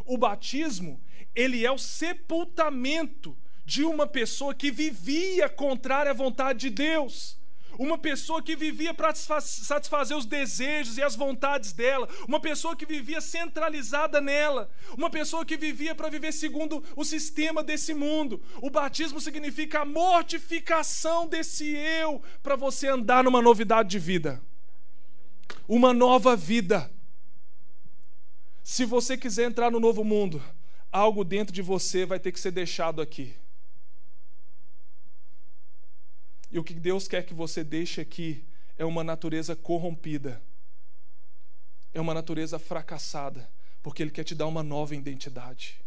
O 0.07 0.17
batismo, 0.17 1.01
ele 1.35 1.67
é 1.67 1.71
o 1.71 1.79
sepultamento 1.79 3.37
de 3.65 3.85
uma 3.85 4.07
pessoa 4.07 4.55
que 4.55 4.71
vivia 4.71 5.49
contrária 5.49 6.11
à 6.13 6.15
vontade 6.15 6.61
de 6.61 6.71
Deus 6.71 7.37
uma 7.79 7.99
pessoa 7.99 8.43
que 8.43 8.57
vivia 8.57 8.95
para 8.95 9.15
satisfazer 9.15 10.17
os 10.17 10.27
desejos 10.27 10.97
e 10.97 11.03
as 11.03 11.15
vontades 11.15 11.73
dela, 11.73 12.09
uma 12.27 12.41
pessoa 12.41 12.77
que 12.77 12.87
vivia 12.87 13.21
centralizada 13.21 14.21
nela, 14.21 14.71
uma 14.97 15.11
pessoa 15.11 15.45
que 15.45 15.57
vivia 15.57 15.95
para 15.95 16.09
viver 16.09 16.33
segundo 16.33 16.83
o 16.95 17.05
sistema 17.05 17.63
desse 17.63 17.95
mundo. 17.95 18.43
O 18.63 18.71
batismo 18.71 19.21
significa 19.21 19.81
a 19.81 19.85
mortificação 19.85 21.27
desse 21.27 21.69
eu 21.75 22.23
para 22.43 22.57
você 22.57 22.89
andar 22.89 23.25
numa 23.25 23.43
novidade 23.43 23.91
de 23.91 23.99
vida, 23.99 24.43
uma 25.69 25.93
nova 25.93 26.37
vida. 26.37 26.91
Se 28.67 28.85
você 28.85 29.17
quiser 29.17 29.45
entrar 29.45 29.71
no 29.71 29.79
novo 29.79 30.03
mundo, 30.03 30.43
algo 30.91 31.23
dentro 31.23 31.55
de 31.55 31.63
você 31.63 32.05
vai 32.05 32.19
ter 32.19 32.33
que 32.33 32.41
ser 32.41 32.51
deixado 32.51 33.01
aqui. 33.01 33.33
E 36.51 36.59
o 36.59 36.65
que 36.65 36.75
Deus 36.75 37.07
quer 37.07 37.25
que 37.25 37.33
você 37.33 37.63
deixe 37.63 38.01
aqui 38.01 38.45
é 38.77 38.85
uma 38.85 39.05
natureza 39.05 39.55
corrompida, 39.55 40.43
é 41.95 42.01
uma 42.01 42.13
natureza 42.13 42.59
fracassada, 42.59 43.49
porque 43.85 44.03
Ele 44.03 44.11
quer 44.11 44.25
te 44.25 44.35
dar 44.35 44.49
uma 44.49 44.65
nova 44.65 44.97
identidade. 44.97 45.81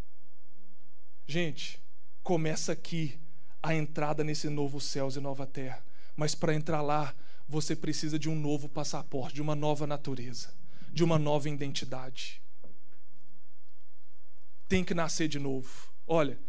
Gente, 1.27 1.81
começa 2.23 2.71
aqui 2.71 3.19
a 3.61 3.75
entrada 3.75 4.23
nesse 4.23 4.47
novo 4.47 4.79
céus 4.79 5.17
e 5.17 5.19
nova 5.19 5.45
terra, 5.45 5.83
mas 6.15 6.33
para 6.33 6.55
entrar 6.55 6.81
lá, 6.81 7.13
você 7.45 7.75
precisa 7.75 8.17
de 8.17 8.29
um 8.29 8.35
novo 8.35 8.69
passaporte, 8.69 9.35
de 9.35 9.41
uma 9.41 9.53
nova 9.53 9.85
natureza, 9.85 10.53
de 10.93 11.03
uma 11.03 11.19
nova 11.19 11.49
identidade. 11.49 12.41
Tem 14.69 14.83
que 14.83 14.93
nascer 14.93 15.27
de 15.27 15.39
novo. 15.39 15.67
Olha, 16.07 16.39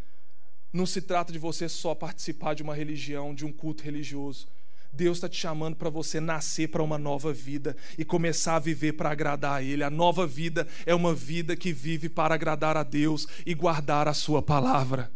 não 0.72 0.86
se 0.86 1.00
trata 1.00 1.32
de 1.32 1.38
você 1.38 1.68
só 1.68 1.94
participar 1.94 2.54
de 2.54 2.62
uma 2.62 2.74
religião, 2.74 3.34
de 3.34 3.44
um 3.44 3.52
culto 3.52 3.82
religioso. 3.82 4.46
Deus 4.92 5.18
está 5.18 5.28
te 5.28 5.36
chamando 5.36 5.76
para 5.76 5.88
você 5.88 6.20
nascer 6.20 6.68
para 6.68 6.82
uma 6.82 6.98
nova 6.98 7.32
vida 7.32 7.76
e 7.96 8.04
começar 8.04 8.56
a 8.56 8.60
viver 8.60 8.92
para 8.92 9.10
agradar 9.10 9.54
a 9.54 9.62
Ele. 9.62 9.82
A 9.82 9.90
nova 9.90 10.26
vida 10.26 10.66
é 10.84 10.94
uma 10.94 11.14
vida 11.14 11.56
que 11.56 11.72
vive 11.72 12.08
para 12.08 12.34
agradar 12.34 12.76
a 12.76 12.82
Deus 12.82 13.26
e 13.46 13.54
guardar 13.54 14.06
a 14.06 14.14
Sua 14.14 14.42
palavra. 14.42 15.10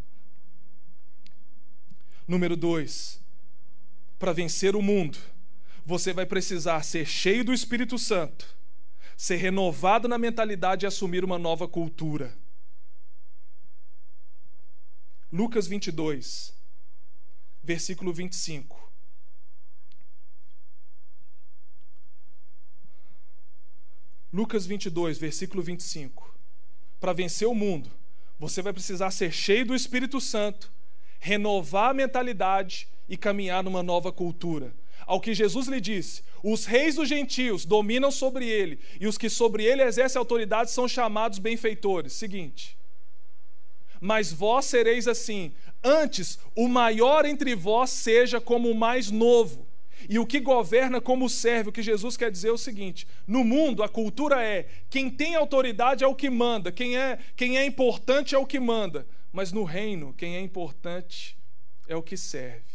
Número 2.27 2.57
dois, 2.57 3.21
para 4.19 4.33
vencer 4.33 4.75
o 4.75 4.81
mundo, 4.81 5.19
você 5.85 6.13
vai 6.13 6.25
precisar 6.25 6.83
ser 6.83 7.05
cheio 7.05 7.45
do 7.45 7.53
Espírito 7.53 7.99
Santo, 7.99 8.47
ser 9.17 9.37
renovado 9.37 10.09
na 10.09 10.17
mentalidade 10.17 10.87
e 10.87 10.89
assumir 10.89 11.25
uma 11.25 11.39
nova 11.39 11.69
cultura. 11.69 12.33
Lucas 15.37 15.67
22, 15.67 16.55
versículo 17.61 18.13
25. 18.13 18.89
Lucas 24.33 24.65
22, 24.65 25.19
versículo 25.19 25.61
25. 25.61 26.33
Para 27.01 27.13
vencer 27.13 27.49
o 27.49 27.55
mundo, 27.55 27.91
você 28.39 28.63
vai 28.63 28.73
precisar 28.73 29.11
ser 29.11 29.33
cheio 29.33 29.67
do 29.67 29.75
Espírito 29.75 30.21
Santo, 30.21 30.71
renovar 31.19 31.91
a 31.91 31.95
mentalidade 31.95 32.87
e 33.09 33.17
caminhar 33.17 33.65
numa 33.65 33.83
nova 33.83 34.13
cultura. 34.13 34.73
Ao 35.05 35.21
que 35.21 35.35
Jesus 35.35 35.67
lhe 35.67 35.81
disse: 35.81 36.23
os 36.45 36.65
reis 36.65 36.95
dos 36.95 37.09
gentios 37.09 37.65
dominam 37.65 38.13
sobre 38.13 38.49
ele, 38.49 38.79
e 39.01 39.09
os 39.09 39.19
que 39.19 39.29
sobre 39.29 39.65
ele 39.65 39.83
exercem 39.83 40.17
autoridade 40.17 40.71
são 40.71 40.87
chamados 40.87 41.41
benfeitores. 41.41 42.13
Seguinte 42.13 42.79
mas 44.01 44.33
vós 44.33 44.65
sereis 44.67 45.07
assim. 45.09 45.53
Antes, 45.83 46.39
o 46.55 46.69
maior 46.69 47.25
entre 47.25 47.55
vós 47.55 47.91
seja 47.91 48.41
como 48.41 48.71
o 48.71 48.75
mais 48.75 49.11
novo. 49.11 49.67
E 50.09 50.19
o 50.19 50.27
que 50.27 50.41
governa 50.41 51.01
como 51.01 51.29
serve, 51.29 51.71
o 51.71 51.73
que 51.73 51.83
Jesus 51.83 52.17
quer 52.17 52.31
dizer 52.31 52.49
é 52.49 52.53
o 52.53 52.59
seguinte: 52.59 53.07
no 53.27 53.43
mundo 53.43 53.83
a 53.83 53.89
cultura 53.89 54.43
é 54.43 54.69
quem 54.91 55.11
tem 55.11 55.35
autoridade 55.35 56.05
é 56.05 56.07
o 56.07 56.15
que 56.15 56.29
manda, 56.29 56.71
quem 56.71 56.97
é, 56.97 57.19
quem 57.37 57.57
é 57.57 57.65
importante 57.65 58.35
é 58.35 58.39
o 58.39 58.47
que 58.47 58.61
manda, 58.61 59.07
mas 59.33 59.53
no 59.53 59.65
reino 59.65 60.13
quem 60.13 60.37
é 60.37 60.41
importante 60.41 61.37
é 61.89 61.97
o 61.97 62.03
que 62.03 62.17
serve. 62.17 62.75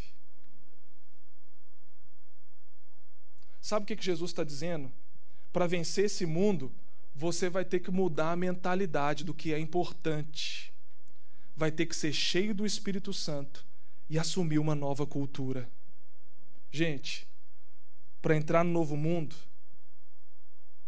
Sabe 3.62 3.84
o 3.84 3.96
que 3.96 4.04
Jesus 4.04 4.32
está 4.32 4.44
dizendo? 4.44 4.92
Para 5.54 5.68
vencer 5.68 6.06
esse 6.06 6.26
mundo, 6.26 6.72
você 7.14 7.50
vai 7.50 7.66
ter 7.66 7.80
que 7.80 7.92
mudar 7.92 8.32
a 8.32 8.36
mentalidade 8.36 9.24
do 9.24 9.34
que 9.34 9.54
é 9.54 9.60
importante 9.60 10.69
vai 11.60 11.74
ter 11.74 11.88
que 11.88 11.96
ser 11.96 12.14
cheio 12.14 12.56
do 12.56 12.66
Espírito 12.66 13.12
Santo 13.12 13.66
e 14.10 14.18
assumir 14.18 14.60
uma 14.60 14.74
nova 14.74 15.06
cultura. 15.06 15.70
Gente, 16.72 17.28
para 18.22 18.38
entrar 18.38 18.64
no 18.64 18.72
novo 18.72 18.96
mundo, 18.96 19.36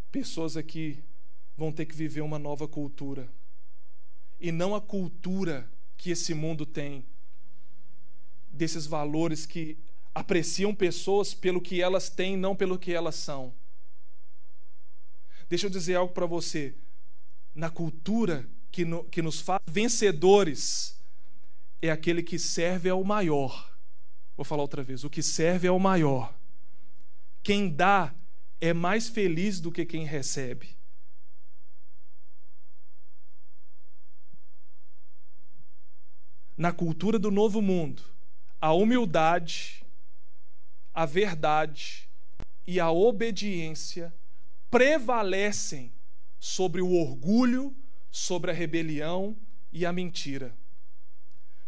pessoas 0.10 0.56
aqui 0.56 1.04
vão 1.58 1.74
ter 1.74 1.86
que 1.86 1.94
viver 1.94 2.22
uma 2.22 2.40
nova 2.40 2.70
cultura. 2.70 3.28
E 4.40 4.50
não 4.50 4.74
a 4.74 4.80
cultura 4.80 5.70
que 5.98 6.10
esse 6.10 6.34
mundo 6.34 6.66
tem, 6.66 7.04
desses 8.50 8.86
valores 8.86 9.46
que 9.46 9.78
apreciam 10.16 10.74
pessoas 10.74 11.34
pelo 11.34 11.60
que 11.60 11.82
elas 11.82 12.10
têm, 12.10 12.38
não 12.38 12.56
pelo 12.56 12.80
que 12.80 12.94
elas 12.94 13.16
são. 13.16 13.54
Deixa 15.50 15.66
eu 15.66 15.70
dizer 15.70 15.96
algo 15.96 16.14
para 16.14 16.26
você. 16.26 16.74
Na 17.54 17.70
cultura 17.70 18.48
que, 18.72 18.86
no, 18.86 19.04
que 19.06 19.22
nos 19.22 19.42
faz 19.42 19.62
vencedores, 19.68 21.00
é 21.82 21.92
aquele 21.92 22.24
que 22.24 22.40
serve 22.40 22.90
ao 22.90 23.04
maior. 23.04 23.76
Vou 24.36 24.46
falar 24.46 24.62
outra 24.62 24.84
vez: 24.84 25.04
o 25.04 25.10
que 25.10 25.22
serve 25.22 25.68
ao 25.68 25.80
maior. 25.80 26.34
Quem 27.44 27.70
dá 27.70 28.14
é 28.60 28.74
mais 28.74 29.10
feliz 29.10 29.60
do 29.60 29.72
que 29.72 29.86
quem 29.86 30.06
recebe. 30.06 30.78
Na 36.56 36.72
cultura 36.72 37.18
do 37.18 37.32
novo 37.32 37.60
mundo, 37.60 38.04
a 38.60 38.72
humildade, 38.72 39.84
a 40.94 41.08
verdade 41.08 42.08
e 42.68 42.80
a 42.80 42.92
obediência 42.92 44.14
prevalecem 44.70 45.92
sobre 46.40 46.82
o 46.82 46.94
orgulho, 46.94 47.76
sobre 48.12 48.52
a 48.52 48.54
rebelião 48.54 49.36
e 49.72 49.86
a 49.86 49.94
mentira. 49.94 50.54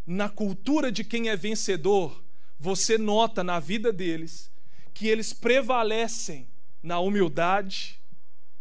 Na 0.05 0.27
cultura 0.29 0.91
de 0.91 1.03
quem 1.03 1.29
é 1.29 1.35
vencedor, 1.35 2.21
você 2.59 2.97
nota 2.97 3.43
na 3.43 3.59
vida 3.59 3.91
deles 3.91 4.51
que 4.93 5.07
eles 5.07 5.33
prevalecem 5.33 6.47
na 6.81 6.99
humildade, 6.99 7.99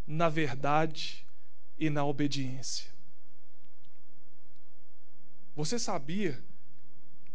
na 0.07 0.29
verdade 0.29 1.27
e 1.79 1.91
na 1.91 2.05
obediência. 2.05 2.91
Você 5.55 5.79
sabia 5.79 6.43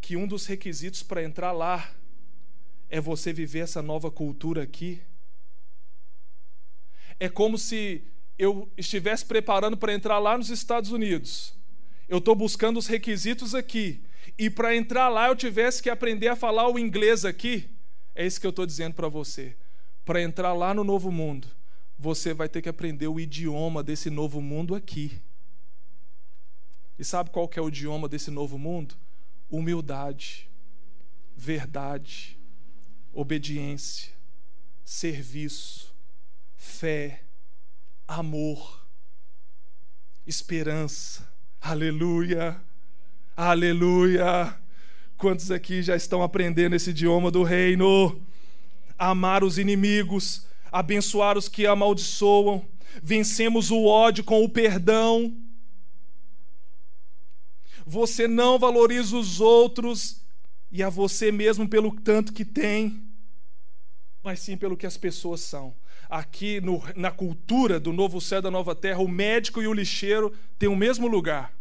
que 0.02 0.16
um 0.16 0.26
dos 0.26 0.46
requisitos 0.46 1.04
para 1.04 1.22
entrar 1.22 1.52
lá 1.52 1.94
é 2.90 3.00
você 3.02 3.34
viver 3.34 3.60
essa 3.60 3.82
nova 3.82 4.10
cultura 4.10 4.64
aqui? 4.64 5.02
É 7.20 7.28
como 7.28 7.58
se 7.58 8.04
eu 8.38 8.72
estivesse 8.78 9.26
preparando 9.26 9.76
para 9.76 9.94
entrar 9.94 10.20
lá 10.20 10.38
nos 10.38 10.50
Estados 10.50 10.92
Unidos. 10.92 11.54
Eu 12.08 12.20
estou 12.20 12.36
buscando 12.36 12.78
os 12.78 12.88
requisitos 12.88 13.56
aqui. 13.56 14.02
E 14.38 14.50
para 14.50 14.76
entrar 14.76 15.10
lá 15.10 15.28
eu 15.28 15.36
tivesse 15.36 15.82
que 15.82 15.90
aprender 15.90 16.28
a 16.28 16.36
falar 16.36 16.70
o 16.70 16.78
inglês 16.78 17.26
aqui. 17.26 17.70
É 18.14 18.26
isso 18.26 18.40
que 18.40 18.46
eu 18.46 18.52
estou 18.52 18.66
dizendo 18.66 18.94
para 18.94 19.08
você. 19.08 19.56
Para 20.06 20.22
entrar 20.22 20.54
lá 20.54 20.74
no 20.74 20.84
novo 20.84 21.12
mundo, 21.12 21.48
você 21.98 22.34
vai 22.34 22.48
ter 22.48 22.62
que 22.62 22.70
aprender 22.70 23.08
o 23.08 23.20
idioma 23.20 23.84
desse 23.84 24.10
novo 24.10 24.42
mundo 24.42 24.76
aqui. 24.76 25.20
E 26.98 27.04
sabe 27.04 27.30
qual 27.30 27.48
que 27.48 27.60
é 27.60 27.62
o 27.62 27.68
idioma 27.68 28.08
desse 28.08 28.32
novo 28.32 28.58
mundo? 28.58 28.96
Humildade, 29.50 30.50
verdade, 31.36 32.38
obediência, 33.14 34.12
serviço, 34.84 35.94
fé, 36.56 37.27
amor, 38.08 38.88
esperança. 40.26 41.28
Aleluia, 41.60 42.60
aleluia. 43.36 44.58
Quantos 45.18 45.52
aqui 45.52 45.82
já 45.82 45.96
estão 45.96 46.24
aprendendo 46.24 46.76
esse 46.76 46.92
idioma 46.92 47.30
do 47.30 47.44
reino? 47.44 48.22
Amar 48.98 49.44
os 49.44 49.58
inimigos, 49.58 50.48
abençoar 50.72 51.38
os 51.38 51.50
que 51.50 51.68
amaldiçoam, 51.68 52.66
vencemos 53.04 53.70
o 53.70 53.86
ódio 53.86 54.24
com 54.24 54.44
o 54.44 54.50
perdão. 54.50 55.36
Você 57.86 58.28
não 58.28 58.58
valoriza 58.58 59.18
os 59.18 59.42
outros 59.42 60.22
e 60.72 60.82
a 60.82 60.90
você 60.90 61.32
mesmo 61.32 61.68
pelo 61.68 61.92
tanto 61.92 62.34
que 62.34 62.46
tem, 62.46 63.04
mas 64.24 64.40
sim 64.40 64.58
pelo 64.58 64.78
que 64.78 64.86
as 64.86 64.98
pessoas 64.98 65.42
são. 65.42 65.76
Aqui 66.10 66.62
no, 66.62 66.82
na 66.96 67.12
cultura 67.12 67.80
do 67.80 67.92
novo 67.92 68.22
céu 68.22 68.40
e 68.40 68.42
da 68.42 68.52
nova 68.52 68.74
terra, 68.74 69.00
o 69.00 69.08
médico 69.08 69.62
e 69.62 69.68
o 69.68 69.74
lixeiro 69.74 70.34
têm 70.58 70.70
o 70.70 70.76
mesmo 70.76 71.08
lugar. 71.08 71.54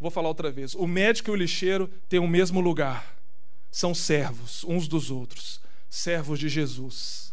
Vou 0.00 0.10
falar 0.10 0.28
outra 0.28 0.50
vez. 0.50 0.74
O 0.74 0.86
médico 0.86 1.30
e 1.30 1.32
o 1.32 1.36
lixeiro 1.36 1.88
têm 2.08 2.18
o 2.18 2.26
mesmo 2.26 2.60
lugar. 2.60 3.16
São 3.70 3.94
servos 3.94 4.64
uns 4.64 4.88
dos 4.88 5.10
outros, 5.10 5.60
servos 5.88 6.38
de 6.38 6.48
Jesus. 6.48 7.32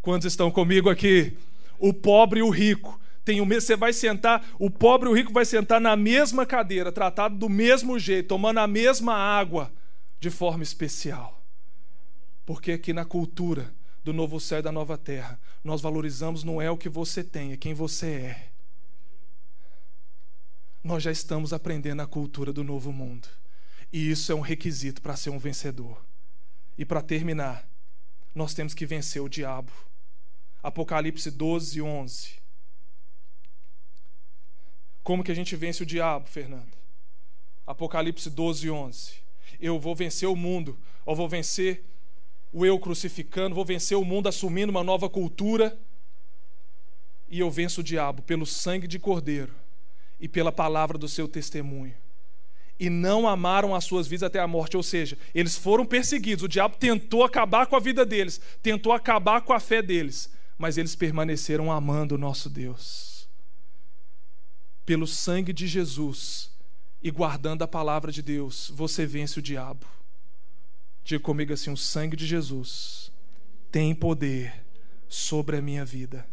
Quantos 0.00 0.26
estão 0.26 0.50
comigo 0.50 0.88
aqui? 0.88 1.36
O 1.78 1.92
pobre 1.92 2.40
e 2.40 2.42
o 2.42 2.50
rico 2.50 2.98
tem 3.24 3.42
o. 3.42 3.46
Você 3.46 3.76
vai 3.76 3.92
sentar, 3.92 4.44
o 4.58 4.70
pobre 4.70 5.08
e 5.08 5.12
o 5.12 5.14
rico 5.14 5.32
vai 5.32 5.44
sentar 5.44 5.80
na 5.80 5.94
mesma 5.94 6.46
cadeira, 6.46 6.90
tratado 6.90 7.36
do 7.36 7.48
mesmo 7.48 7.98
jeito, 7.98 8.28
tomando 8.28 8.58
a 8.58 8.66
mesma 8.66 9.14
água, 9.14 9.70
de 10.18 10.30
forma 10.30 10.62
especial. 10.62 11.44
Porque 12.46 12.72
aqui 12.72 12.94
na 12.94 13.04
cultura 13.04 13.70
do 14.04 14.12
novo 14.12 14.40
céu 14.40 14.60
e 14.60 14.62
da 14.62 14.72
nova 14.72 14.96
terra, 14.96 15.38
nós 15.62 15.80
valorizamos 15.80 16.44
não 16.44 16.60
é 16.62 16.70
o 16.70 16.76
que 16.76 16.88
você 16.88 17.22
tem, 17.22 17.52
é 17.52 17.56
quem 17.56 17.74
você 17.74 18.06
é 18.06 18.48
nós 20.82 21.02
já 21.02 21.10
estamos 21.10 21.52
aprendendo 21.52 22.00
a 22.00 22.06
cultura 22.06 22.52
do 22.52 22.62
novo 22.64 22.92
mundo. 22.92 23.28
E 23.92 24.10
isso 24.10 24.30
é 24.32 24.34
um 24.34 24.40
requisito 24.40 25.02
para 25.02 25.16
ser 25.16 25.30
um 25.30 25.38
vencedor. 25.38 26.02
E 26.76 26.84
para 26.84 27.02
terminar, 27.02 27.68
nós 28.34 28.54
temos 28.54 28.74
que 28.74 28.86
vencer 28.86 29.20
o 29.20 29.28
diabo. 29.28 29.72
Apocalipse 30.62 31.30
12, 31.30 31.82
11. 31.82 32.36
Como 35.02 35.24
que 35.24 35.32
a 35.32 35.34
gente 35.34 35.54
vence 35.56 35.82
o 35.82 35.86
diabo, 35.86 36.26
Fernando? 36.26 36.72
Apocalipse 37.66 38.30
12, 38.30 38.70
11. 38.70 39.12
Eu 39.60 39.78
vou 39.78 39.94
vencer 39.94 40.28
o 40.28 40.36
mundo, 40.36 40.78
ou 41.04 41.16
vou 41.16 41.28
vencer 41.28 41.84
o 42.52 42.64
eu 42.64 42.78
crucificando, 42.78 43.54
vou 43.54 43.64
vencer 43.64 43.96
o 43.96 44.04
mundo 44.04 44.28
assumindo 44.28 44.70
uma 44.70 44.82
nova 44.82 45.08
cultura. 45.08 45.78
E 47.28 47.40
eu 47.40 47.50
venço 47.50 47.80
o 47.80 47.84
diabo 47.84 48.22
pelo 48.22 48.46
sangue 48.46 48.86
de 48.86 48.98
cordeiro 48.98 49.54
e 50.18 50.26
pela 50.26 50.50
palavra 50.50 50.96
do 50.96 51.08
seu 51.08 51.28
testemunho. 51.28 51.94
E 52.80 52.88
não 52.88 53.28
amaram 53.28 53.74
as 53.74 53.84
suas 53.84 54.06
vidas 54.06 54.22
até 54.22 54.38
a 54.38 54.46
morte, 54.46 54.76
ou 54.76 54.82
seja, 54.82 55.18
eles 55.34 55.56
foram 55.56 55.84
perseguidos. 55.84 56.44
O 56.44 56.48
diabo 56.48 56.76
tentou 56.76 57.24
acabar 57.24 57.66
com 57.66 57.76
a 57.76 57.80
vida 57.80 58.06
deles, 58.06 58.40
tentou 58.62 58.92
acabar 58.92 59.42
com 59.42 59.52
a 59.52 59.60
fé 59.60 59.82
deles, 59.82 60.32
mas 60.56 60.78
eles 60.78 60.94
permaneceram 60.94 61.72
amando 61.72 62.14
o 62.14 62.18
nosso 62.18 62.48
Deus. 62.48 63.28
Pelo 64.86 65.06
sangue 65.06 65.52
de 65.52 65.66
Jesus 65.66 66.50
e 67.02 67.10
guardando 67.10 67.62
a 67.62 67.68
palavra 67.68 68.10
de 68.10 68.22
Deus, 68.22 68.70
você 68.74 69.04
vence 69.04 69.38
o 69.38 69.42
diabo. 69.42 69.97
Diga 71.08 71.24
comigo 71.24 71.54
assim: 71.54 71.70
o 71.70 71.76
sangue 71.76 72.14
de 72.14 72.26
Jesus 72.26 73.10
tem 73.72 73.94
poder 73.94 74.62
sobre 75.08 75.56
a 75.56 75.62
minha 75.62 75.82
vida. 75.82 76.28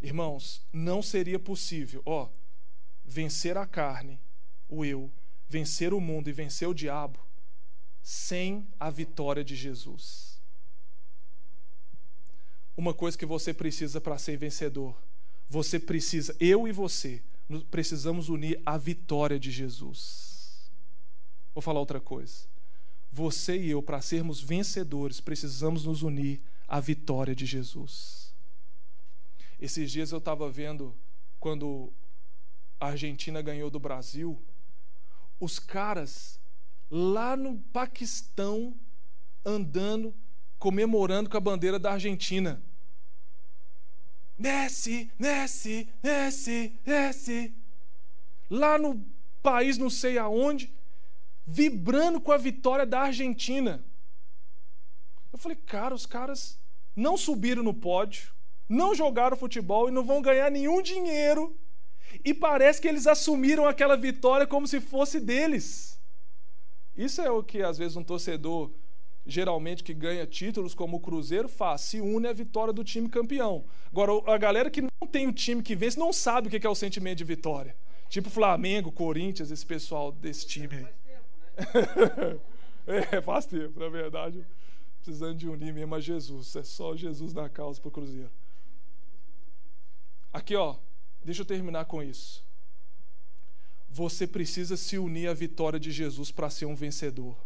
Irmãos, 0.00 0.62
não 0.72 1.02
seria 1.02 1.36
possível, 1.36 2.00
ó, 2.06 2.28
vencer 3.04 3.56
a 3.56 3.66
carne, 3.66 4.20
o 4.68 4.84
eu, 4.84 5.10
vencer 5.48 5.92
o 5.92 6.00
mundo 6.00 6.28
e 6.28 6.32
vencer 6.32 6.68
o 6.68 6.74
diabo 6.74 7.18
sem 8.00 8.64
a 8.78 8.88
vitória 8.88 9.42
de 9.42 9.56
Jesus. 9.56 10.40
Uma 12.76 12.94
coisa 12.94 13.18
que 13.18 13.26
você 13.26 13.52
precisa 13.52 14.00
para 14.00 14.16
ser 14.16 14.36
vencedor, 14.36 14.96
você 15.48 15.80
precisa, 15.80 16.36
eu 16.38 16.68
e 16.68 16.70
você, 16.70 17.20
precisamos 17.68 18.28
unir 18.28 18.62
a 18.64 18.78
vitória 18.78 19.40
de 19.40 19.50
Jesus. 19.50 20.33
Vou 21.54 21.62
falar 21.62 21.80
outra 21.80 22.00
coisa. 22.00 22.46
Você 23.10 23.56
e 23.56 23.70
eu, 23.70 23.82
para 23.82 24.00
sermos 24.00 24.40
vencedores, 24.40 25.20
precisamos 25.20 25.84
nos 25.84 26.02
unir 26.02 26.42
à 26.66 26.80
vitória 26.80 27.34
de 27.34 27.46
Jesus. 27.46 28.34
Esses 29.60 29.90
dias 29.92 30.10
eu 30.10 30.18
estava 30.18 30.50
vendo 30.50 30.94
quando 31.38 31.92
a 32.80 32.88
Argentina 32.88 33.40
ganhou 33.40 33.70
do 33.70 33.78
Brasil, 33.78 34.42
os 35.38 35.58
caras 35.58 36.40
lá 36.90 37.36
no 37.36 37.58
Paquistão 37.72 38.74
andando, 39.44 40.14
comemorando 40.58 41.30
com 41.30 41.36
a 41.36 41.40
bandeira 41.40 41.78
da 41.78 41.92
Argentina. 41.92 42.60
Messi, 44.38 45.10
Messi, 45.18 45.88
Messi, 46.02 46.78
Messi. 46.84 47.54
Lá 48.50 48.78
no 48.78 49.04
país 49.42 49.78
não 49.78 49.90
sei 49.90 50.18
aonde, 50.18 50.72
vibrando 51.46 52.20
com 52.20 52.32
a 52.32 52.36
vitória 52.36 52.86
da 52.86 53.00
Argentina. 53.00 53.84
Eu 55.32 55.38
falei, 55.38 55.56
cara, 55.56 55.94
os 55.94 56.06
caras 56.06 56.58
não 56.94 57.16
subiram 57.16 57.62
no 57.62 57.74
pódio, 57.74 58.32
não 58.68 58.94
jogaram 58.94 59.36
futebol 59.36 59.88
e 59.88 59.92
não 59.92 60.04
vão 60.04 60.22
ganhar 60.22 60.50
nenhum 60.50 60.80
dinheiro. 60.80 61.56
e 62.24 62.34
parece 62.34 62.80
que 62.80 62.86
eles 62.86 63.06
assumiram 63.06 63.66
aquela 63.66 63.96
vitória 63.96 64.46
como 64.46 64.68
se 64.68 64.80
fosse 64.80 65.18
deles. 65.18 65.98
Isso 66.96 67.20
é 67.20 67.30
o 67.30 67.42
que 67.42 67.62
às 67.62 67.78
vezes 67.78 67.96
um 67.96 68.04
torcedor, 68.04 68.70
geralmente 69.26 69.82
que 69.82 69.94
ganha 69.94 70.26
títulos 70.26 70.74
como 70.74 70.98
o 70.98 71.00
Cruzeiro, 71.00 71.48
faz, 71.48 71.80
se 71.80 72.00
une 72.00 72.28
à 72.28 72.32
vitória 72.32 72.72
do 72.72 72.84
time 72.84 73.08
campeão. 73.08 73.64
Agora, 73.90 74.12
a 74.32 74.38
galera 74.38 74.70
que 74.70 74.82
não 74.82 75.08
tem 75.10 75.26
o 75.26 75.32
time 75.32 75.62
que 75.62 75.74
vence 75.74 75.98
não 75.98 76.12
sabe 76.12 76.46
o 76.46 76.50
que 76.50 76.64
é 76.64 76.70
o 76.70 76.74
sentimento 76.74 77.18
de 77.18 77.24
vitória. 77.24 77.74
Tipo 78.08 78.30
Flamengo, 78.30 78.92
Corinthians, 78.92 79.50
esse 79.50 79.66
pessoal 79.66 80.12
desse 80.12 80.46
time. 80.46 80.86
É, 82.86 83.20
faz 83.20 83.46
tempo, 83.46 83.78
na 83.78 83.88
verdade. 83.88 84.44
Precisando 85.02 85.36
de 85.36 85.48
unir 85.48 85.72
mesmo 85.72 85.94
a 85.94 86.00
Jesus. 86.00 86.56
É 86.56 86.62
só 86.62 86.96
Jesus 86.96 87.32
na 87.32 87.48
causa 87.48 87.80
para 87.80 87.88
o 87.88 87.92
Cruzeiro. 87.92 88.30
Aqui, 90.32 90.56
ó, 90.56 90.76
deixa 91.24 91.42
eu 91.42 91.46
terminar 91.46 91.84
com 91.84 92.02
isso. 92.02 92.44
Você 93.88 94.26
precisa 94.26 94.76
se 94.76 94.98
unir 94.98 95.28
à 95.28 95.34
vitória 95.34 95.78
de 95.78 95.92
Jesus 95.92 96.32
para 96.32 96.50
ser 96.50 96.66
um 96.66 96.74
vencedor. 96.74 97.36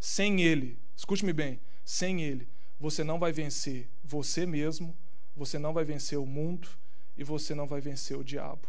Sem 0.00 0.42
Ele, 0.42 0.78
escute-me 0.96 1.32
bem, 1.32 1.60
sem 1.84 2.22
Ele, 2.22 2.48
você 2.80 3.04
não 3.04 3.18
vai 3.18 3.30
vencer 3.32 3.88
você 4.12 4.44
mesmo, 4.44 4.94
você 5.34 5.58
não 5.58 5.72
vai 5.72 5.84
vencer 5.84 6.18
o 6.18 6.26
mundo 6.26 6.68
e 7.16 7.24
você 7.24 7.54
não 7.54 7.66
vai 7.66 7.80
vencer 7.80 8.16
o 8.16 8.24
diabo. 8.24 8.68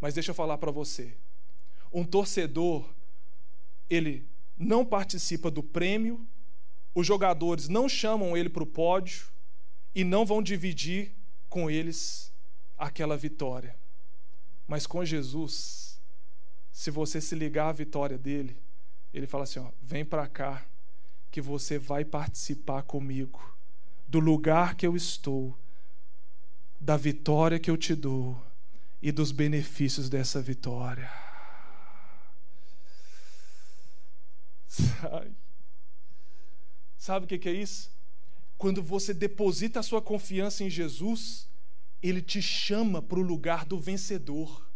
Mas 0.00 0.14
deixa 0.14 0.32
eu 0.32 0.34
falar 0.34 0.58
para 0.58 0.70
você. 0.72 1.14
Um 1.92 2.04
torcedor, 2.04 2.88
ele 3.90 4.24
não 4.56 4.86
participa 4.86 5.50
do 5.50 5.62
prêmio, 5.62 6.26
os 6.94 7.06
jogadores 7.06 7.68
não 7.68 7.88
chamam 7.88 8.36
ele 8.36 8.48
para 8.48 8.62
o 8.62 8.66
pódio 8.66 9.26
e 9.94 10.04
não 10.04 10.24
vão 10.24 10.40
dividir 10.42 11.12
com 11.48 11.70
eles 11.70 12.32
aquela 12.78 13.16
vitória. 13.16 13.76
Mas 14.66 14.86
com 14.86 15.04
Jesus, 15.04 16.00
se 16.72 16.90
você 16.90 17.20
se 17.20 17.34
ligar 17.34 17.68
à 17.68 17.72
vitória 17.72 18.16
dele, 18.16 18.56
ele 19.12 19.26
fala 19.26 19.44
assim: 19.44 19.58
ó, 19.58 19.66
vem 19.82 20.04
para 20.04 20.26
cá, 20.28 20.64
que 21.30 21.40
você 21.40 21.78
vai 21.78 22.04
participar 22.04 22.82
comigo 22.82 23.56
do 24.06 24.18
lugar 24.18 24.74
que 24.74 24.86
eu 24.86 24.96
estou, 24.96 25.56
da 26.80 26.96
vitória 26.96 27.58
que 27.58 27.70
eu 27.70 27.76
te 27.76 27.94
dou 27.94 28.40
e 29.00 29.12
dos 29.12 29.32
benefícios 29.32 30.08
dessa 30.08 30.40
vitória. 30.42 31.10
Sabe 36.96 37.24
o 37.24 37.28
que 37.28 37.48
é 37.48 37.52
isso? 37.52 37.90
Quando 38.58 38.82
você 38.82 39.14
deposita 39.14 39.80
a 39.80 39.82
sua 39.82 40.02
confiança 40.02 40.62
em 40.62 40.70
Jesus, 40.70 41.48
ele 42.02 42.20
te 42.20 42.40
chama 42.42 43.00
para 43.00 43.18
o 43.18 43.22
lugar 43.22 43.64
do 43.64 43.78
vencedor. 43.78 44.66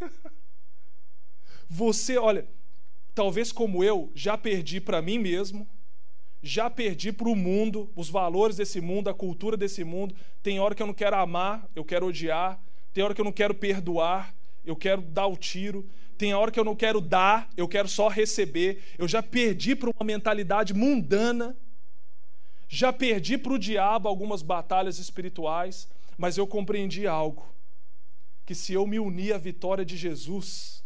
Você, 1.68 2.18
olha, 2.18 2.46
talvez 3.14 3.50
como 3.50 3.82
eu, 3.82 4.12
já 4.14 4.36
perdi 4.36 4.80
para 4.80 5.00
mim 5.00 5.18
mesmo, 5.18 5.66
já 6.42 6.68
perdi 6.68 7.10
para 7.10 7.28
o 7.28 7.34
mundo, 7.34 7.90
os 7.96 8.10
valores 8.10 8.56
desse 8.56 8.80
mundo, 8.80 9.08
a 9.08 9.14
cultura 9.14 9.56
desse 9.56 9.82
mundo. 9.82 10.14
Tem 10.42 10.60
hora 10.60 10.74
que 10.74 10.82
eu 10.82 10.86
não 10.86 10.94
quero 10.94 11.16
amar, 11.16 11.66
eu 11.74 11.84
quero 11.84 12.06
odiar. 12.06 12.62
Tem 12.92 13.02
hora 13.02 13.14
que 13.14 13.20
eu 13.20 13.24
não 13.24 13.32
quero 13.32 13.54
perdoar, 13.54 14.34
eu 14.64 14.76
quero 14.76 15.00
dar 15.00 15.26
o 15.26 15.38
tiro. 15.38 15.88
Tem 16.16 16.34
hora 16.34 16.50
que 16.50 16.58
eu 16.58 16.64
não 16.64 16.76
quero 16.76 17.00
dar, 17.00 17.48
eu 17.56 17.68
quero 17.68 17.88
só 17.88 18.08
receber. 18.08 18.82
Eu 18.98 19.08
já 19.08 19.22
perdi 19.22 19.74
para 19.74 19.90
uma 19.90 20.04
mentalidade 20.04 20.72
mundana. 20.74 21.56
Já 22.68 22.92
perdi 22.92 23.38
para 23.38 23.52
o 23.52 23.58
diabo 23.58 24.08
algumas 24.08 24.42
batalhas 24.42 24.98
espirituais 24.98 25.88
mas 26.16 26.36
eu 26.36 26.46
compreendi 26.46 27.06
algo: 27.06 27.46
que 28.44 28.54
se 28.54 28.72
eu 28.72 28.86
me 28.86 28.98
unir 28.98 29.34
à 29.34 29.38
vitória 29.38 29.84
de 29.84 29.96
Jesus 29.96 30.82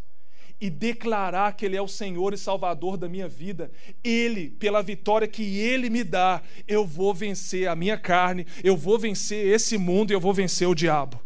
e 0.60 0.68
declarar 0.68 1.52
que 1.52 1.64
Ele 1.64 1.76
é 1.76 1.82
o 1.82 1.86
Senhor 1.86 2.34
e 2.34 2.38
Salvador 2.38 2.96
da 2.96 3.08
minha 3.08 3.28
vida, 3.28 3.70
Ele, 4.02 4.50
pela 4.50 4.82
vitória 4.82 5.28
que 5.28 5.58
Ele 5.58 5.88
me 5.88 6.02
dá, 6.02 6.42
eu 6.66 6.84
vou 6.84 7.14
vencer 7.14 7.68
a 7.68 7.76
minha 7.76 7.96
carne, 7.96 8.46
eu 8.64 8.76
vou 8.76 8.98
vencer 8.98 9.46
esse 9.46 9.78
mundo 9.78 10.10
e 10.10 10.14
eu 10.14 10.20
vou 10.20 10.34
vencer 10.34 10.66
o 10.66 10.74
diabo. 10.74 11.20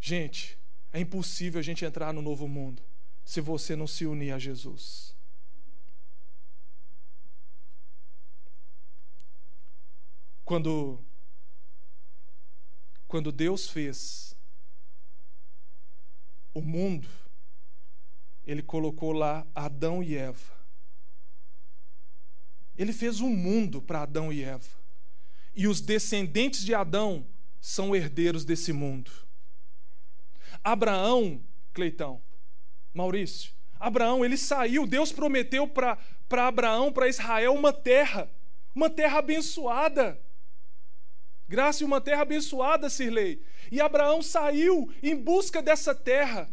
Gente, 0.00 0.58
é 0.92 1.00
impossível 1.00 1.58
a 1.58 1.62
gente 1.62 1.84
entrar 1.84 2.12
no 2.12 2.22
novo 2.22 2.46
mundo 2.48 2.82
se 3.24 3.40
você 3.40 3.76
não 3.76 3.86
se 3.86 4.06
unir 4.06 4.32
a 4.32 4.38
Jesus. 4.38 5.14
Quando, 10.44 10.98
quando 13.06 13.30
Deus 13.30 13.68
fez 13.68 14.34
o 16.54 16.62
mundo, 16.62 17.06
Ele 18.46 18.62
colocou 18.62 19.12
lá 19.12 19.46
Adão 19.54 20.02
e 20.02 20.16
Eva. 20.16 20.56
Ele 22.78 22.94
fez 22.94 23.20
um 23.20 23.28
mundo 23.28 23.82
para 23.82 24.02
Adão 24.04 24.32
e 24.32 24.42
Eva. 24.42 24.70
E 25.54 25.68
os 25.68 25.82
descendentes 25.82 26.64
de 26.64 26.72
Adão 26.74 27.26
são 27.60 27.94
herdeiros 27.94 28.44
desse 28.44 28.72
mundo. 28.72 29.10
Abraão, 30.62 31.40
Cleitão, 31.72 32.20
Maurício, 32.92 33.52
Abraão, 33.78 34.24
ele 34.24 34.36
saiu, 34.36 34.86
Deus 34.86 35.12
prometeu 35.12 35.66
para 35.66 35.98
Abraão, 36.30 36.92
para 36.92 37.08
Israel, 37.08 37.54
uma 37.54 37.72
terra, 37.72 38.28
uma 38.74 38.90
terra 38.90 39.18
abençoada. 39.18 40.20
Graça 41.48 41.82
e 41.82 41.86
uma 41.86 42.00
terra 42.00 42.22
abençoada, 42.22 42.90
Sirlei. 42.90 43.42
E 43.72 43.80
Abraão 43.80 44.20
saiu 44.20 44.92
em 45.02 45.16
busca 45.16 45.62
dessa 45.62 45.94
terra. 45.94 46.50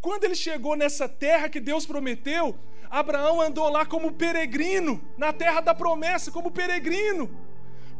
Quando 0.00 0.24
ele 0.24 0.34
chegou 0.34 0.76
nessa 0.76 1.08
terra 1.08 1.48
que 1.48 1.60
Deus 1.60 1.84
prometeu, 1.84 2.56
Abraão 2.88 3.40
andou 3.40 3.68
lá 3.68 3.84
como 3.84 4.12
peregrino, 4.12 5.02
na 5.16 5.32
terra 5.32 5.60
da 5.60 5.74
promessa, 5.74 6.30
como 6.30 6.50
peregrino, 6.50 7.30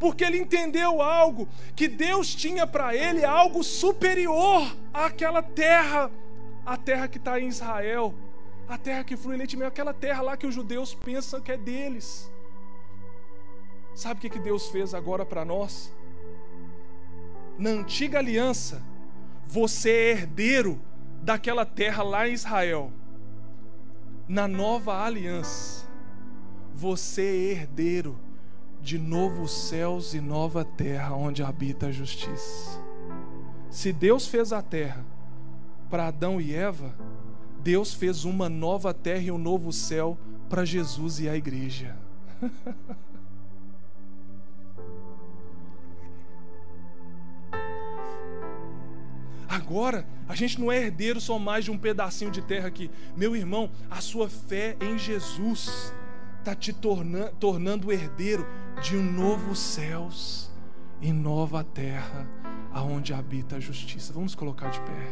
porque 0.01 0.23
ele 0.23 0.39
entendeu 0.39 0.99
algo, 0.99 1.47
que 1.75 1.87
Deus 1.87 2.33
tinha 2.33 2.65
para 2.65 2.95
ele 2.95 3.23
algo 3.23 3.63
superior 3.63 4.75
àquela 4.91 5.43
terra, 5.43 6.09
a 6.65 6.75
terra 6.75 7.07
que 7.07 7.19
está 7.19 7.39
em 7.39 7.47
Israel, 7.47 8.11
a 8.67 8.79
terra 8.79 9.03
que 9.03 9.15
flui 9.15 9.37
leite 9.37 9.55
e 9.55 9.63
aquela 9.63 9.93
terra 9.93 10.23
lá 10.23 10.35
que 10.35 10.47
os 10.47 10.55
judeus 10.55 10.95
pensam 10.95 11.39
que 11.39 11.51
é 11.51 11.57
deles. 11.57 12.31
Sabe 13.93 14.25
o 14.25 14.31
que 14.31 14.39
Deus 14.39 14.69
fez 14.69 14.95
agora 14.95 15.23
para 15.23 15.45
nós? 15.45 15.93
na 17.59 17.69
antiga 17.69 18.17
aliança, 18.17 18.81
você 19.45 19.91
é 19.91 20.11
herdeiro 20.13 20.81
daquela 21.21 21.63
terra 21.63 22.01
lá 22.01 22.27
em 22.27 22.33
Israel. 22.33 22.91
Na 24.27 24.47
nova 24.47 25.05
aliança, 25.05 25.85
você 26.73 27.21
é 27.21 27.51
herdeiro 27.51 28.19
de 28.81 28.97
novos 28.97 29.51
céus 29.51 30.13
e 30.13 30.19
nova 30.19 30.65
terra 30.65 31.15
onde 31.15 31.43
habita 31.43 31.87
a 31.87 31.91
justiça. 31.91 32.81
Se 33.69 33.93
Deus 33.93 34.27
fez 34.27 34.51
a 34.51 34.61
terra 34.61 35.05
para 35.89 36.07
Adão 36.07 36.41
e 36.41 36.53
Eva, 36.53 36.93
Deus 37.61 37.93
fez 37.93 38.25
uma 38.25 38.49
nova 38.49 38.93
terra 38.93 39.21
e 39.21 39.31
um 39.31 39.37
novo 39.37 39.71
céu 39.71 40.17
para 40.49 40.65
Jesus 40.65 41.19
e 41.19 41.29
a 41.29 41.35
igreja. 41.35 41.95
Agora, 49.47 50.05
a 50.27 50.35
gente 50.35 50.59
não 50.59 50.71
é 50.71 50.77
herdeiro 50.77 51.21
só 51.21 51.37
mais 51.37 51.65
de 51.65 51.71
um 51.71 51.77
pedacinho 51.77 52.31
de 52.31 52.41
terra 52.41 52.67
aqui. 52.67 52.89
Meu 53.15 53.35
irmão, 53.35 53.69
a 53.89 54.01
sua 54.01 54.27
fé 54.29 54.75
em 54.81 54.97
Jesus 54.97 55.93
está 56.41 56.55
te 56.55 56.73
tornando, 56.73 57.31
tornando 57.39 57.91
herdeiro 57.91 58.47
de 58.81 58.97
um 58.97 59.03
novo 59.03 59.55
céus 59.55 60.51
e 60.99 61.13
nova 61.13 61.63
terra 61.63 62.27
aonde 62.73 63.13
habita 63.13 63.57
a 63.57 63.59
justiça. 63.59 64.11
Vamos 64.11 64.33
colocar 64.33 64.71
de 64.71 64.79
pé. 64.81 65.07